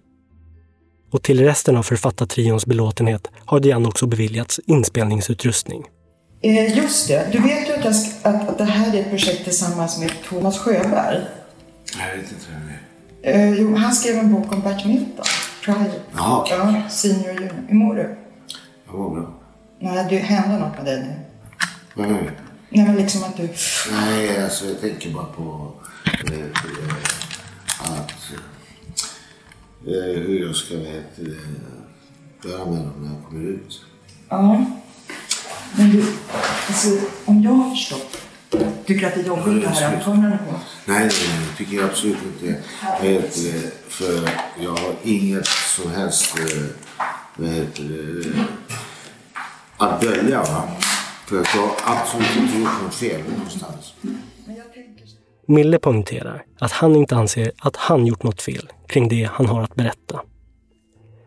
Och 1.11 1.23
till 1.23 1.39
resten 1.39 1.77
av 1.77 1.83
författartrions 1.83 2.65
belåtenhet 2.65 3.27
har 3.45 3.59
Diane 3.59 3.87
också 3.87 4.07
beviljats 4.07 4.59
inspelningsutrustning. 4.67 5.83
Eh, 6.41 6.77
just 6.77 7.07
det, 7.07 7.29
du 7.31 7.39
vet 7.39 7.69
ju 7.69 7.73
att, 7.73 7.85
att, 8.25 8.49
att 8.49 8.57
det 8.57 8.63
här 8.63 8.95
är 8.95 8.99
ett 9.01 9.09
projekt 9.09 9.43
tillsammans 9.43 9.99
med 9.99 10.11
Thomas 10.29 10.59
Sjöberg. 10.59 11.19
Jag 11.99 12.17
vet 12.17 12.31
inte 12.31 12.45
vem 12.51 12.67
det 13.21 13.29
är. 13.29 13.47
Eh, 13.47 13.59
jo, 13.61 13.75
han 13.75 13.91
skrev 13.91 14.17
en 14.17 14.33
bok 14.33 14.53
om 14.53 14.61
Bert 14.61 14.85
Milton. 14.85 15.25
Pride. 15.65 15.91
Jaha, 16.15 16.39
okej. 16.41 16.57
Ja, 16.57 16.89
senior 16.89 17.33
junior. 17.33 17.65
Hur 17.67 17.75
mår 17.75 17.95
du? 17.95 18.15
Jag 18.85 18.95
mår 18.99 19.09
bra. 19.09 19.33
Nej, 19.79 20.05
det 20.09 20.17
händer 20.17 20.59
något 20.59 20.77
med 20.77 20.85
dig 20.85 20.99
nu. 20.99 21.13
Vad 21.95 22.07
menar 22.07 22.21
du? 22.21 22.50
Nej, 22.73 22.85
men 22.85 22.95
liksom 22.95 23.23
att 23.23 23.37
du... 23.37 23.49
Nej, 23.91 24.43
alltså 24.43 24.65
jag 24.65 24.81
tänker 24.81 25.09
bara 25.09 25.25
på 25.25 25.73
eh, 26.05 26.39
eh, 26.39 26.95
att 27.79 28.11
eh, 29.87 30.21
hur 30.21 30.45
jag 30.45 30.55
ska 30.55 30.75
vet, 30.75 31.19
eh, 31.19 32.51
göra 32.51 32.65
med 32.65 32.79
dem 32.79 32.93
när 32.97 33.13
jag 33.13 33.25
kommer 33.29 33.49
ut. 33.49 33.81
Ja. 34.29 34.65
Men 35.75 35.91
du, 35.91 36.05
alltså, 36.67 36.89
om 37.25 37.43
jag 37.43 37.51
har 37.51 37.69
förstått. 37.69 38.17
Tycker 38.85 39.01
du 39.01 39.07
att 39.07 39.15
det 39.15 39.21
är 39.21 39.25
jobbigt 39.25 39.63
det 39.63 39.69
här 39.69 39.95
anförandet? 39.95 40.39
på? 40.49 40.51
Nej, 40.85 40.99
nej, 40.99 41.09
nej, 41.09 41.47
det 41.49 41.57
tycker 41.57 41.75
jag 41.75 41.85
absolut 41.85 42.17
inte. 42.23 42.61
Det? 43.01 43.71
För 43.87 44.29
jag 44.59 44.71
har 44.71 44.95
inget 45.03 45.47
som 45.47 45.91
helst 45.91 46.39
eh, 46.39 46.63
vad 47.35 47.49
heter 47.49 47.83
det, 47.83 48.45
att 49.77 50.01
dölja. 50.01 50.43
Va? 50.43 50.69
För 51.31 51.41
att 51.41 51.55
jag 51.55 51.61
har 51.61 51.97
absolut 51.99 52.37
inte 52.37 52.57
gjort 52.57 52.83
något 52.83 52.93
fel 52.93 53.21
någonstans. 53.37 53.93
Mille 55.45 55.79
poängterar 55.79 56.43
att 56.59 56.71
han 56.71 56.95
inte 56.95 57.15
anser 57.15 57.51
att 57.59 57.75
han 57.75 58.07
gjort 58.07 58.23
något 58.23 58.41
fel 58.41 58.71
kring 58.87 59.09
det 59.09 59.29
han 59.33 59.45
har 59.45 59.61
att 59.63 59.75
berätta. 59.75 60.21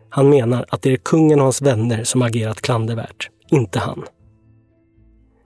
Han 0.09 0.29
menar 0.29 0.65
att 0.69 0.81
det 0.81 0.91
är 0.91 0.97
kungen 0.97 1.39
och 1.39 1.43
hans 1.43 1.61
vänner 1.61 2.03
som 2.03 2.21
agerat 2.21 2.61
klandervärt, 2.61 3.29
inte 3.51 3.79
han. 3.79 4.03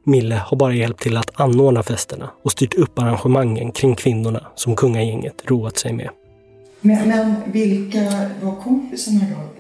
Mille 0.04 0.36
har 0.36 0.58
bara 0.58 0.74
hjälpt 0.74 1.02
till 1.02 1.18
att 1.18 1.40
anordna 1.40 1.84
festerna 1.84 2.30
och 2.44 2.52
styrt 2.52 2.74
upp 2.74 3.00
arrangemangen 3.00 3.72
kring 3.72 3.96
kvinnorna 3.96 4.48
som 4.56 4.76
kungagänget 4.76 5.44
roat 5.46 5.78
sig 5.78 5.94
med. 5.94 6.10
Men, 6.82 7.08
men 7.08 7.52
vilka 7.52 8.00
var 8.42 8.56
kompisarna 8.56 9.20
då 9.30 9.59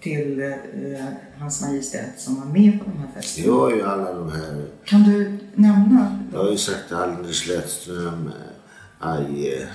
till, 0.00 0.40
eh, 0.40 1.04
hans 1.38 1.62
majestät 1.62 2.20
som 2.20 2.36
var 2.40 2.44
med 2.46 2.78
på 2.78 2.90
de 2.90 2.98
här 2.98 3.06
Det 3.06 3.22
festerna? 3.22 3.54
var 3.56 3.70
ju 3.70 3.82
alla 3.82 4.12
de 4.12 4.32
här, 4.32 4.66
Kan 4.84 5.02
du 5.02 5.38
nämna? 5.54 6.18
jag 6.32 6.38
har 6.38 6.50
ju 6.50 6.56
sagt 6.58 6.92
Anders 6.92 7.48
Lättström, 7.48 8.26
eh, 8.26 9.08
Aje, 9.08 9.68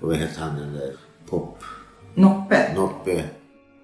och 0.00 0.08
vad 0.08 0.16
heter 0.16 0.40
han 0.40 0.56
den 0.60 0.72
där, 0.72 0.92
Pop, 1.30 1.58
Noppe? 2.14 2.74
Noppe. 2.74 3.24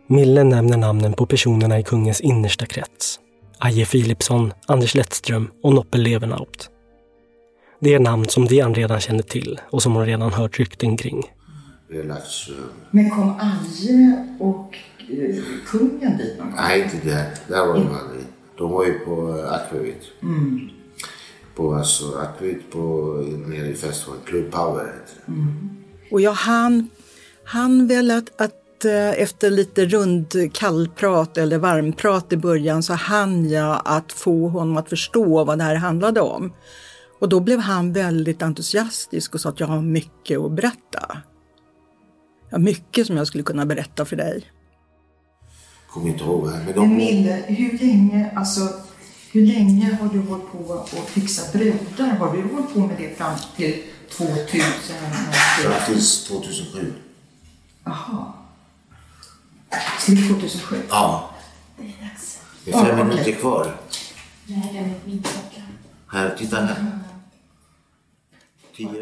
Mille 0.07 0.45
nämner 0.45 0.77
namnen 0.77 1.13
på 1.13 1.27
personerna 1.27 1.79
i 1.79 1.83
kungens 1.83 2.21
innersta 2.21 2.67
krets. 2.67 3.21
Aje 3.59 3.87
Philipsson, 3.87 4.53
Anders 4.67 4.95
Lettström 4.95 5.51
och 5.63 5.75
Noppe 5.75 5.99
Levenhaupt. 5.99 6.69
Det 7.81 7.95
är 7.95 8.01
namn 8.01 8.25
som 8.29 8.45
Diane 8.47 8.75
redan 8.75 9.01
känner 9.01 9.23
till 9.23 9.61
och 9.71 9.83
som 9.83 9.95
hon 9.95 10.07
redan 10.07 10.33
hört 10.33 10.59
rykten 10.59 10.97
kring. 10.97 11.23
Relaxström. 11.91 12.57
Men 12.91 13.11
kom 13.11 13.31
Aje 13.41 14.29
och 14.41 14.77
kungen 15.67 16.17
dit 16.19 16.39
någon 16.39 16.47
gång? 16.47 16.57
Nej, 16.57 16.83
inte 16.83 17.09
där. 17.09 17.27
Där 17.49 17.67
var 17.67 17.75
de 17.75 17.87
aldrig. 17.87 18.27
De 18.59 18.71
var 18.71 18.87
ju 18.87 18.99
på 18.99 19.45
Akvavit. 19.51 20.03
Mm. 20.23 20.71
På 21.55 21.75
alltså 21.75 22.19
Akvavit 22.19 22.71
på, 22.71 22.81
nere 23.47 23.69
i 23.69 23.75
festivalen. 23.75 24.23
Club 24.25 24.51
Power 24.51 24.85
heter 24.85 25.23
det. 25.27 25.33
Och 26.11 26.21
jag 26.21 26.33
hann, 26.33 26.89
hann 27.45 27.87
väl 27.87 28.11
att, 28.11 28.41
att 28.41 28.85
eh, 28.85 29.21
efter 29.23 29.51
lite 29.51 29.87
rund 29.87 30.53
kallprat 30.53 31.39
eller 31.39 31.59
varmprat 31.59 32.33
i 32.33 32.37
början 32.37 32.83
så 32.83 32.93
hann 32.93 33.51
jag 33.51 33.83
att 33.85 34.13
få 34.13 34.49
honom 34.49 34.77
att 34.77 34.89
förstå 34.89 35.45
vad 35.45 35.59
det 35.59 35.65
här 35.65 35.75
handlade 35.75 36.21
om. 36.21 36.53
Och 37.19 37.29
då 37.29 37.41
blev 37.41 37.59
han 37.59 37.93
väldigt 37.93 38.43
entusiastisk 38.43 39.35
och 39.35 39.41
sa 39.41 39.49
att 39.49 39.61
jag 39.61 39.67
har 39.67 39.83
mycket 39.83 40.39
att 40.39 40.53
berätta. 40.53 41.19
Jag 42.51 42.59
har 42.59 42.63
mycket 42.65 43.07
som 43.07 43.17
jag 43.17 43.27
skulle 43.27 43.45
kunna 43.45 43.67
berätta 43.67 44.05
för 44.05 44.17
dig. 44.17 44.45
Kommer 45.93 46.09
inte 46.09 46.25
ihåg. 46.25 46.47
Men 46.47 46.65
Men 46.65 46.75
de, 46.75 46.97
Mille, 46.97 47.45
hur 47.47 47.79
länge, 47.79 48.31
alltså, 48.37 48.69
hur 49.33 49.47
länge 49.47 49.99
har 50.01 50.09
du 50.09 50.21
hållit 50.21 50.53
på 50.53 50.75
att 50.75 51.09
fixa 51.09 51.53
brudar? 51.53 52.17
Har 52.17 52.37
du 52.37 52.43
hållit 52.43 52.75
på 52.75 52.81
med 52.81 52.97
det 52.99 53.17
fram 53.19 53.35
till 53.57 53.83
2000? 54.11 54.61
fram 55.63 55.73
tills 55.87 56.25
2007. 56.25 56.93
Jaha. 57.85 58.33
Till 60.07 60.29
2007? 60.29 60.77
Ja. 60.89 61.31
Det 62.65 62.71
är 62.71 62.85
fem 62.85 62.91
okej. 62.93 63.05
minuter 63.05 63.33
kvar. 63.33 63.77
Här, 66.13 66.35
titta 66.39 66.57
här. 66.57 66.99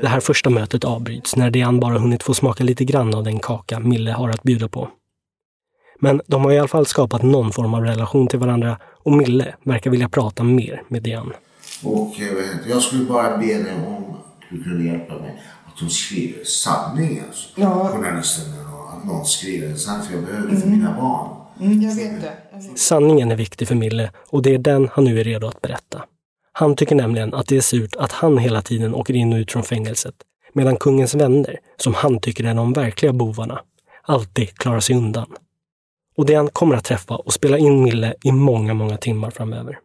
Det 0.01 0.09
här 0.09 0.21
första 0.21 0.51
mötet 0.51 0.85
avbryts 0.85 1.37
när 1.37 1.51
Diane 1.51 1.79
bara 1.79 1.99
hunnit 1.99 2.23
få 2.23 2.35
smaka 2.35 2.65
lite 2.65 2.85
grann 2.85 3.15
av 3.15 3.25
den 3.25 3.39
kaka 3.39 3.81
Mille 3.81 4.13
har 4.13 4.29
att 4.29 4.43
bjuda 4.43 4.69
på. 4.69 4.89
Men 6.01 6.21
de 6.27 6.45
har 6.45 6.53
i 6.53 6.59
alla 6.59 6.69
fall 6.69 6.87
skapat 6.87 7.23
någon 7.23 7.53
form 7.53 7.75
av 7.75 7.85
relation 7.85 8.27
till 8.27 8.39
varandra 8.39 8.79
och 9.03 9.13
Mille 9.13 9.55
verkar 9.63 9.91
vilja 9.91 10.09
prata 10.09 10.43
mer 10.43 10.83
med 10.89 11.03
Diane. 11.03 11.35
Och 11.85 12.21
eh, 12.21 12.69
jag 12.69 12.83
skulle 12.83 13.05
bara 13.05 13.37
be 13.37 13.47
dig 13.47 13.75
om 13.87 14.05
att 14.11 14.51
du 14.51 14.63
kunde 14.63 14.85
hjälpa 14.85 15.15
mig. 15.15 15.43
Att 15.67 15.79
de 15.81 15.91
skriver 15.91 16.45
sanning 16.45 17.23
alltså. 17.27 17.61
Ja. 17.61 17.89
Journalisterna 17.89 18.57
och 18.75 18.93
att 18.93 19.05
någon 19.05 19.27
skriver 19.27 19.69
en 19.69 19.79
sanning. 19.79 20.07
För 20.07 20.15
jag 20.15 20.25
behöver 20.25 20.51
det 20.51 20.57
för 20.57 20.69
mina 20.69 20.97
barn. 20.97 21.37
Mm, 21.61 21.83
jag 21.83 21.95
vet 21.95 22.21
det. 22.21 22.33
Jag 22.53 22.63
vet. 22.63 22.79
Sanningen 22.79 23.31
är 23.31 23.37
viktig 23.37 23.69
för 23.69 23.75
Mille 23.75 24.11
och 24.29 24.43
det 24.43 24.55
är 24.55 24.59
den 24.59 24.89
han 24.93 25.05
nu 25.05 25.21
är 25.21 25.25
redo 25.25 25.47
att 25.47 25.63
berätta. 25.63 26.05
Han 26.53 26.77
tycker 26.77 26.95
nämligen 26.95 27.35
att 27.35 27.47
det 27.47 27.57
är 27.57 27.61
surt 27.61 27.97
att 27.97 28.13
han 28.13 28.39
hela 28.39 28.63
tiden 28.63 28.95
åker 28.95 29.15
in 29.15 29.33
och 29.33 29.37
ut 29.37 29.53
från 29.53 29.63
fängelset 29.63 30.15
medan 30.53 30.77
kungens 30.77 31.15
vänner, 31.15 31.59
som 31.77 31.95
han 31.95 32.21
tycker 32.21 32.45
är 32.45 32.55
de 32.55 32.73
verkliga 32.73 33.13
bovarna, 33.13 33.61
alltid 34.03 34.55
klarar 34.55 34.81
sig 34.81 34.97
undan. 34.97 35.27
Och 36.21 36.27
den 36.27 36.49
kommer 36.49 36.77
att 36.77 36.85
träffa 36.85 37.17
och 37.17 37.33
spela 37.33 37.59
in 37.59 37.83
Mille 37.83 38.15
i 38.25 38.33
många, 38.33 38.75
många 38.75 38.97
timmar 38.97 39.31
framöver. 39.31 39.79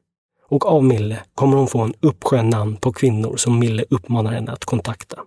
Och 0.50 0.66
av 0.66 0.84
Mille 0.84 1.20
kommer 1.36 1.58
hon 1.58 1.68
få 1.68 1.82
en 1.82 1.94
uppsjö 2.00 2.42
namn 2.42 2.78
på 2.78 2.94
kvinnor 2.94 3.38
som 3.38 3.60
Mille 3.60 3.86
uppmanar 3.90 4.32
henne 4.32 4.52
att 4.52 4.66
kontakta. 4.66 5.20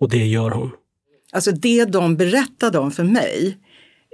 Och 0.00 0.08
det 0.08 0.26
gör 0.26 0.50
hon. 0.50 0.70
Alltså 1.32 1.52
det 1.52 1.84
de 1.84 2.16
berättade 2.16 2.78
om 2.78 2.90
för 2.90 3.04
mig, 3.04 3.58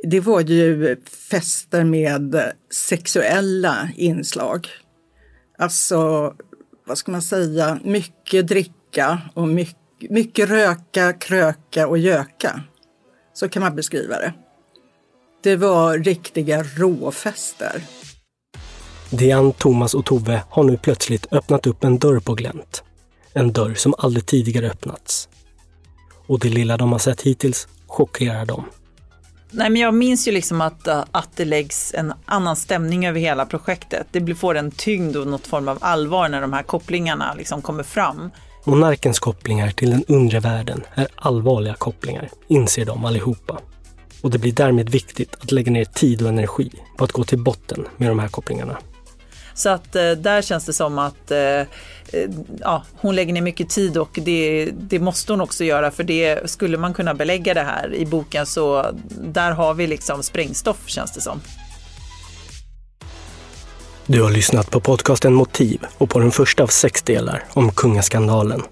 det 0.02 0.20
var 0.20 0.40
ju 0.40 0.96
fester 1.30 1.84
med 1.84 2.52
sexuella 2.70 3.88
inslag. 3.96 4.68
Alltså, 5.58 6.32
vad 6.86 6.98
ska 6.98 7.12
man 7.12 7.22
säga, 7.22 7.78
mycket 7.84 8.48
dricka 8.48 9.18
och 9.34 9.48
mycket, 9.48 10.10
mycket 10.10 10.48
röka, 10.48 11.12
kröka 11.12 11.88
och 11.88 11.98
göka. 11.98 12.60
Så 13.32 13.48
kan 13.48 13.62
man 13.62 13.76
beskriva 13.76 14.16
det. 14.16 14.32
Det 15.42 15.56
var 15.56 15.98
riktiga 15.98 16.62
råfester. 16.76 17.82
Diane, 19.10 19.52
Thomas 19.52 19.94
och 19.94 20.04
Tove 20.04 20.42
har 20.50 20.64
nu 20.64 20.76
plötsligt 20.76 21.26
öppnat 21.32 21.66
upp 21.66 21.84
en 21.84 21.98
dörr 21.98 22.20
på 22.20 22.34
glänt. 22.34 22.82
En 23.32 23.52
dörr 23.52 23.74
som 23.74 23.94
aldrig 23.98 24.26
tidigare 24.26 24.70
öppnats. 24.70 25.28
Och 26.26 26.38
det 26.38 26.48
lilla 26.48 26.76
de 26.76 26.92
har 26.92 26.98
sett 26.98 27.20
hittills 27.20 27.68
chockerar 27.86 28.44
dem. 28.46 28.64
Nej, 29.50 29.70
men 29.70 29.80
jag 29.82 29.94
minns 29.94 30.28
ju 30.28 30.32
liksom 30.32 30.60
att, 30.60 30.86
äh, 30.88 31.04
att 31.10 31.36
det 31.36 31.44
läggs 31.44 31.94
en 31.94 32.12
annan 32.24 32.56
stämning 32.56 33.06
över 33.06 33.20
hela 33.20 33.46
projektet. 33.46 34.06
Det 34.10 34.20
blir- 34.20 34.34
får 34.34 34.54
en 34.54 34.70
tyngd 34.70 35.16
och 35.16 35.26
något 35.26 35.46
form 35.46 35.68
av 35.68 35.78
allvar 35.80 36.28
när 36.28 36.40
de 36.40 36.52
här 36.52 36.62
kopplingarna 36.62 37.34
liksom 37.34 37.62
kommer 37.62 37.82
fram. 37.82 38.30
Monarkens 38.64 39.18
kopplingar 39.18 39.70
till 39.70 39.90
den 39.90 40.04
undre 40.08 40.40
världen 40.40 40.82
är 40.94 41.08
allvarliga 41.16 41.74
kopplingar, 41.74 42.30
inser 42.48 42.84
de 42.84 43.04
allihopa. 43.04 43.58
Och 44.22 44.30
det 44.30 44.38
blir 44.38 44.52
därmed 44.52 44.90
viktigt 44.90 45.36
att 45.40 45.52
lägga 45.52 45.72
ner 45.72 45.84
tid 45.84 46.22
och 46.22 46.28
energi 46.28 46.70
på 46.96 47.04
att 47.04 47.12
gå 47.12 47.24
till 47.24 47.38
botten 47.38 47.86
med 47.96 48.10
de 48.10 48.18
här 48.18 48.28
kopplingarna. 48.28 48.78
Så 49.54 49.68
att 49.68 49.96
eh, 49.96 50.10
där 50.10 50.42
känns 50.42 50.64
det 50.64 50.72
som 50.72 50.98
att 50.98 51.30
eh, 51.30 51.38
eh, 51.38 51.66
ja, 52.60 52.84
hon 52.96 53.14
lägger 53.14 53.32
ner 53.32 53.42
mycket 53.42 53.68
tid 53.68 53.96
och 53.96 54.18
det, 54.22 54.70
det 54.72 54.98
måste 54.98 55.32
hon 55.32 55.40
också 55.40 55.64
göra 55.64 55.90
för 55.90 56.04
det 56.04 56.50
skulle 56.50 56.78
man 56.78 56.94
kunna 56.94 57.14
belägga 57.14 57.54
det 57.54 57.62
här 57.62 57.94
i 57.94 58.06
boken 58.06 58.46
så 58.46 58.86
där 59.24 59.50
har 59.50 59.74
vi 59.74 59.86
liksom 59.86 60.22
sprängstoff 60.22 60.82
känns 60.86 61.12
det 61.12 61.20
som. 61.20 61.40
Du 64.06 64.22
har 64.22 64.30
lyssnat 64.30 64.70
på 64.70 64.80
podcasten 64.80 65.34
Motiv 65.34 65.84
och 65.98 66.10
på 66.10 66.18
den 66.18 66.30
första 66.30 66.62
av 66.62 66.66
sex 66.66 67.02
delar 67.02 67.44
om 67.52 67.72
kungaskandalen. 67.72 68.62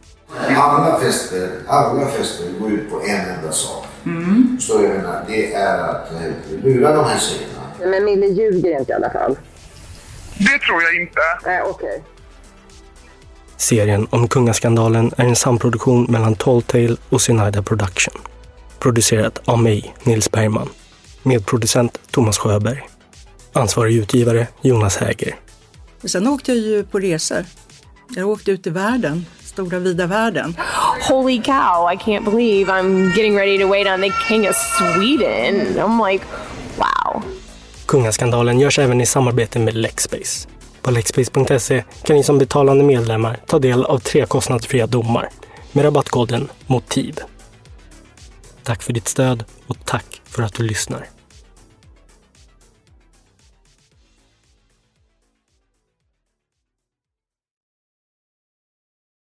Alla 0.56 1.00
fester, 1.00 1.50
alla 1.66 2.06
fester 2.06 2.44
går 2.60 2.70
ut 2.70 2.90
på 2.90 3.00
en 3.00 3.36
enda 3.36 3.52
sak. 3.52 3.86
Mm. 4.04 4.49
Så 4.60 4.82
jag 4.82 4.90
menar, 4.96 5.24
det 5.28 5.54
är 5.54 5.78
att 5.78 6.12
eh, 6.12 6.18
lura 6.64 6.92
de 6.94 7.04
här 7.04 7.18
tjejerna. 7.18 7.90
Men 7.90 8.04
Mille 8.04 8.26
ljuger 8.26 8.78
inte 8.78 8.92
i 8.92 8.94
alla 8.94 9.10
fall. 9.10 9.36
Det 10.38 10.58
tror 10.58 10.82
jag 10.82 11.02
inte. 11.02 11.20
Nej, 11.44 11.62
okej. 11.62 12.02
Serien 13.56 14.06
om 14.10 14.28
kungaskandalen 14.28 15.12
är 15.16 15.24
en 15.24 15.36
samproduktion 15.36 16.06
mellan 16.08 16.34
Tall 16.34 16.62
Tale 16.62 16.96
och 17.08 17.20
Sinaida 17.20 17.62
Production. 17.62 18.14
Producerat 18.78 19.40
av 19.44 19.58
mig, 19.62 19.94
Nils 20.02 20.30
Bergman. 20.30 20.68
Medproducent 21.22 22.00
Thomas 22.10 22.38
Sjöberg. 22.38 22.88
Ansvarig 23.52 23.96
utgivare 23.96 24.46
Jonas 24.60 24.96
Häger. 24.96 25.34
Sen 26.04 26.28
åkte 26.28 26.52
jag 26.52 26.60
ju 26.60 26.84
på 26.84 26.98
resor. 26.98 27.44
Jag 28.16 28.28
åkte 28.28 28.50
ut 28.50 28.66
i 28.66 28.70
världen, 28.70 29.26
stora 29.60 29.78
vida 29.78 30.06
världen. 30.06 30.56
Holy 31.08 31.42
cow, 31.42 31.92
I 31.92 31.96
can't 31.96 32.24
believe 32.24 32.72
I'm 32.72 33.08
getting 33.16 33.36
ready 33.36 33.58
to 33.58 33.68
wait 33.68 33.86
on 33.86 34.00
the 34.00 34.10
king 34.28 34.48
of 34.48 34.56
Sweden. 34.56 35.78
I'm 35.78 36.10
like, 36.10 36.24
wow. 36.78 37.22
Kungaskandalen 37.86 38.58
görs 38.58 38.78
även 38.78 39.00
i 39.00 39.06
samarbete 39.06 39.58
med 39.58 39.74
Lexbase. 39.74 40.48
På 40.82 40.90
lexbase.se 40.90 41.84
kan 42.02 42.16
ni 42.16 42.22
som 42.22 42.38
betalande 42.38 42.84
medlemmar 42.84 43.40
ta 43.46 43.58
del 43.58 43.84
av 43.84 43.98
tre 43.98 44.26
kostnadsfria 44.26 44.86
domar 44.86 45.28
med 45.72 45.84
rabattkoden 45.84 46.48
MOTIV. 46.66 47.18
Tack 48.62 48.82
för 48.82 48.92
ditt 48.92 49.08
stöd 49.08 49.44
och 49.66 49.76
tack 49.84 50.22
för 50.24 50.42
att 50.42 50.54
du 50.54 50.62
lyssnar. 50.62 51.19